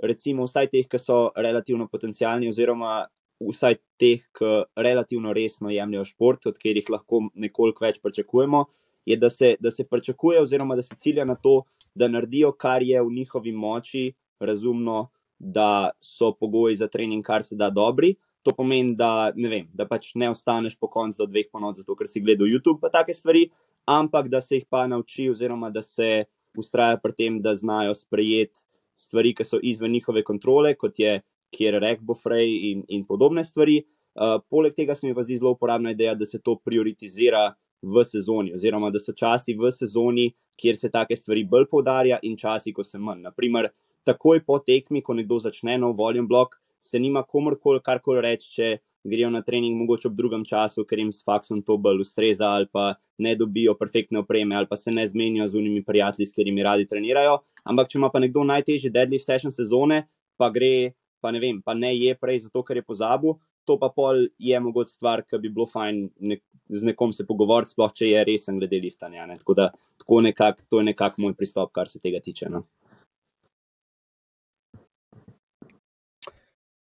recimo 0.00 0.48
vsaj 0.48 0.72
teh, 0.72 0.88
ki 0.88 1.04
so 1.04 1.20
relativno 1.36 1.90
potencialni, 1.92 2.48
oziroma 2.48 3.02
vsaj 3.44 3.76
teh, 4.00 4.24
ki 4.32 4.54
relativno 4.88 5.36
resno 5.36 5.68
jemljajo 5.74 6.08
šport, 6.14 6.48
od 6.48 6.56
katerih 6.56 6.88
lahko 6.96 7.26
nekoliko 7.36 7.84
več 7.84 8.00
pričakujemo, 8.00 8.64
je, 9.08 9.16
da 9.16 9.30
se, 9.30 9.54
da 9.60 9.70
se 9.70 9.84
pričakuje, 9.88 10.40
oziroma 10.42 10.76
da 10.76 10.82
se 10.82 10.94
cilja 10.98 11.24
na 11.24 11.34
to, 11.34 11.62
da 11.94 12.08
naredijo, 12.08 12.52
kar 12.52 12.82
je 12.82 13.02
v 13.02 13.12
njihovi 13.12 13.52
moči, 13.52 14.12
razumno, 14.40 15.08
da 15.38 15.90
so 16.02 16.32
pogoji 16.34 16.76
za 16.76 16.88
trening, 16.88 17.24
kar 17.24 17.42
se 17.42 17.56
da 17.56 17.70
dobri. 17.70 18.14
To 18.42 18.52
pomeni, 18.52 18.94
da 18.96 19.32
ne, 19.36 19.48
vem, 19.48 19.68
da 19.74 19.86
pač 19.88 20.12
ne 20.14 20.30
ostaneš 20.30 20.76
po 20.78 20.90
koncu 20.90 21.22
do 21.22 21.26
dveh 21.30 21.48
ponoči, 21.52 21.82
zato 21.82 21.96
ker 21.96 22.08
si 22.10 22.20
gledal 22.20 22.50
YouTube 22.50 22.84
in 22.84 22.92
take 22.92 23.14
stvari, 23.14 23.48
ampak 23.86 24.28
da 24.28 24.40
se 24.40 24.58
jih 24.58 24.66
pa 24.70 24.86
nauči, 24.86 25.28
oziroma 25.30 25.70
da 25.70 25.82
se 25.82 26.24
ustraja 26.58 26.98
pri 27.02 27.12
tem, 27.12 27.40
da 27.42 27.54
znajo 27.54 27.94
sprejeti 27.94 28.66
stvari, 28.98 29.32
ki 29.34 29.44
so 29.44 29.60
izven 29.62 29.92
njihove 29.92 30.24
kontrole, 30.24 30.74
kot 30.74 30.98
je 30.98 31.20
kjer 31.54 31.78
rek 31.80 32.02
bo 32.04 32.14
frej 32.18 32.50
in, 32.72 32.84
in 32.88 33.06
podobne 33.06 33.44
stvari. 33.44 33.80
Uh, 34.18 34.40
poleg 34.50 34.74
tega 34.74 34.94
se 34.98 35.06
mi 35.06 35.14
pa 35.14 35.22
zdi 35.22 35.38
zelo 35.38 35.54
uporabna 35.54 35.94
ideja, 35.94 36.14
da 36.18 36.26
se 36.26 36.40
to 36.42 36.56
prioritizira 36.58 37.52
v 37.82 38.04
sezoni, 38.04 38.54
oziroma 38.54 38.90
da 38.90 39.00
so 39.02 39.12
časi 39.12 39.54
v 39.58 39.70
sezoni, 39.72 40.28
kjer 40.58 40.76
se 40.76 40.90
take 40.90 41.16
stvari 41.16 41.44
bolj 41.44 41.68
poudarja, 41.70 42.18
in 42.22 42.36
časi, 42.36 42.72
ko 42.74 42.84
se 42.84 42.98
manj. 42.98 43.22
Naprimer, 43.28 43.70
takoj 44.08 44.42
po 44.46 44.58
tekmi, 44.58 45.02
ko 45.02 45.14
nekdo 45.14 45.38
začne 45.42 45.78
nov 45.78 45.96
volume 45.98 46.26
blok, 46.28 46.58
se 46.80 46.98
nima 46.98 47.22
komorkoli 47.22 47.82
karkoli 47.84 48.22
reči, 48.24 48.50
če 48.54 48.68
grejo 49.08 49.30
na 49.30 49.42
trening, 49.42 49.76
mogoče 49.78 50.08
ob 50.10 50.16
drugem 50.18 50.44
času, 50.46 50.84
ker 50.88 51.00
jim 51.00 51.10
s 51.14 51.24
faksom 51.26 51.62
to 51.66 51.78
bolj 51.80 52.02
ustreza, 52.04 52.50
ali 52.50 52.68
pa 52.72 52.94
ne 53.18 53.34
dobijo 53.38 53.74
perfektne 53.78 54.22
opreme, 54.22 54.56
ali 54.56 54.68
pa 54.70 54.76
se 54.76 54.92
ne 54.94 55.06
zmenijo 55.06 55.46
z 55.48 55.58
unimi 55.58 55.84
prijatelji, 55.84 56.26
s 56.26 56.34
katerimi 56.34 56.66
radi 56.66 56.86
trenirajo. 56.86 57.38
Ampak, 57.64 57.90
če 57.92 57.98
ima 57.98 58.10
pa 58.12 58.22
nekdo 58.22 58.44
najtežji 58.46 58.92
deadlift 58.94 59.26
session 59.26 59.54
sezone, 59.54 60.04
pa 60.38 60.50
gre, 60.54 60.94
pa 61.22 61.32
ne 61.34 61.42
vem, 61.42 61.62
pa 61.62 61.74
ne 61.74 61.92
je 61.96 62.14
prej 62.18 62.44
zato, 62.46 62.62
ker 62.66 62.78
je 62.78 62.86
pozabil, 62.86 63.38
to 63.68 63.76
pa 63.80 63.90
pol 63.92 64.26
je 64.40 64.60
mogoče 64.64 64.94
stvar, 64.96 65.22
ki 65.28 65.40
bi 65.42 65.52
bilo 65.52 65.68
fajn 65.68 66.00
nek, 66.32 66.42
z 66.68 66.88
nekom 66.90 67.12
se 67.12 67.26
pogovoriti, 67.28 67.74
sploh 67.76 67.92
če 67.94 68.10
je 68.10 68.24
resen 68.28 68.60
glede 68.60 68.80
liftanja. 68.80 69.26
Ne? 69.28 69.38
Tako 69.40 69.56
da 69.58 69.68
tako 70.00 70.22
nekak, 70.24 70.64
to 70.68 70.80
je 70.80 70.88
nekako 70.90 71.26
moj 71.26 71.36
pristop, 71.36 71.72
kar 71.76 71.88
se 71.88 72.00
tega 72.00 72.20
tiče. 72.24 72.48
No? 72.52 72.64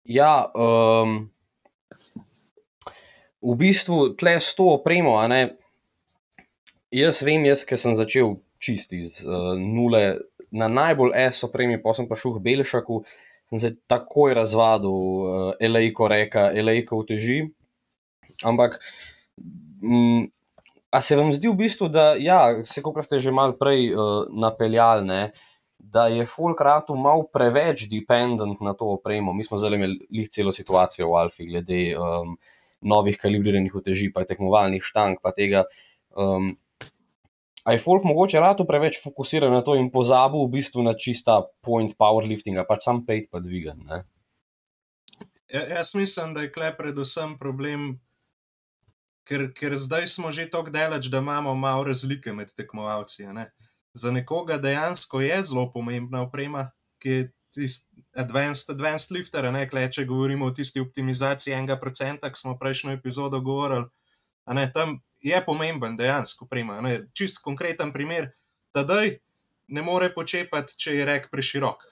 Ja, 0.06 0.46
um, 0.54 1.24
v 3.42 3.54
bistvu 3.58 4.12
tle 4.18 4.36
s 4.38 4.54
to 4.54 4.68
opremo, 4.76 5.16
ne, 5.26 5.56
jaz 6.94 7.24
vem, 7.26 7.48
jaz, 7.48 7.64
ki 7.66 7.78
sem 7.80 7.96
začel 7.98 8.36
čisti 8.62 9.02
iz 9.02 9.18
uh, 9.24 9.56
nule 9.58 10.04
na 10.54 10.68
najbolj 10.70 11.10
S 11.26 11.44
opremi, 11.44 11.80
pa 11.82 11.94
sem 11.94 12.06
pa 12.08 12.14
šel 12.18 12.36
v 12.38 12.44
Belšaku, 12.44 13.02
sem 13.50 13.60
se 13.62 13.72
takoj 13.86 14.34
razvadil, 14.34 14.90
uh, 14.90 15.50
elejko 15.60 16.08
reka, 16.10 16.50
elejko 16.54 17.02
uteži. 17.04 17.42
Ampak, 18.44 18.80
mm, 19.82 20.26
a 20.90 21.02
se 21.02 21.16
vam 21.16 21.32
zdi 21.32 21.48
v 21.48 21.58
bistvu, 21.62 21.88
da, 21.88 22.14
ja, 22.18 22.64
se 22.64 22.82
kot 22.82 22.98
ste 23.06 23.20
že 23.20 23.34
malo 23.34 23.56
prej 23.58 23.92
uh, 23.94 24.26
napeljali, 24.30 25.30
da 25.78 26.06
je 26.10 26.26
Fulkratu 26.26 26.96
mal 26.98 27.24
preveč 27.32 27.86
dependent 27.90 28.60
na 28.60 28.74
to 28.74 28.90
opremo. 28.96 29.32
Mi 29.32 29.44
smo 29.44 29.58
zdaj 29.58 29.78
imeli 29.78 30.26
celo 30.30 30.52
situacijo 30.52 31.08
v 31.08 31.18
Alfi 31.20 31.46
glede 31.46 31.94
um, 31.94 32.34
novih 32.80 33.18
kalibriranih 33.20 33.74
uteži, 33.74 34.10
pa 34.12 34.24
tekmovalnih 34.26 34.82
štang, 34.82 35.20
pa 35.22 35.32
tega. 35.36 35.64
Um, 36.10 36.56
A 37.66 37.72
je 37.74 37.82
folk 37.82 38.04
mogoče 38.06 38.40
rado 38.40 38.64
preveč 38.64 39.00
fokusiran 39.02 39.50
na 39.52 39.62
to 39.66 39.74
in 39.74 39.90
pozabil 39.90 40.44
v 40.46 40.52
bistvu 40.58 40.84
na 40.86 40.94
čista 40.94 41.40
point 41.66 41.96
powerliftinga, 41.98 42.62
pač 42.68 42.86
sam 42.86 43.02
pejt 43.06 43.26
pa 43.30 43.42
dvigan. 43.42 43.80
Ne? 43.90 44.04
Ja, 45.50 45.62
jaz 45.74 45.94
mislim, 45.98 46.34
da 46.34 46.46
je 46.46 46.52
kle 46.54 46.70
predvsem 46.78 47.34
problem, 47.38 47.96
ker, 49.26 49.48
ker 49.50 49.74
zdaj 49.78 50.06
smo 50.14 50.30
že 50.30 50.46
tako 50.50 50.70
daleč, 50.70 51.10
da 51.10 51.18
imamo 51.18 51.54
malo 51.58 51.88
razlike 51.90 52.32
med 52.32 52.54
tekmovalci. 52.54 53.26
ne. 53.34 53.50
Za 53.96 54.12
nekoga 54.12 54.58
dejansko 54.62 55.20
je 55.20 55.42
zelo 55.42 55.70
pomembna 55.72 56.22
oprema, 56.22 56.70
ki 57.02 57.10
je 57.10 57.32
tisti 57.50 57.96
advanced, 58.16 58.70
advanced 58.70 59.10
lifter, 59.12 59.48
ne 59.52 59.66
kle, 59.68 59.86
če 59.90 60.06
govorimo 60.08 60.46
o 60.46 60.54
tisti 60.54 60.80
optimizaciji 60.80 61.54
enega 61.56 61.76
procenta, 61.80 62.30
ki 62.32 62.40
smo 62.40 62.56
prejšnjo 62.60 62.94
epizodo 62.96 63.40
govorili. 63.44 63.88
Ne, 64.54 64.68
tam 64.72 65.00
je 65.26 65.42
pomemben 65.44 65.96
dejansko. 65.98 66.48
Čist 67.12 67.42
konkreten 67.44 67.92
primer, 67.92 68.30
tedaj 68.74 69.18
ne 69.68 69.82
more 69.82 70.12
počepati, 70.14 70.76
če 70.78 70.94
je 71.00 71.06
rek 71.08 71.30
preširok. 71.30 71.82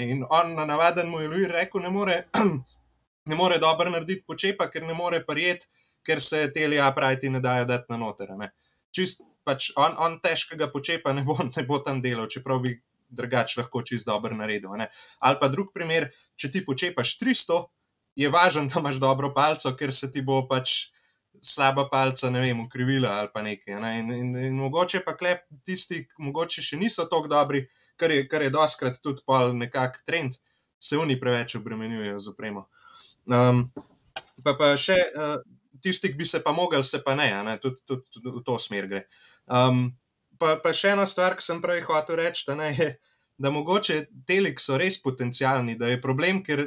In 0.00 0.24
on 0.30 0.54
na 0.54 0.64
navaden 0.64 1.08
mu 1.08 1.20
je 1.20 1.28
Louis 1.28 1.48
rekel, 1.50 1.82
ne 1.82 1.90
more, 1.90 2.24
ne 3.30 3.36
more 3.36 3.58
dobro 3.58 3.90
narediti 3.90 4.24
počepa, 4.26 4.70
ker 4.70 4.84
ne 4.84 4.94
more 4.94 5.24
prijeti 5.24 5.66
ker 6.04 6.20
se 6.20 6.48
teli 6.52 6.80
aprajti 6.80 7.30
ne 7.30 7.40
dajo 7.40 7.64
dati 7.68 7.92
na 7.92 7.98
noter. 8.00 8.32
Čist 8.94 9.24
pač 9.44 9.70
on, 9.76 9.96
on 10.00 10.18
težkega 10.24 10.70
počepa 10.72 11.12
ne 11.16 11.24
bo, 11.24 11.36
ne 11.56 11.64
bo 11.68 11.80
tam 11.84 12.02
delal, 12.04 12.28
čeprav 12.30 12.62
bi 12.64 12.74
drugače 13.14 13.60
lahko 13.60 13.82
čist 13.86 14.08
dobro 14.08 14.36
naredil. 14.36 14.72
Ali 14.74 15.40
pa 15.40 15.48
drug 15.48 15.72
primer, 15.74 16.08
če 16.36 16.50
ti 16.50 16.64
počepaš 16.66 17.16
300, 17.20 17.60
je 18.20 18.30
važno, 18.30 18.66
da 18.70 18.80
imaš 18.80 19.00
dobro 19.02 19.32
palco, 19.34 19.74
ker 19.78 19.92
se 19.92 20.10
ti 20.12 20.22
bo 20.22 20.44
pač 20.50 20.94
slaba 21.44 21.86
palca, 21.92 22.30
ne 22.30 22.40
vem, 22.42 22.60
ukrivila 22.64 23.12
ali 23.20 23.30
pa 23.34 23.42
nekaj. 23.44 23.78
Ne? 23.80 23.92
In, 24.00 24.12
in, 24.12 24.30
in 24.48 24.58
mogoče 24.58 25.02
pa 25.06 25.16
klep 25.18 25.44
tisti, 25.66 26.04
ki 26.08 26.28
mogoče 26.28 26.64
še 26.64 26.78
niso 26.80 27.06
tako 27.10 27.30
dobri, 27.32 27.64
kar 28.00 28.12
je, 28.12 28.26
kar 28.30 28.44
je 28.44 28.52
doskrat 28.54 29.00
tudi 29.02 29.24
pol 29.26 29.54
nekak 29.58 30.00
trend, 30.06 30.38
se 30.80 30.98
oni 31.00 31.18
preveč 31.20 31.56
obremenjujejo 31.60 32.20
z 32.20 32.32
opremo. 32.34 32.66
Um, 33.30 33.66
pa, 34.44 34.56
pa 34.58 34.74
še 34.80 34.96
uh, 34.96 35.38
tisti, 35.84 36.12
ki 36.12 36.20
bi 36.20 36.28
se 36.28 36.42
pa 36.44 36.52
mogli, 36.52 36.82
se 36.84 37.02
pa 37.04 37.16
ne, 37.18 37.28
ne? 37.46 37.58
Tudi, 37.62 37.82
tudi, 37.86 38.08
tudi 38.12 38.32
v 38.32 38.44
to 38.44 38.58
smer 38.60 38.88
gre. 38.90 39.04
Um, 39.48 39.86
pa, 40.40 40.56
pa 40.62 40.72
še 40.76 40.94
ena 40.94 41.06
stvar, 41.08 41.36
ki 41.38 41.44
sem 41.44 41.60
prej 41.64 41.84
hotel 41.88 42.20
reči, 42.22 42.46
da, 42.48 42.56
ne, 42.60 42.70
je, 42.76 42.90
da 43.40 43.52
mogoče 43.54 44.00
telik 44.28 44.62
so 44.62 44.78
res 44.80 45.00
potencialni, 45.02 45.76
da 45.80 45.90
je 45.92 46.00
problem, 46.02 46.42
ker 46.46 46.66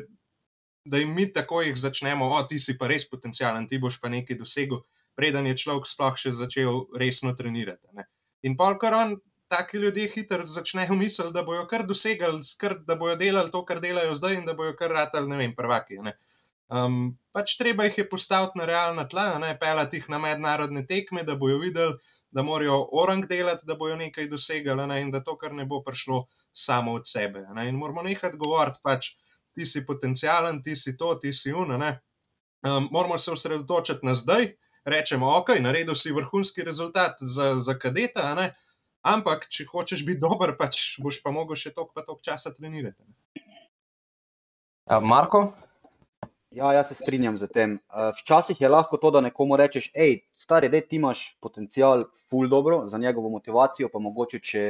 da 0.90 1.02
jim 1.02 1.14
mi 1.16 1.28
tako 1.34 1.62
jih 1.62 1.78
začnemo, 1.80 2.28
o, 2.36 2.44
ti 2.50 2.60
si 2.60 2.78
pa 2.78 2.88
res 2.92 3.08
potencijalen, 3.10 3.68
ti 3.68 3.80
boš 3.80 4.00
pa 4.04 4.12
nekaj 4.14 4.40
dosegel, 4.40 4.82
preden 5.16 5.48
je 5.50 5.58
človek 5.64 5.90
sploh 5.90 6.18
še 6.20 6.34
začel 6.36 6.86
resno 7.00 7.34
trenirati. 7.36 7.90
Ne. 7.98 8.08
In 8.48 8.56
pol, 8.60 8.78
kar 8.82 8.96
on, 8.98 9.18
taki 9.48 9.78
ljudje 9.78 10.08
hitro 10.14 10.48
začnejo 10.48 10.96
misliti, 10.96 11.34
da 11.34 11.44
bojo 11.44 11.66
kar 11.68 11.86
dosegali, 11.88 12.42
kar, 12.60 12.78
da 12.88 12.96
bojo 12.96 13.16
delali 13.16 13.52
to, 13.52 13.64
kar 13.66 13.82
delajo 13.84 14.16
zdaj, 14.16 14.40
in 14.42 14.46
da 14.46 14.54
bojo 14.54 14.76
kar 14.80 14.92
ratali, 14.92 15.30
ne 15.32 15.40
vem, 15.42 15.56
prvaki. 15.56 16.00
Ne. 16.04 16.18
Um, 16.68 17.16
pač 17.32 17.56
treba 17.56 17.88
jih 17.88 18.02
je 18.02 18.10
postaviti 18.10 18.60
na 18.60 18.68
realna 18.68 19.08
tla, 19.08 19.30
ne 19.40 19.54
pelati 19.60 20.02
jih 20.02 20.10
na 20.12 20.20
mednarodne 20.20 20.84
tekme, 20.86 21.24
da 21.24 21.38
bojo 21.40 21.62
videli, 21.64 21.96
da 22.32 22.44
morajo 22.44 22.82
orang 22.92 23.24
delati, 23.26 23.66
da 23.66 23.78
bojo 23.80 23.96
nekaj 23.96 24.28
dosegali, 24.28 24.88
ne, 24.88 25.00
in 25.02 25.14
da 25.16 25.24
to, 25.24 25.38
kar 25.40 25.56
ne 25.56 25.66
bo 25.66 25.80
prišlo 25.84 26.26
samo 26.54 26.98
od 27.00 27.08
sebe. 27.08 27.46
Ne. 27.56 27.70
In 27.72 27.80
moramo 27.80 28.04
nehati 28.04 28.38
govoriti 28.38 28.84
pač 28.84 29.14
ti 29.58 29.66
si 29.66 29.86
potencijalen, 29.86 30.62
ti 30.62 30.76
si 30.76 30.94
to, 30.98 31.16
ti 31.18 31.34
si 31.34 31.54
uno. 31.54 31.78
Um, 31.78 32.88
moramo 32.92 33.18
se 33.18 33.32
osredotočiti 33.32 34.06
na 34.06 34.14
zdaj, 34.14 34.52
rečemo, 34.86 35.28
ok, 35.38 35.58
naredil 35.60 35.96
si 35.96 36.14
vrhunski 36.14 36.64
rezultat 36.64 37.18
za, 37.20 37.56
za 37.56 37.74
kadeta, 37.74 38.36
ampak 39.02 39.48
če 39.50 39.66
hočeš 39.72 40.06
biti 40.06 40.22
dober, 40.22 40.54
pač 40.60 41.00
boš 41.02 41.24
pa 41.24 41.34
mogel 41.34 41.58
še 41.58 41.74
toliko, 41.74 41.96
pa 41.98 42.06
toliko 42.06 42.22
časa 42.30 42.54
trenirati. 42.54 43.02
Uh, 44.86 45.02
Marko? 45.02 45.48
Ja, 46.54 46.70
jaz 46.74 46.88
se 46.88 46.96
strinjam 46.96 47.38
z 47.38 47.50
tem. 47.54 47.74
Včasih 48.22 48.62
je 48.62 48.70
lahko 48.70 48.98
to, 48.98 49.12
da 49.12 49.22
nekomu 49.22 49.58
rečeš, 49.60 49.90
hej, 49.98 50.22
stari, 50.40 50.70
da 50.70 50.80
ti 50.82 50.96
imaš 51.02 51.36
potencial, 51.44 52.06
ful 52.30 52.48
dobro 52.50 52.86
za 52.90 52.98
njegovo 52.98 53.30
motivacijo, 53.30 53.90
pa 53.94 54.00
mogoče, 54.00 54.40
če, 54.40 54.64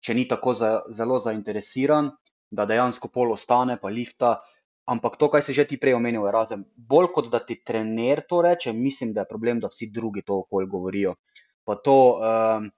če 0.00 0.14
ni 0.14 0.24
tako 0.30 0.54
za, 0.58 0.70
zelo 0.94 1.18
zainteresiran, 1.22 2.10
da 2.50 2.66
dejansko 2.66 3.08
pol 3.12 3.32
ostane, 3.32 3.78
pa 3.80 3.88
lifta. 3.88 4.38
Ampak 4.88 5.18
to, 5.20 5.28
kar 5.28 5.44
si 5.44 5.52
že 5.52 5.66
ti 5.68 5.76
prej 5.76 5.98
omenil, 5.98 6.24
je 6.24 6.32
razen. 6.32 6.64
Bolj 6.76 7.10
kot 7.12 7.28
da 7.28 7.42
ti 7.44 7.58
trener 7.60 8.22
to 8.28 8.40
reče, 8.42 8.72
mislim, 8.72 9.12
da 9.12 9.26
je 9.26 9.28
problem, 9.28 9.60
da 9.60 9.68
vsi 9.68 9.90
drugi 9.92 10.22
to 10.24 10.40
okolje 10.44 10.66
govorijo. 10.66 11.14
Pa 11.68 11.76
to, 11.76 11.96
um, 12.16 12.70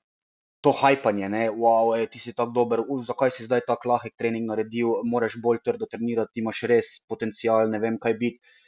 to 0.60 0.72
hajpanje, 0.74 1.28
ne, 1.30 1.44
wow, 1.54 1.94
ej, 1.94 2.08
ti 2.10 2.18
si 2.18 2.34
tako 2.34 2.50
dober, 2.56 2.82
uh, 2.82 3.04
zakaj 3.06 3.30
si 3.30 3.46
zdaj 3.46 3.62
tako 3.68 3.92
lahek 3.92 4.16
trening 4.18 4.50
naredil, 4.50 5.04
moraš 5.06 5.38
bolj 5.38 5.62
trdo 5.64 5.86
trenirati, 5.86 6.42
imaš 6.42 6.64
res 6.66 6.90
potencial, 7.08 7.70
ne 7.70 7.78
vem 7.78 8.00
kaj 8.02 8.18
biti. 8.18 8.58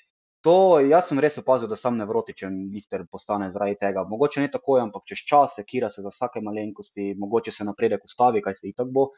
To, 0.42 0.78
jaz 0.82 1.06
sem 1.10 1.20
res 1.22 1.36
opazil, 1.38 1.68
da 1.70 1.76
sem 1.78 1.98
nevrotičen 1.98 2.54
lifter 2.74 3.04
postane 3.10 3.50
zaradi 3.54 3.76
tega. 3.78 4.02
Mogoče 4.10 4.42
ne 4.42 4.48
tako, 4.50 4.78
ampak 4.82 5.04
čez 5.06 5.20
čas 5.26 5.58
kira 5.66 5.90
se 5.90 6.02
za 6.02 6.10
vsake 6.10 6.42
malenkosti, 6.42 7.12
mogoče 7.18 7.54
se 7.54 7.66
napredek 7.66 8.02
ustavi, 8.08 8.42
kaj 8.42 8.56
se 8.58 8.70
itak 8.72 8.90
bo. 8.90 9.10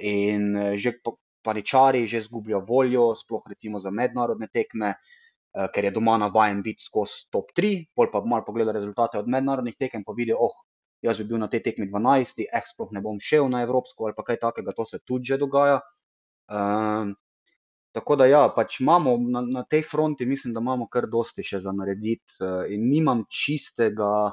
In 0.00 0.76
že 0.76 0.98
paničari 1.46 2.06
že 2.10 2.24
izgubljajo 2.24 2.64
voljo, 2.68 3.06
sploh 3.16 3.46
recimo 3.48 3.80
za 3.80 3.90
mednarodne 3.94 4.50
tekme, 4.52 4.94
uh, 4.96 5.66
ker 5.74 5.88
je 5.88 5.94
doma 5.94 6.18
navaden 6.18 6.62
biti 6.66 6.84
skozi 6.84 7.26
top 7.30 7.54
3, 7.56 7.74
pol 7.94 8.10
pa 8.12 8.24
malo 8.24 8.44
pogleda 8.46 8.74
rezultate 8.74 9.18
od 9.18 9.28
mednarodnih 9.30 9.78
tekem, 9.78 10.04
pa 10.04 10.14
vidi, 10.16 10.34
oh, 10.34 10.54
jaz 11.02 11.20
bi 11.20 11.28
bil 11.30 11.40
na 11.40 11.48
tej 11.52 11.62
tekmi 11.66 11.86
12, 11.90 12.46
eh, 12.46 12.64
sploh 12.66 12.90
ne 12.92 13.02
bom 13.04 13.20
šel 13.20 13.48
na 13.52 13.62
Evropsko 13.66 14.08
ali 14.08 14.16
pa 14.16 14.24
kaj 14.26 14.40
takega, 14.42 14.74
to 14.76 14.84
se 14.84 14.98
tudi 15.04 15.32
že 15.32 15.38
dogaja. 15.38 15.80
Um, 16.46 17.14
tako 17.92 18.16
da 18.16 18.26
ja, 18.26 18.46
pač 18.52 18.80
imamo 18.80 19.16
na, 19.18 19.40
na 19.40 19.62
tej 19.64 19.82
fronti, 19.82 20.26
mislim, 20.26 20.54
da 20.54 20.60
imamo 20.60 20.88
kar 20.92 21.08
dosti 21.10 21.42
še 21.42 21.60
za 21.64 21.72
narediti 21.72 22.38
uh, 22.42 22.64
in 22.70 22.88
nimam 22.90 23.24
čistega 23.30 24.32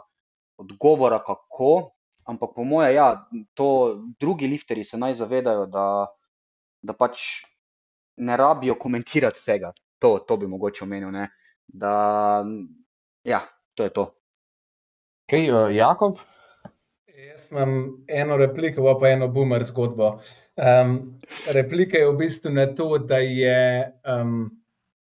odgovora, 0.60 1.20
kako. 1.24 1.94
Ampak 2.30 2.54
po 2.56 2.64
mojem, 2.64 2.96
ja, 2.96 3.08
to 3.54 4.00
drugi 4.20 4.48
lifteri 4.48 4.86
se 4.88 4.98
naj 4.98 5.18
zavedajo, 5.20 5.66
da 5.68 6.06
da 6.84 6.94
pač 6.94 7.20
ne 8.18 8.38
rabijo 8.38 8.76
komentirati 8.80 9.40
vsega. 9.40 9.72
To, 10.00 10.18
to 10.28 10.38
bi 10.38 10.48
mogoče 10.48 10.84
omenil. 10.84 11.12
Ne? 11.12 11.30
Da, 11.68 12.46
ja, 13.24 13.42
to 13.76 13.84
je 13.84 13.94
to. 13.94 14.08
Kaj, 15.30 15.52
uh, 15.52 15.76
Jakob? 15.76 16.18
Jaz 17.14 17.48
imam 17.52 18.04
eno 18.08 18.38
repliko, 18.38 18.98
pa 19.00 19.10
eno 19.10 19.28
boomer 19.28 19.64
zgodbo. 19.64 20.18
Um, 20.56 20.98
replika 21.54 21.98
je 21.98 22.10
v 22.10 22.18
bistvu 22.18 22.52
na 22.52 22.66
to, 22.76 22.98
da 22.98 23.18
je, 23.24 23.94
um, 24.10 24.50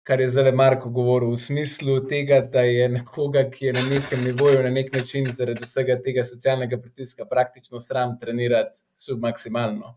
kar 0.04 0.22
je 0.22 0.28
zdaj 0.30 0.52
Marko 0.52 0.90
govoril, 0.90 1.32
v 1.32 1.40
smislu 1.40 2.02
tega, 2.10 2.42
da 2.42 2.66
je 2.68 2.90
nekoga, 2.90 3.46
ki 3.50 3.70
je 3.70 3.74
na 3.74 3.86
nekem 3.88 4.26
nivoju, 4.26 4.60
na 4.66 4.74
nek 4.74 4.92
način 4.94 5.32
zaradi 5.32 5.64
vsega 5.64 5.96
tega 6.04 6.26
socialnega 6.28 6.82
pritiska, 6.82 7.26
praktično 7.30 7.80
stran 7.80 8.18
trenirati 8.20 8.84
submaksimalno 8.98 9.96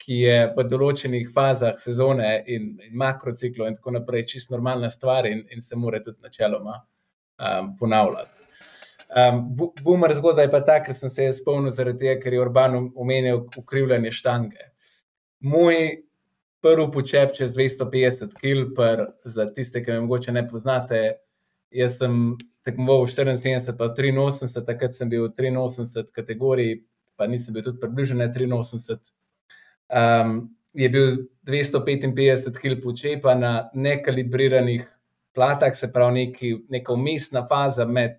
ki 0.00 0.20
je 0.24 0.36
v 0.56 0.64
določenih 0.64 1.28
fazah 1.34 1.76
sezone 1.78 2.30
in, 2.48 2.72
in 2.86 2.94
makrociklu 2.96 3.66
in 3.68 3.76
tako 3.76 3.98
naprej, 3.98 4.26
čisto 4.32 4.54
normalna 4.54 4.88
stvar 4.90 5.28
in, 5.28 5.44
in 5.52 5.60
se 5.62 5.76
mora 5.76 6.00
tudi 6.00 6.22
načeloma 6.24 6.78
um, 6.80 7.74
ponavljati. 7.76 8.46
Um, 9.10 9.42
Boomer 9.82 10.14
zgodba 10.14 10.46
je 10.46 10.52
pa 10.52 10.60
ta, 10.64 10.78
ker 10.84 10.94
sem 10.96 11.10
se 11.10 11.26
spomnil 11.34 11.74
zaradi 11.74 12.06
tega, 12.06 12.20
ker 12.22 12.32
je 12.32 12.40
Urban 12.40 12.78
omenil 12.94 13.44
ukrivljanje 13.58 14.12
štange. 14.14 14.68
Moj 15.40 15.80
prvi 16.62 16.86
počep 16.94 17.34
čez 17.36 17.52
250 17.56 18.36
km, 18.40 19.10
za 19.24 19.48
tiste, 19.52 19.82
ki 19.84 19.96
me 19.96 20.06
morda 20.06 20.32
ne 20.32 20.44
poznate, 20.48 21.00
jaz 21.74 21.98
sem 21.98 22.36
tekmoval 22.64 23.06
v 23.08 23.14
74, 23.16 23.76
pa 23.76 23.88
83, 23.96 24.64
takrat 24.66 24.96
sem 24.96 25.10
bil 25.10 25.26
v 25.28 25.32
83 25.32 26.12
kategoriji, 26.14 26.82
pa 27.16 27.26
nisem 27.26 27.56
bil 27.56 27.64
tudi 27.64 27.80
približen 27.80 28.20
83 28.20 29.19
um, 29.90 30.56
je 30.72 30.88
bil 30.88 31.16
255 31.46 32.58
kg 32.60 32.82
počepa 32.82 33.34
na 33.34 33.70
nekalibriranih 33.74 34.86
platah, 35.34 35.74
se 35.76 35.92
pravi, 35.92 36.14
neki, 36.14 36.54
neka 36.68 36.92
umestna 36.92 37.46
faza 37.46 37.86
med 37.86 38.16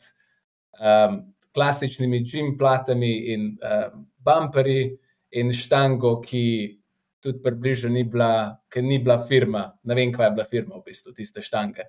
um, 0.80 1.22
klasičnimi 1.54 2.26
čim 2.30 2.58
platami 2.58 3.12
in 3.34 3.48
um, 3.60 4.06
bumperji 4.18 4.98
in 5.32 5.52
štango, 5.54 6.20
ki 6.22 6.78
tudi 7.22 7.42
približno 7.44 7.90
ni 7.90 8.04
bila, 8.04 8.58
ker 8.70 8.84
ni 8.84 9.00
bila 9.00 9.22
firma. 9.28 9.72
Ne 9.84 9.96
vem, 9.96 10.12
kaj 10.14 10.28
je 10.28 10.36
bila 10.38 10.46
firma 10.50 10.80
v 10.80 10.86
bistvu 10.86 11.14
tiste 11.16 11.44
štange. 11.46 11.86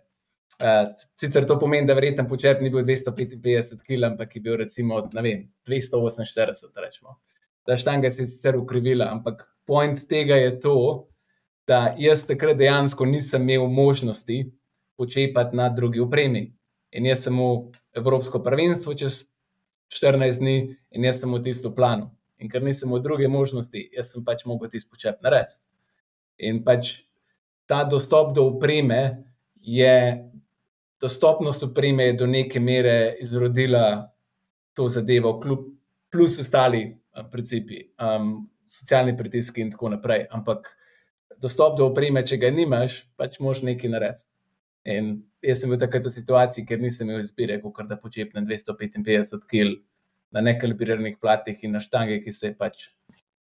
Uh, 0.62 0.84
sicer 1.18 1.46
to 1.48 1.56
pomeni, 1.58 1.88
da 1.88 1.96
verjetno 1.98 2.26
počep 2.28 2.60
ni 2.62 2.70
bil 2.70 2.84
255 2.86 3.80
kg, 3.82 4.12
ampak 4.12 4.36
je 4.36 4.42
bil 4.42 4.58
recimo 4.60 5.00
vem, 5.14 5.48
248, 5.66 6.76
rečemo. 6.76 7.16
Ta 7.66 7.78
štanga 7.78 8.10
se 8.10 8.22
je 8.22 8.28
sicer 8.28 8.58
ukrivila, 8.58 9.08
ampak 9.10 9.46
point 9.66 10.06
tega 10.08 10.36
je 10.36 10.60
to, 10.60 11.08
da 11.66 11.94
jaz 11.98 12.26
takrat 12.26 12.56
dejansko 12.58 13.06
nisem 13.06 13.42
imel 13.42 13.68
možnosti 13.70 14.52
počepati 14.96 15.56
na 15.56 15.68
drugi 15.68 16.00
opremi. 16.00 16.52
In 16.92 17.06
jaz 17.06 17.24
sem 17.24 17.36
v 17.38 17.72
Evropsko 17.96 18.42
prvenstvo 18.42 18.94
čez 18.94 19.24
14 19.92 20.38
dni 20.38 20.76
in 20.90 21.04
jaz 21.04 21.20
sem 21.20 21.32
v 21.32 21.42
tisto 21.42 21.72
planu. 21.74 22.10
In 22.42 22.50
ker 22.50 22.62
nisem 22.62 22.90
v 22.90 23.00
druge 23.00 23.28
možnosti, 23.28 23.78
jaz 23.92 24.12
sem 24.12 24.24
pač 24.24 24.44
mogel 24.44 24.70
tisti 24.72 24.90
počep 24.90 25.22
narediti. 25.22 25.62
In 26.42 26.62
pač 26.64 27.04
ta 27.66 27.84
dostop 27.84 28.34
do 28.34 28.48
opreme 28.56 29.22
je, 29.62 30.18
dostopnost 31.00 31.62
opreme 31.62 32.10
je 32.10 32.18
do 32.24 32.26
neke 32.26 32.60
mere 32.60 33.14
izrodila 33.20 34.10
to 34.74 34.88
zadevo, 34.88 35.38
kljub 35.40 35.68
plus 36.10 36.38
ostali 36.40 36.98
principi. 37.30 37.84
Um, 38.00 38.50
socialni 38.72 39.16
pritiski 39.16 39.60
in 39.60 39.70
tako 39.72 39.92
naprej. 39.92 40.26
Ampak 40.30 40.70
dostop 41.42 41.76
do 41.78 41.88
opreme, 41.90 42.24
če 42.24 42.38
ga 42.40 42.50
nimaš, 42.54 43.02
pač 43.20 43.38
moš 43.44 43.62
nekaj 43.66 43.92
narediti. 43.92 44.28
In 44.88 45.12
jaz 45.44 45.62
sem 45.62 45.70
bil 45.70 45.78
takrat 45.78 46.06
v 46.08 46.14
situaciji, 46.14 46.66
ker 46.66 46.80
nisem 46.82 47.06
imel 47.06 47.22
izbire, 47.22 47.60
kot 47.62 47.86
da 47.90 47.98
počepnem 48.00 48.48
255 48.48 49.46
kg 49.46 49.76
na 50.32 50.42
nekalibriranih 50.42 51.18
platih 51.20 51.60
in 51.62 51.76
na 51.76 51.82
štange, 51.82 52.18
ki 52.24 52.32
se 52.32 52.50
je 52.50 52.56
pač 52.58 52.88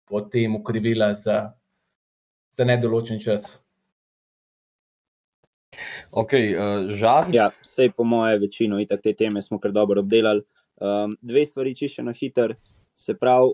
potem 0.09 0.57
ukrivila 0.57 1.13
za, 1.15 1.53
za 2.51 2.67
nedoločen 2.67 3.21
čas. 3.21 3.53
Ok, 6.11 6.33
uh, 6.35 6.89
žal. 6.91 7.31
Ja, 7.31 7.47
vse 7.61 7.87
po 7.95 8.03
moje 8.03 8.41
večino, 8.41 8.81
itak 8.81 9.05
te 9.05 9.13
teme 9.15 9.39
smo 9.41 9.59
kar 9.61 9.71
dobro 9.71 10.03
obdelali. 10.03 10.43
Um, 10.81 11.15
dve 11.21 11.45
stvari 11.45 11.75
čišče 11.77 12.03
na 12.03 12.11
hiter. 12.17 12.57
Se 12.97 13.15
pravi, 13.15 13.53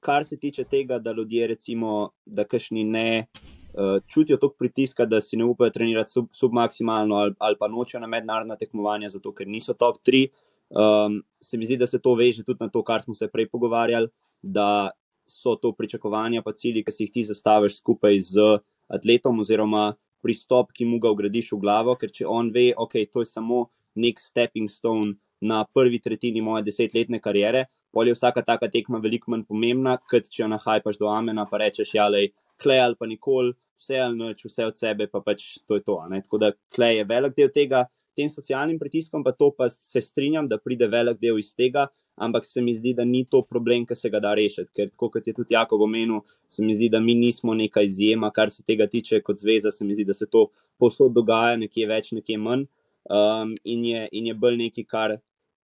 kar 0.00 0.24
se 0.24 0.36
tiče 0.36 0.64
tega, 0.64 0.98
da 0.98 1.12
ljudje, 1.12 1.46
recimo, 1.46 2.10
da 2.26 2.44
kašni 2.44 2.84
ne 2.84 3.26
uh, 3.26 4.02
čutijo 4.06 4.36
toliko 4.36 4.56
pritiska, 4.58 5.06
da 5.06 5.20
si 5.20 5.36
ne 5.36 5.44
upajo 5.44 5.70
trenirati 5.70 6.12
sub, 6.12 6.26
submaksimalno 6.32 7.16
ali, 7.16 7.34
ali 7.38 7.56
pa 7.58 7.68
nočejo 7.68 8.00
na 8.00 8.06
mednarodna 8.06 8.56
tekmovanja, 8.56 9.08
zato 9.08 9.32
ker 9.34 9.48
niso 9.48 9.74
top 9.74 10.02
3. 10.06 10.28
Um, 10.68 11.22
se 11.40 11.58
mi 11.58 11.66
zdi, 11.66 11.76
da 11.76 11.86
se 11.86 12.00
to 12.00 12.14
veže 12.14 12.44
tudi 12.44 12.58
na 12.60 12.68
to, 12.68 12.82
kar 12.82 13.02
smo 13.02 13.14
se 13.14 13.28
prej 13.28 13.48
pogovarjali, 13.48 14.08
da 14.42 14.90
so 15.28 15.56
to 15.56 15.72
pričakovanja, 15.72 16.42
pa 16.42 16.52
cilji, 16.52 16.84
ki 16.84 16.92
si 16.92 17.04
jih 17.04 17.12
ti 17.12 17.24
zastaviš 17.24 17.78
skupaj 17.80 18.20
z 18.20 18.44
atletom, 18.88 19.40
oziroma 19.40 19.92
pristop, 20.22 20.72
ki 20.72 20.86
mu 20.88 20.98
ga 21.00 21.12
ugradiš 21.12 21.52
v 21.52 21.60
glavo. 21.62 21.94
Ker 22.00 22.12
če 22.12 22.26
on 22.26 22.52
ve, 22.54 22.70
ok, 22.76 23.00
to 23.12 23.24
je 23.24 23.30
samo 23.32 23.68
nek 23.98 24.20
stepping 24.20 24.70
stone 24.70 25.16
na 25.40 25.62
prvi 25.74 26.00
tretjini 26.02 26.42
moje 26.42 26.64
desetletne 26.66 27.20
kariere, 27.22 27.66
pol 27.92 28.08
je 28.08 28.16
vsaka 28.16 28.42
taka 28.46 28.68
tekma 28.72 29.00
veliko 29.04 29.32
manj 29.32 29.46
pomembna, 29.48 29.96
kot 30.10 30.28
če 30.28 30.42
jo 30.42 30.50
nahajpaš 30.52 30.98
do 31.00 31.08
amena, 31.12 31.46
pa 31.50 31.60
rečeš, 31.62 31.94
ja, 31.98 32.08
le, 32.12 32.28
klej 32.62 32.82
ali 32.84 32.98
pa 32.98 33.06
nikoli, 33.06 33.54
vse 33.78 34.00
ali 34.02 34.18
noč, 34.18 34.44
vse 34.48 34.66
od 34.66 34.78
sebe, 34.78 35.06
pa 35.10 35.22
pač 35.24 35.58
to 35.66 35.78
je 35.78 35.84
to. 35.86 36.00
Tako 36.10 36.42
da 36.42 36.52
klej 36.74 37.00
je 37.00 37.06
velik 37.08 37.36
del 37.36 37.52
tega, 37.54 37.86
tem 38.18 38.28
socialnim 38.28 38.78
pritiskom, 38.80 39.22
pa 39.24 39.32
to 39.32 39.52
pa 39.54 39.68
se 39.70 40.02
strinjam, 40.02 40.48
da 40.50 40.58
pride 40.58 40.88
velik 40.90 41.20
del 41.22 41.38
iz 41.38 41.52
tega, 41.54 41.86
ampak 42.18 42.46
se 42.46 42.60
mi 42.60 42.74
zdi, 42.74 42.94
da 42.98 43.04
ni 43.06 43.22
to 43.30 43.44
problem, 43.46 43.86
ki 43.86 43.94
se 43.94 44.10
ga 44.10 44.20
da 44.20 44.34
rešiti. 44.34 44.72
Ker, 44.74 44.90
kot 44.98 45.26
je 45.26 45.34
tudi 45.36 45.54
Jakob 45.54 45.84
omenil, 45.86 46.24
se 46.50 46.64
mi 46.66 46.74
zdi, 46.74 46.88
da 46.90 47.00
mi 47.00 47.14
nismo 47.14 47.54
neka 47.54 47.84
izjema, 47.86 48.32
kar 48.34 48.50
se 48.50 48.64
tega 48.66 48.88
tiče, 48.90 49.22
kot 49.22 49.38
zveza. 49.38 49.70
Se 49.70 49.86
mi 49.86 49.94
zdi, 49.94 50.06
da 50.08 50.16
se 50.18 50.26
to 50.26 50.48
posod 50.82 51.14
dogaja, 51.14 51.56
nekje 51.60 51.86
več, 51.86 52.10
nekje 52.16 52.38
manj. 52.42 52.66
Um, 53.08 53.54
in, 53.64 53.84
je, 53.86 54.02
in 54.18 54.26
je 54.28 54.34
bolj 54.34 54.58
nekaj, 54.64 54.88
kar 54.90 55.14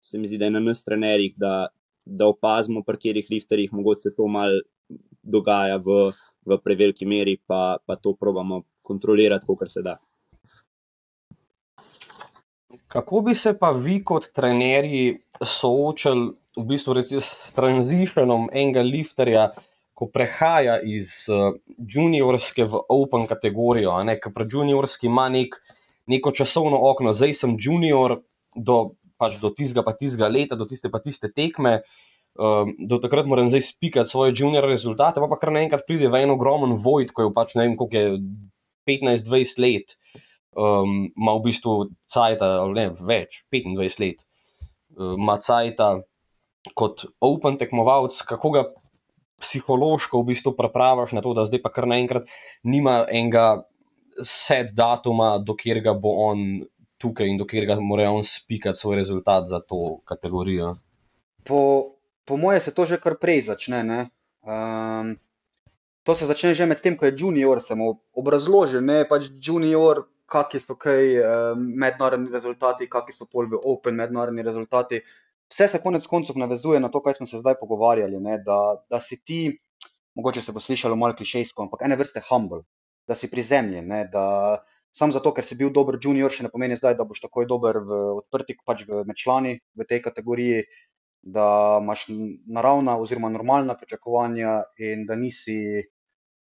se 0.03 0.19
mi 0.19 0.27
zdi, 0.27 0.41
da 0.41 0.49
je 0.49 0.57
na 0.57 0.63
nas 0.65 0.83
trenerjih, 0.83 1.37
da, 1.39 1.69
da 2.05 2.27
opazimo, 2.27 2.83
pri 2.83 2.97
katerih 2.97 3.27
lifterjih 3.29 3.73
mogoče 3.73 4.13
to 4.17 4.27
mal 4.27 4.61
dogaja 5.23 5.77
v, 5.77 6.11
v 6.45 6.57
preveliki 6.63 7.05
meri, 7.05 7.37
pa, 7.47 7.77
pa 7.85 7.95
to 7.95 8.15
probamo 8.19 8.63
kontrolirati, 8.81 9.45
kot 9.47 9.69
se 9.69 9.83
da. 9.85 9.97
Kako 12.91 13.21
bi 13.21 13.35
se 13.35 13.53
pa 13.57 13.71
vi 13.71 14.01
kot 14.03 14.31
trenerji 14.35 15.15
soočali 15.39 16.31
v 16.57 16.63
bistvu 16.67 16.93
recimo, 16.97 17.21
s 17.23 17.53
tranzicionom 17.55 18.49
enega 18.51 18.81
lifterja, 18.83 19.51
ko 19.95 20.09
prehaja 20.11 20.79
iz 20.83 21.29
uh, 21.31 21.53
juniorske 21.77 22.65
v 22.67 22.81
open 22.89 23.23
kategorijo? 23.29 23.93
Ker 24.19 24.33
pri 24.35 24.47
juniorski 24.51 25.07
ima 25.07 25.29
nek, 25.31 25.55
neko 26.11 26.33
časovno 26.35 26.81
okno, 26.89 27.13
zdaj 27.15 27.37
sem 27.37 27.55
junior 27.55 28.17
do, 28.55 28.91
pač 29.21 29.37
do 29.41 29.53
tistega 29.53 29.85
pa 29.85 29.93
tistega 29.97 30.31
leta, 30.31 30.57
do 30.57 30.65
tiste 30.69 30.89
pa 30.89 31.01
tiste 31.03 31.29
tekme. 31.29 31.81
Um, 32.39 32.73
do 32.87 32.95
takrat 33.03 33.27
moram 33.27 33.49
zdaj 33.51 33.65
spikati 33.67 34.09
svoje 34.09 34.31
junior 34.31 34.63
rezultate, 34.63 35.19
pa, 35.19 35.27
pa 35.27 35.37
kar 35.39 35.51
naenkrat 35.51 35.83
pride 35.83 36.07
v 36.07 36.21
en 36.23 36.31
ogromen 36.31 36.77
vojt, 36.79 37.11
ko 37.11 37.27
je 37.27 37.33
pač 37.35 37.57
ne 37.59 37.65
vem, 37.67 37.73
koliko 37.75 37.99
je 37.99 38.21
15-20 38.87 39.59
let 39.59 39.97
um, 40.55 41.11
ima 41.17 41.35
v 41.35 41.43
bistvu 41.47 41.73
cajt, 42.11 42.43
ali 42.43 42.77
ne 42.77 42.85
več, 42.95 43.41
25 43.51 43.99
let, 44.03 44.23
uh, 44.97 45.15
ima 45.19 45.37
um, 45.39 45.43
cajt 45.43 45.83
kot 46.77 47.05
open 47.23 47.57
tekmovalec, 47.57 48.15
kako 48.27 48.53
ga 48.53 48.63
psihološko 49.41 50.21
v 50.21 50.31
bistvu 50.33 50.53
prepravaš 50.57 51.15
na 51.17 51.23
to, 51.25 51.33
da 51.33 51.47
zdaj 51.49 51.63
pa 51.63 51.71
kar 51.73 51.89
naenkrat 51.89 52.29
nima 52.63 53.01
enega 53.09 53.63
set 54.27 54.75
datuma, 54.77 55.39
dokler 55.41 55.81
ga 55.81 55.95
bo 55.97 56.13
on 56.29 56.61
tukaj 57.01 57.27
in 57.27 57.39
dokler 57.41 57.65
ga 57.69 57.79
mora 57.81 58.09
on 58.13 58.23
spikati 58.27 58.79
svoj 58.79 59.01
rezultat 59.01 59.49
za 59.49 59.59
to 59.59 59.99
kategorijo. 60.05 60.73
Po, 61.47 61.59
po 62.25 62.37
moje 62.37 62.61
se 62.61 62.73
to 62.73 62.85
že 62.85 63.01
kar 63.01 63.17
prej 63.21 63.41
začne. 63.49 64.09
Um, 64.41 65.17
to 66.03 66.15
se 66.15 66.25
začne 66.25 66.53
že 66.57 66.65
med 66.65 66.81
tem, 66.81 66.97
ko 66.97 67.05
je 67.05 67.15
junior, 67.17 67.61
samo 67.61 68.01
obrazložen, 68.13 68.85
ne 68.85 69.03
pač 69.09 69.29
junior, 69.41 70.05
kakšni 70.31 70.61
so 70.63 70.77
kaj 70.79 71.17
uh, 71.19 71.25
mednarodni 71.57 72.31
rezultati, 72.31 72.89
kakšni 72.89 73.17
so 73.17 73.27
pol 73.27 73.49
v 73.51 73.59
Open 73.67 73.97
mednarodni 73.99 74.45
rezultati. 74.45 75.01
Vse 75.51 75.67
se 75.67 75.81
konec 75.83 76.07
koncev 76.07 76.37
navezuje 76.39 76.79
na 76.79 76.87
to, 76.89 77.01
kar 77.03 77.17
smo 77.17 77.27
se 77.27 77.41
zdaj 77.41 77.57
pogovarjali. 77.59 78.19
Ne, 78.23 78.37
da, 78.45 78.79
da 78.89 79.01
si 79.03 79.19
ti, 79.19 79.41
mogoče 80.15 80.41
se 80.41 80.55
bo 80.55 80.63
slišalo 80.63 80.95
malo 80.95 81.17
klišejsko, 81.19 81.67
ampak 81.67 81.83
ene 81.83 81.97
vrste 81.99 82.23
humble, 82.29 82.63
da 83.07 83.17
si 83.19 83.27
prizemljen. 83.31 83.91
Sam 84.91 85.13
zato, 85.15 85.31
ker 85.31 85.45
si 85.47 85.55
bil 85.55 85.71
dober 85.71 85.95
junior, 86.01 86.33
še 86.33 86.43
ne 86.43 86.51
pomeni 86.51 86.75
zdaj, 86.75 86.97
da 86.99 87.07
boš 87.07 87.23
takoj 87.23 87.47
dober 87.47 87.79
v 87.79 87.99
odprti, 88.19 88.57
pač 88.67 88.83
v, 88.87 89.05
med 89.07 89.15
člani 89.15 89.55
v 89.79 89.87
tej 89.87 90.01
kategoriji, 90.03 90.65
da 91.21 91.79
imaš 91.79 92.07
naravna 92.49 92.97
oziroma 92.99 93.29
normalna 93.29 93.77
pričakovanja 93.77 94.57
in 94.81 95.05
da 95.05 95.15
nisi 95.15 95.57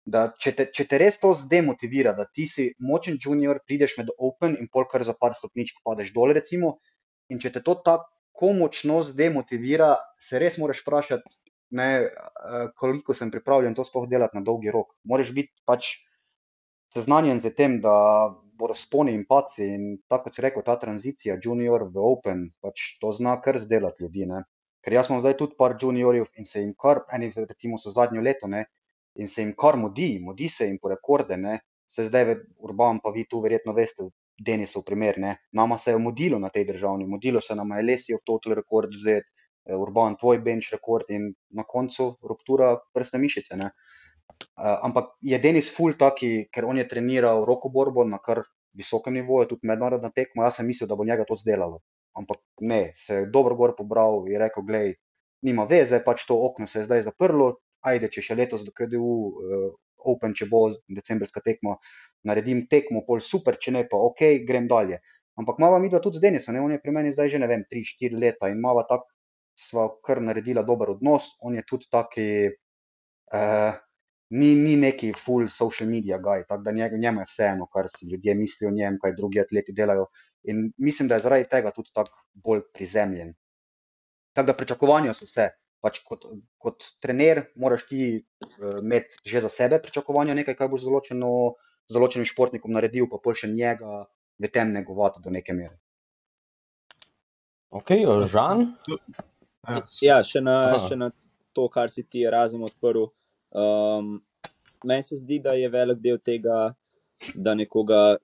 da 0.06 0.32
če 0.38 0.54
te, 0.58 0.66
če 0.74 0.86
te 0.90 0.98
res 1.02 1.20
to 1.22 1.34
zdemotivira, 1.38 2.14
da 2.18 2.26
ti 2.26 2.48
si 2.50 2.72
močen 2.80 3.20
junior, 3.22 3.62
prideš 3.68 3.98
med 4.00 4.10
Open 4.18 4.58
in 4.58 4.70
polkar 4.72 5.06
za 5.06 5.14
par 5.14 5.36
stopničk 5.38 5.84
padeš 5.86 6.14
dol, 6.16 6.34
recimo, 6.34 6.80
in 7.30 7.40
če 7.40 7.52
te 7.58 7.62
to 7.66 7.76
tako 7.86 8.54
močno 8.58 9.02
zdemotivira, 9.06 9.94
se 10.20 10.42
res 10.42 10.58
moraš 10.62 10.82
vprašati, 10.82 11.38
ne, 11.78 11.90
koliko 12.82 13.14
sem 13.16 13.32
pripravljen 13.32 13.78
to 13.78 13.86
sploh 13.88 14.08
delati 14.10 14.40
na 14.40 14.44
dolgi 14.46 14.74
rok. 14.74 14.96
Moraš 15.08 15.32
biti 15.38 15.54
pač 15.70 15.94
seznanjen 16.94 17.40
z 17.40 17.54
tem, 17.56 17.80
da 17.82 17.96
bodo 18.62 18.76
sponi 18.78 19.14
in 19.18 19.26
paci 19.26 19.66
in 19.66 19.86
tako 20.08 20.30
kot 20.30 20.36
si 20.36 20.44
rekel, 20.46 20.64
ta 20.66 20.76
tranzicija 20.80 21.38
junior 21.44 21.88
v 21.90 22.04
Open, 22.12 22.50
pač 22.62 22.98
to 23.02 23.14
zna 23.16 23.38
kar 23.42 23.60
zdelati 23.60 24.06
ljudi, 24.06 24.28
ne. 24.30 24.44
Ker 24.82 24.98
jaz 24.98 25.10
imam 25.10 25.22
zdaj 25.22 25.38
tudi 25.40 25.58
par 25.58 25.78
juniorjev 25.82 26.30
in 26.42 26.46
se 26.46 26.62
jim 26.62 26.74
kar, 26.78 27.04
eni 27.14 27.32
recimo 27.36 27.78
so 27.82 27.94
zadnjo 27.94 28.22
leto, 28.22 28.48
ne, 28.48 28.66
in 29.16 29.28
se 29.28 29.42
jim 29.42 29.54
kar 29.58 29.78
mudi, 29.78 30.20
mudi 30.22 30.50
se 30.50 30.68
jim 30.68 30.80
po 30.82 30.90
rekorde, 30.90 31.38
ne? 31.38 31.60
se 31.92 32.06
zdaj, 32.08 32.36
urban, 32.64 33.02
pa 33.04 33.12
vi 33.12 33.26
tu 33.28 33.42
verjetno 33.44 33.74
veste, 33.76 34.06
Denisov 34.42 34.86
primer, 34.88 35.18
ne? 35.20 35.36
nama 35.52 35.78
se 35.78 35.92
je 35.92 35.98
mudilo 36.00 36.40
na 36.40 36.50
tej 36.50 36.66
državni, 36.66 37.06
mudilo 37.06 37.42
se 37.42 37.56
nam 37.56 37.72
je 37.78 37.84
lesijo 37.84 38.20
total 38.26 38.56
rekord 38.58 38.96
Z, 39.04 39.20
eh, 39.20 39.76
urban, 39.76 40.16
tvoj 40.18 40.40
bench 40.40 40.72
rekord 40.72 41.10
in 41.10 41.34
na 41.50 41.64
koncu 41.64 42.16
ruptura 42.24 42.78
prste 42.94 43.20
mišice. 43.22 43.58
Ne? 43.60 43.70
Uh, 44.32 44.78
ampak 44.88 45.14
je 45.22 45.40
Denis 45.40 45.72
full 45.76 45.98
taki, 46.00 46.48
ker 46.54 46.66
on 46.70 46.78
je 46.78 46.88
treniral 46.88 47.46
roko 47.48 47.70
borbo 47.70 48.06
na 48.08 48.20
kar 48.22 48.44
visokem 48.78 49.14
nivoju, 49.14 49.50
tudi 49.52 49.68
mednarodna 49.68 50.12
tekma, 50.16 50.46
jaz 50.48 50.60
sem 50.60 50.68
mislil, 50.68 50.88
da 50.88 50.96
bo 50.96 51.06
njega 51.08 51.26
to 51.28 51.36
zdelalo. 51.36 51.82
Ampak 52.18 52.40
ne, 52.60 52.92
se 52.96 53.22
je 53.22 53.30
dobro 53.32 53.56
gor 53.56 53.76
pobral 53.78 54.28
in 54.32 54.40
rekel, 54.40 54.64
gledaj, 54.68 54.94
nima 55.48 55.66
veze, 55.70 56.02
pač 56.06 56.26
to 56.28 56.38
okno 56.46 56.68
se 56.68 56.82
je 56.82 56.88
zdaj 56.88 57.06
zaprlo, 57.10 57.56
ajde, 57.88 58.12
če 58.14 58.24
še 58.28 58.38
letos 58.38 58.66
do 58.66 58.74
KDU 58.76 59.02
uh, 59.02 59.32
eh, 59.42 59.72
Open, 60.12 60.34
če 60.34 60.48
bo 60.50 60.64
decembrska 60.90 61.44
tekma, 61.46 61.76
naredim 62.26 62.64
tekmo, 62.70 63.04
pol 63.06 63.20
super, 63.22 63.60
če 63.62 63.76
ne 63.76 63.84
pa 63.90 64.00
ok, 64.02 64.24
grem 64.48 64.66
dalje. 64.70 64.98
Ampak 65.38 65.60
mava 65.62 65.78
mi 65.80 65.92
dva 65.92 66.02
tudi 66.02 66.18
z 66.18 66.26
Denisom, 66.26 66.58
on 66.58 66.74
je 66.74 66.80
pri 66.82 66.94
meni 66.96 67.14
zdaj 67.14 67.30
že 67.36 67.42
ne 67.42 67.50
vem, 67.50 67.62
3-4 67.70 68.18
leta 68.18 68.50
in 68.50 68.58
mava 68.64 68.82
tak, 68.90 69.06
sva 69.58 69.88
kar 70.02 70.22
naredila 70.26 70.64
dober 70.66 70.96
odnos, 70.96 71.36
on 71.46 71.56
je 71.60 71.64
tudi 71.70 71.86
taki, 71.92 72.28
uh, 72.50 73.78
ni, 74.32 74.52
ni 74.56 74.76
neki 74.80 75.12
full 75.18 75.50
social 75.52 75.90
media 75.90 76.18
guy, 76.18 76.44
tako 76.48 76.64
da 76.64 76.72
njemu 76.72 77.22
je 77.22 77.30
vseeno, 77.30 77.68
kar 77.68 77.90
si 77.90 78.08
ljudje 78.12 78.36
mislijo 78.36 78.70
o 78.70 78.76
njem, 78.76 79.00
kaj 79.02 79.16
drugi 79.18 79.42
atleti 79.42 79.76
delajo. 79.76 80.06
In 80.44 80.72
mislim, 80.78 81.08
da 81.08 81.16
je 81.16 81.28
zaradi 81.28 81.50
tega 81.50 81.72
tudi 81.72 81.92
tako 81.94 82.24
bolj 82.34 82.62
prizemljen. 82.74 83.34
Tako 84.34 84.48
da 84.48 84.58
pričakovanja 84.58 85.14
so 85.14 85.28
vse 85.28 85.50
pač 85.82 86.00
kot, 86.06 86.26
kot 86.62 86.86
trener, 87.02 87.46
moraš 87.58 87.88
ti 87.90 88.02
uh, 88.22 88.80
imeti 88.80 89.22
že 89.26 89.42
za 89.42 89.50
sebe 89.50 89.82
pričakovanja, 89.82 90.38
nekaj, 90.38 90.56
kar 90.56 90.70
boš 90.70 90.86
z 90.86 90.92
določenim 91.92 92.28
športnikom 92.30 92.72
naredil, 92.72 93.10
pa 93.10 93.18
pol 93.18 93.36
še 93.36 93.50
njega 93.52 94.06
v 94.42 94.50
tem 94.54 94.72
negovati 94.72 95.22
do 95.24 95.34
neke 95.34 95.54
mere. 95.58 95.76
Ok, 97.72 97.96
Žan. 98.32 98.68
Ja, 100.04 100.22
še 100.26 100.42
na, 100.44 100.78
še 100.86 100.98
na 100.98 101.12
to, 101.56 101.68
kar 101.72 101.92
si 101.94 102.04
ti 102.04 102.24
razum 102.30 102.66
odprl. 102.68 103.10
Um, 103.52 104.20
meni 104.84 105.04
se 105.04 105.20
zdi, 105.20 105.40
da 105.44 105.54
je 105.54 105.70
velik 105.70 106.00
del 106.04 106.20
tega, 106.24 106.74
da 107.36 107.56
nekoga 107.56 108.18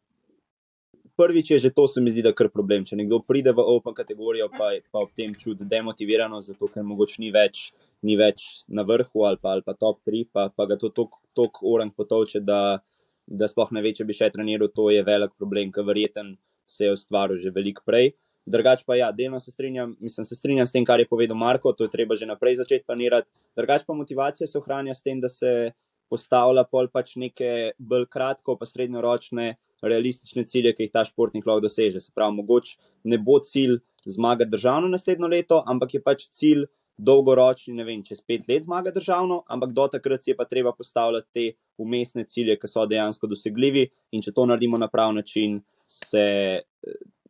prvič 1.17 1.51
je 1.51 1.57
že 1.59 1.69
to, 1.73 1.87
se 1.87 2.01
mi 2.01 2.11
zdi, 2.13 2.21
da 2.21 2.29
je 2.29 2.37
kar 2.37 2.49
problem. 2.53 2.85
Če 2.85 2.99
nekdo 2.99 3.19
pride 3.25 3.51
v 3.57 3.65
open 3.73 3.95
kategorijo, 3.97 4.49
pa, 4.53 4.71
pa 4.91 5.01
ob 5.01 5.11
tem 5.17 5.33
čuti 5.35 5.65
demotivirano, 5.65 6.39
zato 6.45 6.69
ker 6.71 6.85
mogoče 6.85 7.21
ni 7.23 7.31
več, 7.33 7.71
ni 8.05 8.15
več 8.19 8.63
na 8.69 8.85
vrhu 8.87 9.25
ali 9.25 9.41
pa, 9.41 9.57
ali 9.57 9.65
pa 9.65 9.73
top 9.73 9.99
3, 10.05 10.27
pa, 10.31 10.47
pa 10.53 10.69
ga 10.69 10.77
to 10.77 10.93
tako 10.93 11.73
orang 11.73 11.91
potovče, 11.97 12.43
da, 12.45 12.79
da 13.27 13.49
sploh 13.49 13.73
ne 13.73 13.81
ve, 13.81 13.95
če 13.97 14.05
bi 14.05 14.15
še 14.15 14.29
treniral, 14.33 14.69
to 14.69 14.91
je 14.93 15.03
velik 15.03 15.33
problem, 15.41 15.73
ker 15.73 15.87
verjeten 15.89 16.35
se 16.67 16.85
je 16.85 16.93
ustvaril 16.93 17.41
že 17.41 17.53
veliko 17.55 17.83
prej. 17.87 18.13
Drugač 18.47 18.85
pa 18.87 18.95
ja, 18.95 19.11
delno 19.11 19.39
se 19.43 19.51
strinjam, 19.51 19.95
mislim, 19.99 20.25
se 20.25 20.35
strinjam 20.35 20.67
s 20.67 20.71
tem, 20.71 20.85
kar 20.87 21.01
je 21.03 21.07
povedal 21.09 21.37
Marko, 21.37 21.73
to 21.75 21.83
je 21.83 21.91
treba 21.91 22.15
že 22.15 22.25
naprej 22.29 22.61
začeti 22.61 22.87
planirati. 22.87 23.27
Drugač 23.59 23.83
pa 23.83 23.93
motivacija 23.93 24.47
se 24.47 24.57
ohranja 24.57 24.95
s 24.95 25.03
tem, 25.03 25.19
da 25.21 25.29
se 25.29 25.73
postavlja 26.09 26.63
pol 26.71 26.87
pač 26.87 27.17
neke 27.19 27.73
bolj 27.77 28.07
kratko, 28.11 28.55
pa 28.55 28.65
srednjeročne, 28.65 29.57
realistične 29.83 30.45
cilje, 30.47 30.73
ki 30.73 30.87
jih 30.87 30.93
ta 30.93 31.03
športnik 31.05 31.45
lahko 31.45 31.67
doseže. 31.67 31.99
Se 31.99 32.15
pravi, 32.15 32.39
mogoče 32.39 32.77
ne 33.11 33.19
bo 33.19 33.37
cilj 33.43 33.81
zmagati 34.07 34.51
državno 34.51 34.87
naslednjo 34.87 35.27
leto, 35.27 35.61
ampak 35.67 35.97
je 35.97 36.03
pač 36.03 36.27
cilj 36.31 36.65
dolgoročni, 36.97 37.75
ne 37.77 37.85
vem, 37.85 38.01
čez 38.03 38.23
pet 38.25 38.47
let 38.49 38.65
zmaga 38.65 38.91
državno, 38.91 39.43
ampak 39.53 39.73
do 39.77 39.85
takrat 39.93 40.23
si 40.23 40.31
je 40.31 40.37
pa 40.37 40.47
treba 40.49 40.73
postavljati 40.73 41.27
te 41.33 41.45
umestne 41.77 42.25
cilje, 42.25 42.57
ki 42.57 42.69
so 42.71 42.87
dejansko 42.89 43.29
dosegljivi 43.29 43.85
in 44.17 44.23
če 44.25 44.33
to 44.33 44.47
naredimo 44.49 44.79
na 44.81 44.89
prav 44.89 45.13
način, 45.13 45.59
se 45.87 46.25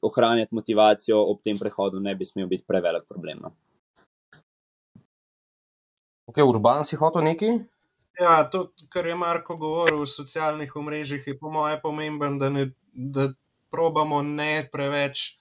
ohranjati 0.02 0.56
motivacijo 0.56 1.20
ob 1.32 1.42
tem 1.44 1.58
prehodu 1.60 2.00
ne 2.00 2.16
bi 2.16 2.26
smel 2.26 2.48
biti 2.48 2.66
prevelik 2.68 3.08
problem. 3.10 3.40
No. 3.42 3.56
Ok, 6.28 6.42
urban 6.44 6.86
si 6.86 7.00
hotel 7.00 7.24
nekaj? 7.24 7.60
Ja, 8.20 8.44
to, 8.50 8.72
kar 8.90 9.06
je 9.06 9.16
Marko 9.16 9.56
govoril 9.58 10.02
o 10.02 10.10
socialnih 10.10 10.76
omrežjih, 10.76 11.28
je 11.28 11.38
po 11.40 11.52
mojem 11.54 11.80
pomemben, 11.84 12.40
da, 12.42 12.50
ne, 12.50 12.72
da 12.92 13.30
probamo 13.72 14.22
ne 14.22 14.68
preveč 14.72 15.38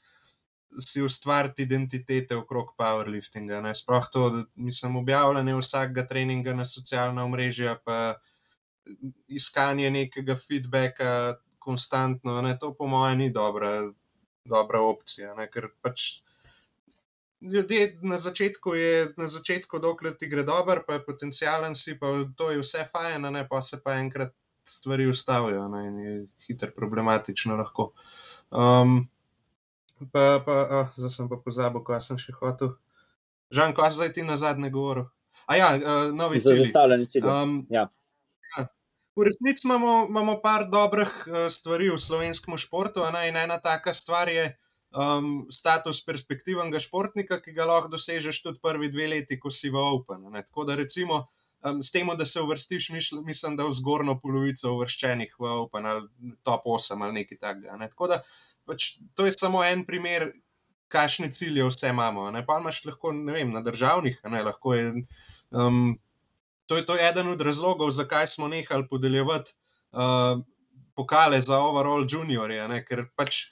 si 0.79 1.03
ustvariti 1.03 1.63
identitete 1.63 2.37
okrog 2.37 2.75
powerliftinga. 2.77 3.63
Ne. 3.65 3.75
Sploh 3.75 4.09
to, 4.13 4.29
da 4.31 4.43
nisem 4.57 4.97
objavljanje 4.97 5.55
vsakega 5.57 6.07
treninga 6.07 6.55
na 6.55 6.65
socialna 6.69 7.25
omrežja, 7.25 7.79
pa 7.85 8.15
iskanje 9.29 9.91
nekega 9.91 10.37
feedbacka 10.37 11.11
konstantno, 11.59 12.43
ne. 12.43 12.59
to 12.59 12.75
po 12.75 12.87
mojem 12.87 13.19
ni 13.19 13.31
dobra, 13.33 13.73
dobra 14.49 14.80
opcija, 14.80 15.34
ne. 15.38 15.49
ker 15.51 15.68
pač 15.82 16.07
ljudje 17.40 17.99
na 18.03 18.18
začetku 18.18 18.74
je, 18.74 19.09
na 19.16 19.28
začetku, 19.28 19.78
dokler 19.78 20.16
ti 20.18 20.28
gre 20.28 20.42
dobro, 20.42 20.82
pa 20.86 20.97
je 20.97 21.05
potencijalen 21.05 21.74
si, 21.74 21.99
pa 22.01 22.12
to 22.36 22.51
je 22.51 22.62
vse 22.62 22.84
fajn, 22.92 23.28
ne 23.32 23.47
pa 23.49 23.62
se 23.62 23.80
pa 23.84 23.99
enkrat 24.01 24.34
stvari 24.66 25.07
ustavijo 25.07 25.68
ne, 25.68 25.86
in 25.86 25.99
je 25.99 26.14
hitro 26.47 26.70
problematično 26.76 27.57
lahko. 27.57 27.92
Um, 28.51 29.09
pa, 30.12 30.40
pa, 30.47 30.57
oh, 30.80 30.88
zdaj 30.97 31.11
sem 31.11 31.28
pa 31.28 31.38
pozabil, 31.44 31.84
kaj 31.86 32.01
sem 32.09 32.18
še 32.18 32.34
hotel. 32.40 32.74
Žan, 33.55 33.76
kaj 33.78 33.94
zdaj 33.99 34.12
ti 34.16 34.26
na 34.26 34.36
zadnje 34.36 34.72
govoril? 34.74 35.07
A 35.47 35.57
ja, 35.57 35.68
uh, 35.76 36.09
novi 36.16 36.40
cilji. 36.42 36.72
Um, 37.22 37.61
ja. 37.70 37.86
V 39.17 39.25
resnici 39.25 39.64
imamo, 39.64 40.07
imamo 40.11 40.41
par 40.45 40.67
dobrih 40.69 41.11
uh, 41.27 41.47
stvari 41.51 41.89
v 41.89 41.99
slovenskem 41.99 42.57
športu, 42.61 43.01
ne, 43.12 43.29
in 43.29 43.37
ena 43.37 43.57
taka 43.64 43.95
stvar 43.97 44.29
je, 44.29 44.51
um, 44.97 45.47
status 45.51 46.03
perspektivnega 46.07 46.81
športnika, 46.83 47.41
ki 47.43 47.55
ga 47.57 47.67
lahko 47.69 47.93
dosežeš 47.95 48.43
tudi 48.45 48.62
prvi 48.62 48.91
dve 48.93 49.09
leti, 49.14 49.39
ko 49.41 49.51
si 49.51 49.71
v 49.73 49.81
Open. 49.81 50.29
Ne. 50.33 50.43
Tako 50.47 50.67
da 50.71 50.77
recimo 50.79 51.25
um, 51.64 51.83
s 51.83 51.93
tem, 51.93 52.09
da 52.19 52.27
se 52.27 52.41
uvrstiš, 52.41 52.91
mišl, 52.95 53.21
mislim, 53.27 53.57
da 53.57 53.67
v 53.67 53.77
zgornjo 53.77 54.19
polovico 54.23 54.75
uvrščenih 54.77 55.37
v 55.39 55.53
Open 55.67 55.87
ali 55.87 56.09
top 56.47 56.69
8 56.73 57.03
ali 57.03 57.23
nekaj 57.23 57.39
takega. 57.39 57.77
Ne. 57.81 57.91
Tako 57.93 58.12
da 58.14 58.23
pač, 58.67 58.97
to 59.14 59.29
je 59.29 59.37
samo 59.37 59.64
en 59.64 59.87
primer. 59.87 60.31
Kakšne 60.87 61.27
cilje 61.35 61.64
vse 61.67 61.89
imamo? 61.91 62.29
Ne? 62.31 62.45
Pa 62.47 62.61
imaš 62.61 62.85
lahko, 62.87 63.11
vem, 63.11 63.49
na 63.51 63.59
državnih, 63.59 64.21
ne? 64.31 64.43
lahko 64.47 64.71
je. 64.77 64.85
Um, 65.51 65.97
to, 66.67 66.77
je 66.77 66.87
to 66.87 66.97
eden 67.09 67.29
od 67.29 67.41
razlogov, 67.43 67.91
zakaj 67.91 68.27
smo 68.27 68.49
nehali 68.49 68.89
podeljevati 68.91 69.53
uh, 69.93 70.43
pokale 70.97 71.41
za 71.41 71.59
overall 71.59 72.07
juniorje, 72.09 72.69
ne? 72.69 72.83
ker 72.85 73.07
pač 73.17 73.47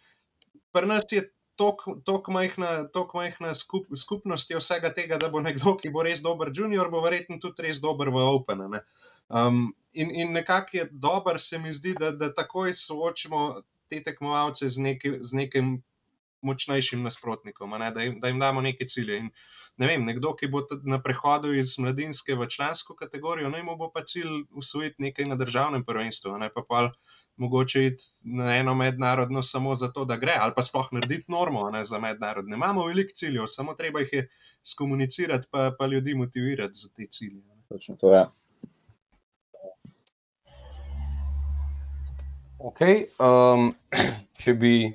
pri 0.73 0.87
nas 0.91 1.05
je 1.12 1.23
tako 1.57 2.33
majhna, 2.33 2.89
majhna 3.15 3.55
skup, 3.55 3.87
skupnost 3.97 4.51
vsega 4.51 4.91
tega, 4.95 5.19
da 5.23 5.29
bo 5.29 5.41
nekdo, 5.41 5.77
ki 5.79 5.93
bo 5.95 6.03
res 6.03 6.23
dober 6.23 6.51
junior, 6.55 6.91
bo 6.91 7.03
verjetno 7.05 7.39
tudi 7.43 7.69
res 7.69 7.81
dober 7.85 8.11
v 8.11 8.25
Open. 8.27 8.65
Ne? 8.73 8.81
Um, 9.29 9.69
in 9.95 10.11
in 10.11 10.33
nekako 10.33 10.77
je 10.79 10.89
dober, 10.91 11.41
se 11.41 11.59
mi 11.59 11.73
zdi, 11.73 11.95
da, 12.01 12.11
da 12.11 12.33
takoj 12.35 12.75
soočimo 12.75 13.61
te 13.89 14.03
tekmovalce 14.03 14.69
z, 14.69 14.83
neki, 14.83 15.19
z 15.23 15.39
nekim 15.39 15.77
močnejšim 16.45 17.03
nasprotnikom, 17.03 17.76
ne? 17.80 17.90
da, 17.95 18.05
jim, 18.05 18.18
da 18.20 18.30
jim 18.30 18.38
damo 18.42 18.62
neke 18.64 18.86
cilje. 18.86 19.18
In, 19.22 19.30
ne 19.80 19.88
vem, 19.90 20.05
nekdo, 20.07 20.34
ki 20.38 20.49
bo 20.53 20.62
na 20.86 21.01
prehodu 21.03 21.51
iz 21.55 21.78
mladinske 21.82 22.36
v 22.38 22.47
člansko 22.51 22.95
kategorijo, 22.95 23.51
naj 23.51 23.64
mu 23.66 23.76
bo 23.80 23.90
pa 23.95 24.05
cilj 24.07 24.45
usvojiti 24.55 25.03
nekaj 25.03 25.28
na 25.30 25.38
državnem 25.40 25.84
prvenstvu, 25.84 26.36
ne 26.38 26.51
pa 26.55 26.62
pa 26.68 26.84
mogoče 27.36 27.86
iti 27.86 28.05
na 28.24 28.57
eno 28.57 28.74
mednarodno 28.74 29.42
samo 29.42 29.74
zato, 29.74 30.05
da 30.05 30.16
gre, 30.16 30.36
ali 30.38 30.53
pa 30.57 30.62
sploh 30.62 30.92
narediti 30.92 31.32
normo 31.32 31.70
ne, 31.70 31.84
za 31.84 31.99
mednarodne. 31.99 32.55
Imamo 32.57 32.86
veliko 32.86 33.14
ciljev, 33.14 33.45
samo 33.47 33.74
treba 33.74 34.01
jih 34.01 34.12
je 34.12 34.28
skomunicirati, 34.62 35.49
pa, 35.51 35.72
pa 35.78 35.86
ljudi 35.86 36.14
motivirati 36.14 36.78
za 36.78 36.88
te 36.88 37.07
cilje. 37.11 37.42
Točno 37.68 37.97
to 37.97 38.14
je. 38.14 38.18
Ja. 38.18 38.32
Okay, 42.64 43.05
um, 43.20 43.72
če 44.40 44.55
bi 44.57 44.95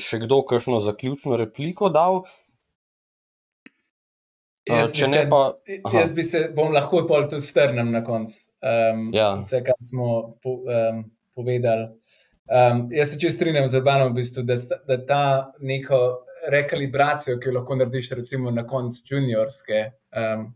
še 0.00 0.22
kdo 0.24 0.42
kakšno 0.48 0.80
zaključno 0.80 1.36
repliko 1.36 1.90
dal. 1.92 2.22
Uh, 4.70 4.76
jaz, 4.76 4.92
bi 4.92 4.98
se, 4.98 5.26
pa, 5.30 5.40
jaz 5.92 6.12
bi 6.12 6.22
se, 6.22 6.42
bom 6.56 6.72
lahko 6.72 7.02
tudi 7.08 7.40
strnil 7.44 7.90
na 7.90 8.04
koncu. 8.04 8.38
Um, 8.60 9.08
ja. 9.14 9.34
Vse, 9.40 9.62
kar 9.64 9.76
smo 9.88 10.36
po, 10.42 10.60
um, 10.68 11.04
povedali. 11.34 11.88
Um, 12.50 12.88
jaz 12.92 13.12
se 13.12 13.20
čest 13.20 13.36
strinjam 13.36 13.68
z 13.68 13.78
Urbanom, 13.80 14.12
v 14.12 14.20
bistvu, 14.20 14.42
da, 14.42 14.56
da 14.88 14.98
ta 15.06 15.24
neko 15.60 16.00
rekalibracijo, 16.50 17.38
ki 17.40 17.48
jo 17.48 17.56
lahko 17.58 17.76
narediš, 17.76 18.10
recimo 18.18 18.50
na 18.50 18.66
koncu 18.66 19.02
juniorske 19.06 19.84
um, 20.16 20.50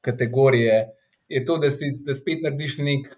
kategorije, 0.00 0.86
je 1.28 1.44
to, 1.44 1.58
da, 1.58 1.70
si, 1.70 1.92
da 2.06 2.14
spet 2.14 2.44
narediš 2.44 2.78
nek 2.78 3.08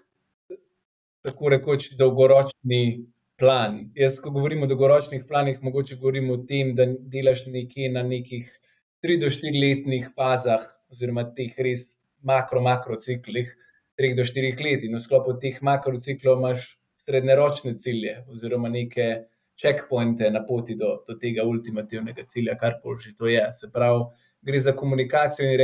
tako 1.21 1.49
rekoč 1.53 1.91
dolgoročni 1.99 3.05
plan. 3.39 3.79
Jaz, 3.95 4.19
ko 4.19 4.31
govorim 4.35 4.63
o 4.63 4.69
dolgoročnih 4.69 5.23
planih, 5.27 5.63
mogoče 5.63 5.95
govorim 5.95 6.29
o 6.31 6.37
tem, 6.49 6.75
da 6.75 6.85
delaš 6.85 7.45
nekje 7.47 7.89
na 7.93 8.03
nekih 8.03 8.49
3 9.05 9.19
do 9.21 9.31
4 9.31 9.61
letnih 9.63 10.11
fazah, 10.15 10.65
oziroma 10.91 11.23
teh 11.35 11.55
res 11.57 11.89
makro-makro 12.23 12.99
ciklih. 12.99 13.49
3 13.99 14.15
do 14.15 14.23
4 14.23 14.63
let, 14.63 14.83
in 14.83 14.95
v 14.95 15.01
sklopu 15.03 15.33
teh 15.41 15.57
makrociklov 15.61 16.39
imaš 16.39 16.77
srednjeročne 17.03 17.73
cilje, 17.77 18.21
oziroma 18.31 18.69
neke 18.69 19.25
checkpointe 19.59 20.29
na 20.31 20.39
poti 20.45 20.75
do, 20.79 21.01
do 21.07 21.17
tega 21.19 21.43
ultimativnega 21.43 22.23
cilja, 22.23 22.55
kar 22.55 22.79
koli 22.83 23.03
že 23.03 23.15
to 23.17 23.27
je. 23.27 23.43
Se 23.53 23.67
pravi, 23.71 24.05
gre 24.41 24.59
za 24.59 24.71
komunikacijo 24.71 25.49
in 25.51 25.59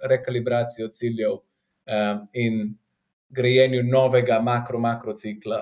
rekalibracijo 0.00 0.88
ciljev 0.88 1.32
um, 1.32 2.22
in 2.32 2.74
grejenju 3.28 3.82
novega 3.84 4.40
makro-makro 4.40 5.12
cikla, 5.12 5.60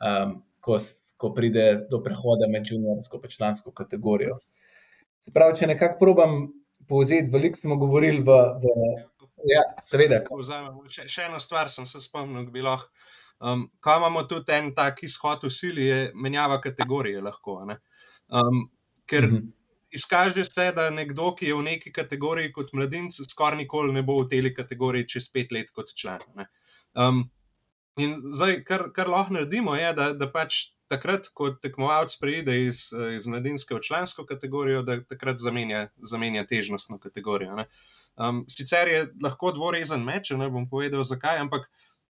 um, 0.00 0.38
ko, 0.64 0.78
ko 1.20 1.32
pride 1.36 1.66
do 1.90 2.00
prehoda 2.04 2.48
med 2.50 2.70
juniorsko 2.70 3.20
in 3.22 3.34
člansko 3.36 3.74
kategorijo. 3.76 4.38
Se 5.22 5.34
pravi, 5.34 5.58
če 5.58 5.70
nekako 5.74 5.98
probam 6.00 6.36
povzeti, 6.88 7.30
veliko 7.30 7.58
smo 7.58 7.78
govorili 7.82 8.22
v. 8.22 8.38
v 8.62 8.76
Ja, 9.42 9.62
seveda. 9.82 10.20
Še, 10.86 11.08
še 11.10 11.24
eno 11.26 11.40
stvar 11.42 11.66
sem 11.70 11.86
se 11.86 11.98
spomnil, 11.98 12.44
bi 12.54 12.62
lahko 12.62 12.86
Um, 13.42 13.70
ko 13.80 13.96
imamo 13.96 14.22
tudi 14.22 14.52
en 14.54 14.70
tak 14.74 15.02
izhod 15.02 15.42
v 15.42 15.50
sili, 15.50 15.86
je 15.86 16.10
menjava 16.14 16.60
kategorije 16.62 17.20
lahko. 17.20 17.56
Um, 17.66 18.70
ker 19.06 19.26
mm 19.26 19.36
-hmm. 19.36 19.48
izkaže 19.90 20.44
se, 20.44 20.72
da 20.72 20.90
nekdo, 20.90 21.34
ki 21.34 21.46
je 21.46 21.54
v 21.54 21.62
neki 21.62 21.92
kategoriji 21.92 22.52
kot 22.52 22.72
mladinec, 22.72 23.18
skoraj 23.30 23.58
nikoli 23.58 23.92
ne 23.92 24.02
bo 24.02 24.20
v 24.20 24.28
tej 24.28 24.54
kategoriji 24.54 25.08
čez 25.08 25.28
pet 25.32 25.52
let 25.52 25.70
kot 25.70 25.90
član. 25.94 26.20
Um, 26.94 27.30
in 28.00 28.14
zdaj, 28.16 28.62
kar, 28.68 28.86
kar 28.94 29.10
lahko 29.10 29.36
naredimo, 29.36 29.74
je, 29.76 29.92
da, 29.96 30.12
da 30.16 30.28
pač 30.32 30.72
takrat, 30.92 31.28
ko 31.36 31.50
tekmovalec 31.64 32.14
preide 32.20 32.54
iz, 32.66 32.90
iz 33.16 33.26
mladinske 33.26 33.74
v 33.74 33.80
člansko 33.84 34.26
kategorijo, 34.28 34.82
da 34.86 34.98
takrat 35.08 35.40
zamenja, 35.40 35.86
zamenja 35.98 36.44
težnostno 36.48 36.98
kategorijo. 37.00 37.64
Um, 38.16 38.44
sicer 38.48 38.88
je 38.88 39.06
lahko 39.24 39.54
dvorezen 39.56 40.04
meč, 40.04 40.34
ne 40.36 40.50
bom 40.52 40.68
povedal 40.68 41.04
zakaj, 41.08 41.40
ampak 41.40 41.68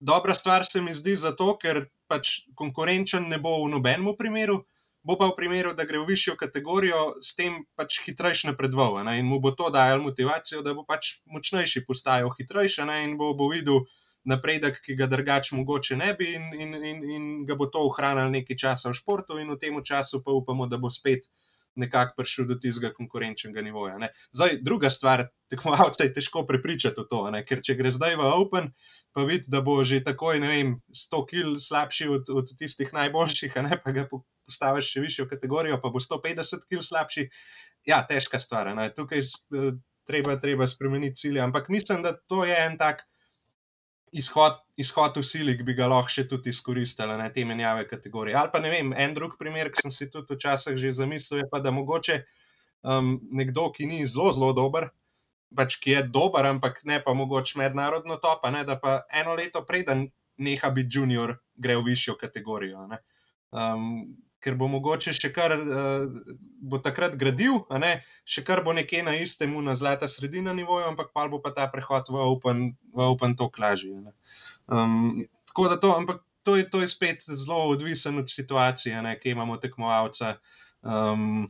dobra 0.00 0.34
stvar 0.34 0.64
se 0.66 0.80
mi 0.80 0.94
zdi 0.94 1.16
zato, 1.16 1.52
ker 1.60 1.84
pač 2.08 2.46
konkurenčen 2.58 3.28
ne 3.28 3.38
bo 3.40 3.58
v 3.64 3.72
nobenem 3.76 4.08
primeru, 4.18 4.62
bo 5.02 5.16
pa 5.18 5.28
v 5.28 5.36
primeru, 5.36 5.72
da 5.74 5.84
gre 5.84 6.00
v 6.00 6.08
višjo 6.12 6.36
kategorijo, 6.38 7.18
s 7.20 7.34
tem 7.34 7.60
pač 7.76 8.00
hitrejši 8.06 8.52
napredoval 8.52 9.02
in 9.12 9.26
mu 9.26 9.40
bo 9.40 9.50
to 9.50 9.70
dajalo 9.70 10.02
motivacijo, 10.06 10.62
da 10.62 10.74
bo 10.74 10.84
pač 10.86 11.20
močnejši 11.26 11.84
postajal 11.86 12.30
hitrejši 12.38 12.86
in 13.04 13.18
bo, 13.18 13.34
bo 13.34 13.50
videl 13.50 13.82
napredek, 14.24 14.78
ki 14.84 14.96
ga 14.98 15.06
drugače 15.10 15.56
mogoče 15.56 15.96
ne 15.96 16.12
bi, 16.18 16.28
in, 16.36 16.50
in, 16.54 16.74
in, 16.74 17.04
in 17.16 17.30
ga 17.46 17.56
bo 17.58 17.66
to 17.66 17.82
ohranil 17.88 18.30
nekaj 18.30 18.58
časa 18.64 18.92
v 18.92 18.98
športu, 18.98 19.38
in 19.42 19.50
v 19.50 19.58
tem 19.58 19.78
času 19.84 20.22
pa 20.22 20.34
upamo, 20.34 20.68
da 20.70 20.78
bo 20.78 20.90
spet 20.90 21.28
nekako 21.74 22.14
prišel 22.20 22.46
do 22.46 22.56
tistega 22.60 22.92
konkurenčnega 22.92 23.62
nivoja. 23.64 23.96
Ne. 23.98 24.10
Zdaj, 24.32 24.58
druga 24.62 24.90
stvar, 24.90 25.24
tekmovalce 25.52 26.04
je 26.04 26.12
težko 26.18 26.44
prepričati 26.46 27.00
v 27.00 27.08
to, 27.08 27.22
ne, 27.32 27.44
ker 27.48 27.62
če 27.64 27.76
gre 27.78 27.92
zdaj 27.92 28.16
v 28.20 28.32
Open, 28.36 28.70
pa 29.12 29.24
vidi, 29.28 29.48
da 29.52 29.62
bo 29.64 29.80
že 29.84 30.02
takoj, 30.04 30.40
ne 30.40 30.50
vem, 30.52 30.74
100 30.92 31.22
kg 31.30 31.54
slabši 31.60 32.10
od, 32.12 32.32
od 32.32 32.52
tistih 32.58 32.92
najboljših, 32.92 33.56
ne, 33.66 33.80
pa 33.80 33.96
ga 33.96 34.06
postaviš 34.10 34.92
še 34.94 35.04
višjo 35.04 35.28
kategorijo, 35.30 35.80
pa 35.80 35.92
bo 35.92 36.00
150 36.00 36.68
kg 36.68 36.84
slabši. 36.84 37.28
Ja, 37.88 38.04
težka 38.06 38.38
stvar. 38.38 38.70
Ne. 38.76 38.92
Tukaj 38.94 39.18
je 39.18 39.72
treba, 40.06 40.36
treba 40.38 40.68
spremeniti 40.70 41.24
cilje. 41.24 41.40
Ampak 41.42 41.68
mislim, 41.68 42.02
da 42.02 42.14
to 42.14 42.44
je 42.44 42.54
en 42.66 42.76
tak 42.78 43.02
izhod, 44.12 44.58
izhod 44.76 45.16
v 45.16 45.24
sili, 45.24 45.56
ki 45.56 45.66
bi 45.66 45.76
ga 45.76 45.88
lahko 45.90 46.12
še 46.12 46.26
tudi 46.30 46.52
izkoristili, 46.52 47.16
ne 47.18 47.28
te 47.32 47.44
menjave 47.48 47.86
kategorije. 47.88 48.36
Ali 48.38 48.52
pa 48.52 48.60
ne 48.60 48.72
vem, 48.72 48.92
en 48.92 49.14
drug 49.16 49.38
primer, 49.40 49.72
ki 49.72 49.86
sem 49.86 49.94
si 49.94 50.10
tudi 50.12 50.36
včasih 50.36 50.76
že 50.78 50.92
zamislil, 51.00 51.42
je 51.42 51.48
pa, 51.50 51.62
da 51.64 51.72
mogoče 51.74 52.18
um, 52.82 53.14
nekdo, 53.32 53.70
ki 53.72 53.88
ni 53.88 54.02
zelo, 54.06 54.32
zelo 54.36 54.52
dober. 54.56 54.90
Pač, 55.52 55.76
ki 55.80 55.96
je 55.96 56.02
dober, 56.08 56.46
ampak 56.48 56.80
ne 56.88 56.96
pa 57.04 57.12
mogoče 57.16 57.58
mednarodno 57.60 58.16
topa, 58.20 58.52
ne, 58.54 58.64
da 58.68 58.78
pa 58.80 59.02
eno 59.20 59.36
leto 59.36 59.64
preden 59.68 60.06
neha 60.40 60.70
biti 60.72 60.98
junior, 60.98 61.34
gre 61.60 61.76
v 61.76 61.90
višjo 61.90 62.16
kategorijo. 62.20 62.86
Um, 63.52 64.16
ker 64.42 64.56
bo 64.58 64.68
mogoče 64.68 65.14
še 65.14 65.30
kar, 65.34 65.54
uh, 65.54 66.34
bo 66.60 66.80
takrat 66.82 67.14
gradil, 67.20 67.62
ne, 67.82 67.94
še 68.28 68.44
kar 68.46 68.64
bo 68.66 68.74
nekje 68.76 69.04
na 69.06 69.14
istem, 69.18 69.54
na 69.64 69.76
zlata 69.78 70.10
sredina 70.10 70.54
nivoju, 70.56 70.90
ampak 70.90 71.14
pa 71.14 71.28
bo 71.30 71.38
pa 71.42 71.54
ta 71.54 71.68
prehod 71.70 72.10
v 72.10 72.26
Open, 72.26 72.66
v 72.92 73.08
open 73.08 73.38
to 73.38 73.48
klažje. 73.54 73.94
Um, 74.66 75.24
tako 75.48 75.70
da 75.70 75.78
to, 75.78 75.94
ampak 75.94 76.22
to 76.42 76.56
je, 76.56 76.70
to 76.70 76.82
je 76.82 76.88
spet 76.88 77.22
zelo 77.22 77.70
odvisen 77.70 78.18
od 78.18 78.30
situacije, 78.30 79.18
ki 79.22 79.30
imamo 79.30 79.56
tekmovalca. 79.56 80.36
Um, 80.82 81.48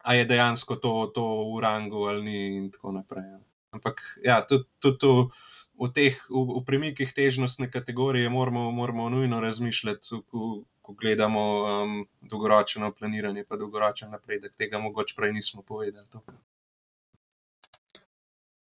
A 0.00 0.14
je 0.16 0.24
dejansko 0.24 0.80
to, 0.80 1.12
to 1.12 1.22
v 1.52 1.60
rangu 1.60 2.08
ali 2.08 2.22
ni, 2.24 2.56
in 2.56 2.70
tako 2.72 2.92
naprej. 2.96 3.24
Ampak, 3.70 4.00
ja, 4.24 4.40
tudi, 4.40 4.64
tudi 4.80 5.06
v, 5.06 5.28
v 5.76 5.88
teh 5.92 6.16
v, 6.32 6.40
v 6.56 6.62
premikih 6.64 7.12
težnostne 7.12 7.68
kategorije 7.68 8.32
moramo, 8.32 8.70
moramo 8.72 9.10
nujno 9.12 9.40
razmišljati, 9.44 10.24
v, 10.32 10.64
ko 10.90 10.96
gledamo 11.00 11.40
um, 11.62 12.06
dolgoročno 12.20 12.92
planiranje, 12.98 13.44
pa 13.48 13.56
dolgoročen 13.56 14.10
napredek. 14.10 14.56
Tega 14.58 14.78
mogoče 14.78 15.14
prej 15.16 15.32
nismo 15.32 15.62
povedali. 15.62 16.06
Tukaj. 16.10 16.34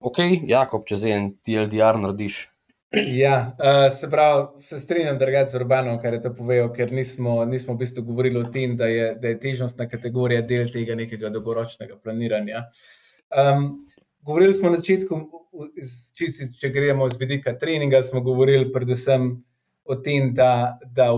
Ok, 0.01 0.19
Jakob, 0.49 0.85
če 0.89 0.97
zdaj 0.97 1.17
en 1.17 1.29
TLDR 1.45 2.01
narediš. 2.01 2.47
Ja, 3.15 3.35
uh, 3.55 3.87
se 3.95 4.09
pravi, 4.11 4.61
se 4.61 4.81
strinjam, 4.81 5.19
da 5.19 5.25
je 5.31 5.47
z 5.47 5.59
Urbanom, 5.61 6.01
kar 6.03 6.15
je 6.15 6.23
to 6.23 6.33
povedal, 6.35 6.73
ker 6.75 6.93
nismo, 6.93 7.45
nismo 7.47 7.75
v 7.75 7.85
bistvu 7.85 8.03
govorili 8.03 8.41
o 8.41 8.49
tem, 8.51 8.77
da 8.77 8.89
je, 8.91 9.13
da 9.15 9.29
je 9.31 9.39
težnostna 9.41 9.87
kategorija 9.89 10.43
del 10.43 10.67
tega 10.73 10.97
nekega 10.99 11.31
dolgoročnega 11.31 12.01
planiranja. 12.03 12.65
Um, 13.31 13.69
govorili 14.27 14.57
smo 14.57 14.73
na 14.73 14.81
začetku, 14.83 15.21
če 16.61 16.73
gremo 16.75 17.07
z 17.09 17.21
vidika 17.21 17.55
treninga, 17.59 18.03
smo 18.03 18.25
govorili 18.27 18.73
predvsem 18.73 19.31
o 19.85 19.97
tem, 20.03 20.35
da, 20.35 20.81
da 20.97 21.13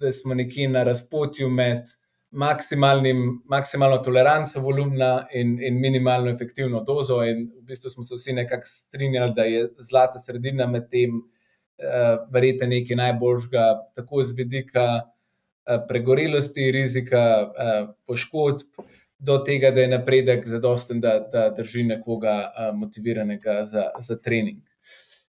da 0.00 0.12
smo 0.12 0.34
nekje 0.34 0.68
na 0.68 0.82
razpotju 0.82 1.48
med 1.50 1.88
maksimalno 2.30 3.98
toleranco 4.04 4.60
volumna 4.60 5.26
in, 5.32 5.58
in 5.62 5.80
minimalno 5.80 6.30
efektivno 6.30 6.82
dozo. 6.84 7.22
In 7.24 7.50
v 7.56 7.64
bistvu 7.64 7.90
smo 7.90 8.04
se 8.04 8.14
vsi 8.14 8.32
nekako 8.32 8.66
strinjali, 8.66 9.32
da 9.34 9.42
je 9.42 9.68
zlata 9.78 10.18
sredina 10.18 10.66
med 10.66 10.90
tem, 10.90 11.16
uh, 11.16 12.26
verjete, 12.32 12.66
nekaj 12.66 12.96
najboljšega, 12.96 13.66
tako 13.96 14.22
z 14.22 14.36
vidika 14.36 14.86
uh, 15.00 15.80
pregorelosti, 15.88 16.70
rizika 16.70 17.24
uh, 17.48 17.94
poškodb. 18.06 18.84
Do 19.18 19.40
tega, 19.42 19.72
da 19.74 19.80
je 19.80 19.88
napredek 19.90 20.44
zadosten, 20.46 21.00
da, 21.00 21.18
da 21.32 21.48
drži 21.50 21.82
nekoga 21.88 22.36
uh, 22.46 22.74
motiviranega 22.76 23.64
za, 23.66 23.88
za 23.98 24.16
trening. 24.22 24.60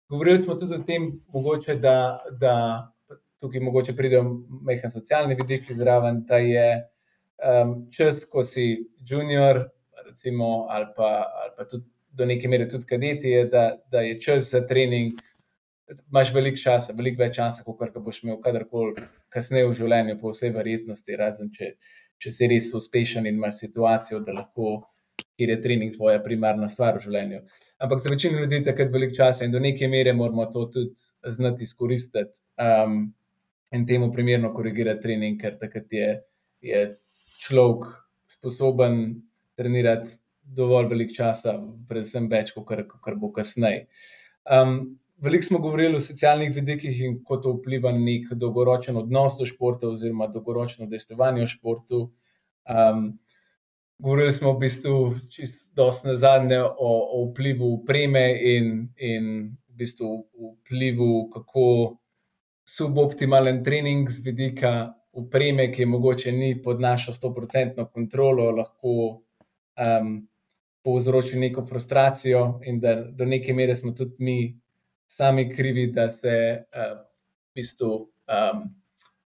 Govorili 0.09 0.39
smo 0.39 0.55
tudi 0.55 0.73
o 0.73 0.83
tem, 0.87 1.11
mogoče, 1.33 1.75
da, 1.75 2.17
da 2.31 2.55
tukaj 3.45 3.63
mogoče 3.63 3.95
pridejo 3.95 4.25
mehki 4.65 4.89
socialni 4.91 5.37
vidiki 5.37 5.77
zraven, 5.77 6.23
da 6.27 6.41
je 6.41 6.67
um, 7.39 7.77
čas, 7.93 8.25
ko 8.25 8.43
si 8.43 8.87
junior, 9.05 9.67
recimo, 10.05 10.65
ali, 10.69 10.89
pa, 10.97 11.11
ali 11.43 11.53
pa 11.57 11.67
tudi 11.69 11.85
do 12.15 12.25
neke 12.25 12.47
mere 12.47 12.67
tudi 12.69 12.87
kadeti, 12.87 13.29
je, 13.29 13.45
da, 13.51 13.69
da 13.91 14.01
je 14.01 14.19
čas 14.21 14.51
za 14.51 14.61
trening. 14.67 15.19
Imáš 16.09 16.31
veliko 16.33 16.57
časa, 16.57 16.95
veliko 16.97 17.21
več 17.21 17.35
časa, 17.37 17.63
kot 17.65 17.91
ga 17.93 18.01
boš 18.01 18.23
imel 18.23 18.39
kadarkoli 18.41 18.95
kasneje 19.33 19.67
v 19.69 19.75
življenju, 19.77 20.17
po 20.21 20.31
vsej 20.33 20.53
verjetnosti, 20.55 21.17
razen 21.19 21.51
če, 21.53 21.75
če 22.21 22.31
si 22.33 22.49
res 22.49 22.71
uspešen 22.73 23.27
in 23.29 23.37
imaš 23.37 23.59
situacijo, 23.59 24.23
da 24.25 24.33
lahko, 24.39 24.79
kjer 25.35 25.51
je 25.51 25.59
trening 25.61 25.93
tvoja 25.93 26.23
primarna 26.23 26.71
stvar 26.71 26.97
v 26.97 27.03
življenju. 27.05 27.43
Ampak 27.83 28.01
za 28.01 28.09
večino 28.09 28.39
ljudi 28.39 28.61
je 28.61 28.67
takrat 28.71 28.89
veliko 28.93 29.17
časa 29.17 29.45
in 29.45 29.53
do 29.53 29.59
neke 29.59 29.87
mere 29.91 30.15
moramo 30.15 30.47
to 30.51 30.65
tudi 30.73 30.95
znati 31.37 31.67
izkoristiti. 31.67 32.39
Um, 32.55 33.11
in 33.75 33.85
temu 33.87 34.11
primerno 34.13 34.53
korigirati 34.53 35.03
trening, 35.03 35.39
ker 35.41 35.57
takrat 35.59 35.91
je, 35.93 36.09
je 36.63 36.83
človek 37.45 37.89
sposoben 38.29 39.01
trenirati 39.55 40.15
dovolj 40.45 40.89
velik 40.91 41.15
časa, 41.15 41.55
predvsem 41.89 42.29
več, 42.29 42.53
kot 42.55 42.67
kar, 42.69 42.83
kar 43.03 43.17
bo 43.19 43.31
kasneje. 43.33 43.87
Um, 44.45 44.97
veliko 45.21 45.47
smo 45.47 45.61
govorili 45.63 45.97
o 45.97 46.03
socialnih 46.03 46.53
vidikih 46.53 47.01
in 47.01 47.19
kako 47.19 47.37
to 47.41 47.53
vpliva 47.59 47.91
na 47.95 48.01
nek 48.03 48.33
dolgoročen 48.37 48.97
odnos 49.01 49.37
do 49.39 49.47
športa, 49.49 49.89
oziroma 49.89 50.29
dolgoročno 50.31 50.89
dejstvovanje 50.91 51.45
v 51.45 51.51
športu. 51.55 52.01
Um, 52.69 53.07
govorili 53.97 54.33
smo 54.33 54.53
v 54.53 54.65
bistvu 54.65 54.95
čisto 55.29 55.89
na 56.03 56.15
zadnje 56.15 56.61
o, 56.61 56.91
o 57.17 57.25
vplivu 57.31 57.73
upreme 57.79 58.27
in, 58.53 58.89
in 58.97 59.31
v 59.69 59.77
bistvu 59.81 60.11
vplivu, 60.61 61.29
kako 61.33 61.65
suboptimalen 62.65 63.63
trening 63.63 64.09
z 64.09 64.23
vidika 64.25 64.93
upreme, 65.15 65.69
ki 65.71 65.85
mogoče 65.85 66.31
ni 66.31 66.61
pod 66.61 66.81
našo 66.81 67.13
100% 67.13 67.85
kontrolo, 67.93 68.49
lahko 68.51 68.95
um, 69.15 70.15
povzroči 70.83 71.39
neko 71.39 71.65
frustracijo, 71.65 72.59
in 72.65 72.79
da 72.79 72.95
do 72.95 73.25
neke 73.25 73.53
mere 73.53 73.75
smo 73.75 73.91
tudi 73.91 74.15
mi 74.19 74.39
sami 75.07 75.49
krivi, 75.53 75.87
da 75.91 76.09
se 76.09 76.65
uh, 76.75 76.97
v 76.99 77.61
bistvu 77.61 77.91
um, 77.95 78.65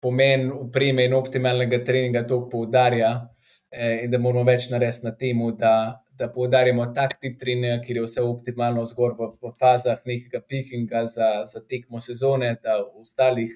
pomen 0.01 0.51
upreme 0.53 1.05
in 1.05 1.15
optimalnega 1.15 1.85
treninga 1.85 2.25
to 2.27 2.43
poudarja, 2.49 3.29
eh, 3.71 4.05
in 4.05 4.11
da 4.11 4.19
moramo 4.19 4.45
več 4.45 4.71
narediti 4.71 5.05
na 5.07 5.13
tem, 5.17 5.43
da 5.59 5.75
da 6.21 6.29
poudarjamo 6.29 6.85
tak 6.97 7.17
tip 7.21 7.39
treninga, 7.41 7.81
kjer 7.85 8.01
je 8.01 8.05
vse 8.05 8.25
optimalno 8.25 8.85
zgor 8.89 9.15
v, 9.19 9.31
v 9.41 9.53
fazah 9.57 10.03
nekega 10.05 10.43
pikinga 10.45 11.07
za, 11.09 11.31
za 11.49 11.63
tekmo 11.65 12.01
sezone, 12.05 12.53
da 12.63 12.77
v 12.83 13.01
ostalih 13.01 13.55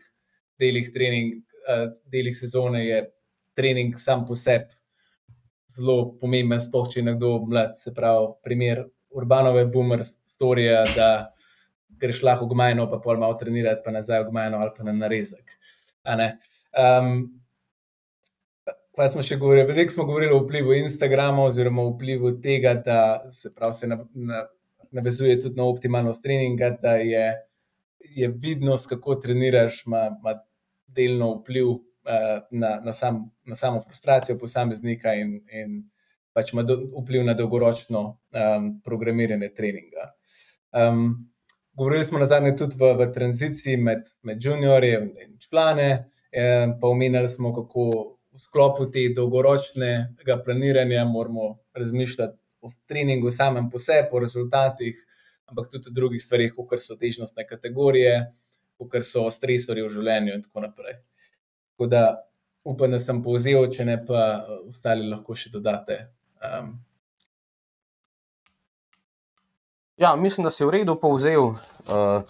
delih, 0.60 0.88
trening, 0.94 1.42
uh, 1.68 1.90
delih 2.08 2.36
sezone 2.36 2.86
je 2.86 3.02
trening 3.54 3.98
sam 4.00 4.24
po 4.26 4.36
sebi 4.38 4.72
zelo 5.74 6.14
pomemben, 6.20 6.60
spoh 6.62 6.88
če 6.90 7.00
je 7.00 7.06
nekdo 7.10 7.36
mlad. 7.48 7.74
Se 7.78 7.92
pravi, 7.94 8.32
primer 8.46 8.84
urbanove 9.14 9.66
boomer 9.70 10.04
storija, 10.06 10.84
da 10.94 11.08
greš 12.00 12.22
lahko 12.26 12.46
v 12.48 12.54
gmajno, 12.54 12.86
pa 12.90 13.00
pol 13.02 13.18
malo 13.20 13.36
trenirati, 13.40 13.82
pa 13.84 13.94
nazaj 13.94 14.24
v 14.24 14.30
gmajno 14.30 14.60
ali 14.62 14.74
pa 14.76 14.86
na 14.86 14.94
narezek. 14.96 15.56
Kaj 18.94 19.08
smo 19.10 19.22
še 19.26 19.36
govorili? 19.42 19.66
Veliko 19.66 19.92
smo 19.92 20.04
govorili 20.06 20.34
o 20.36 20.44
vplivu 20.44 20.76
Instagrama, 20.78 21.48
oziroma 21.48 21.82
o 21.82 21.90
vplivu 21.96 22.36
tega, 22.42 22.76
da 22.78 22.98
se, 23.30 23.50
pravi, 23.54 23.74
se 23.74 23.88
na, 23.90 23.96
na, 24.14 24.44
navezuje 24.94 25.40
tudi 25.42 25.58
na 25.58 25.66
optimalnost 25.66 26.22
treninga, 26.22 26.70
da 26.82 26.94
je, 27.02 27.24
je 27.98 28.28
vidnost, 28.28 28.86
kako 28.92 29.16
treniraš, 29.24 29.82
ima, 29.86 30.04
ima 30.14 30.36
delno 30.86 31.32
vpliv 31.40 31.72
uh, 31.72 32.38
na, 32.50 32.76
na, 32.84 32.94
sam, 32.94 33.24
na 33.44 33.58
samo 33.58 33.82
frustracijo 33.82 34.38
posameznika 34.38 35.16
in, 35.18 35.40
in 35.50 35.82
pač 36.32 36.54
ima 36.54 36.62
do, 36.62 36.78
vpliv 37.00 37.26
na 37.26 37.34
dolgoročno 37.34 38.06
um, 38.06 38.72
programiranje 38.86 39.50
treninga. 39.58 40.12
Um, 40.70 41.32
govorili 41.74 42.06
smo 42.06 42.22
na 42.22 42.30
zadnje 42.30 42.54
tudi 42.56 42.78
v, 42.78 42.94
v 43.02 43.10
tranziciji 43.14 43.76
med, 43.76 44.06
med 44.22 44.38
juniorjem 44.38 45.10
in 45.18 45.38
člane, 45.42 46.04
um, 46.30 46.78
pa 46.78 46.94
omenjali 46.94 47.34
smo, 47.34 47.50
kako 47.58 48.13
sklopu 48.54 48.86
te 48.90 49.08
dolgoročnega 49.16 50.36
planiranja 50.44 51.04
moramo 51.04 51.58
razmišljati 51.74 52.38
o 52.62 52.68
treningu 52.86 53.30
samem 53.30 53.70
po 53.70 53.78
sebi, 53.78 54.08
o 54.12 54.18
rezultatih, 54.18 54.94
ampak 55.46 55.68
tudi 55.70 55.90
o 55.90 55.92
drugih 55.92 56.22
stvarih, 56.22 56.54
kot 56.54 56.82
so 56.82 56.94
težnostne 56.96 57.44
kategorije, 57.46 58.14
kot 58.78 58.94
so 59.02 59.26
stresori 59.30 59.82
v 59.82 59.90
življenju 59.90 60.36
in 60.36 60.46
tako 60.46 60.62
naprej. 60.64 61.00
Tako 61.74 61.90
da 61.90 62.04
upam, 62.64 62.94
da 62.94 63.02
sem 63.02 63.20
povzel, 63.22 63.66
če 63.74 63.84
ne 63.90 63.98
pa 64.06 64.22
ostali 64.62 65.10
lahko 65.10 65.34
še 65.34 65.50
dodate. 65.50 65.98
Um. 66.38 66.76
Ja, 69.98 70.14
mislim, 70.16 70.46
da 70.46 70.54
si 70.54 70.64
v 70.64 70.78
redu 70.78 70.94
povzel. 71.00 71.50
Uh, 71.90 72.22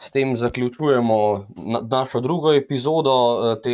S 0.00 0.10
tem 0.10 0.36
zaključujemo 0.36 1.46
našo 1.90 2.20
drugo 2.20 2.54
epizodo 2.54 3.12
eh, 3.12 3.60
te 3.62 3.70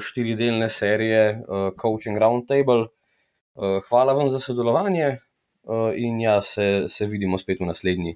štiridelne 0.00 0.68
serije 0.70 1.22
eh, 1.30 1.44
Coaching 1.82 2.18
Roundtable. 2.18 2.82
Eh, 2.82 3.80
hvala 3.88 4.12
vam 4.12 4.30
za 4.30 4.40
sodelovanje 4.40 5.18
in 5.94 6.20
ja, 6.20 6.40
se, 6.42 6.84
se 6.88 7.06
vidimo 7.06 7.38
spet 7.38 7.60
v 7.60 7.66
naslednji. 7.66 8.14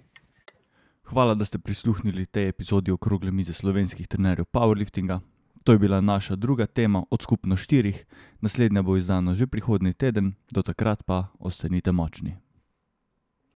Hvala, 1.05 1.35
da 1.35 1.45
ste 1.45 1.59
prisluhnili 1.59 2.27
tej 2.27 2.49
epizodi 2.49 2.91
okrogle 2.91 3.31
mize 3.31 3.53
slovenskih 3.53 4.09
trenerjev 4.09 4.45
powerliftinga. 4.51 5.21
To 5.65 5.73
je 5.73 5.79
bila 5.79 6.01
naša 6.01 6.37
druga 6.37 6.67
tema 6.67 7.05
od 7.11 7.23
skupno 7.23 7.57
štirih, 7.57 8.07
naslednja 8.41 8.83
bo 8.83 8.97
izdana 8.97 9.35
že 9.35 9.47
prihodnji 9.47 9.93
teden, 9.93 10.35
do 10.53 10.63
takrat 10.63 11.07
pa 11.07 11.27
ostanite 11.39 11.93
močni. 11.93 12.37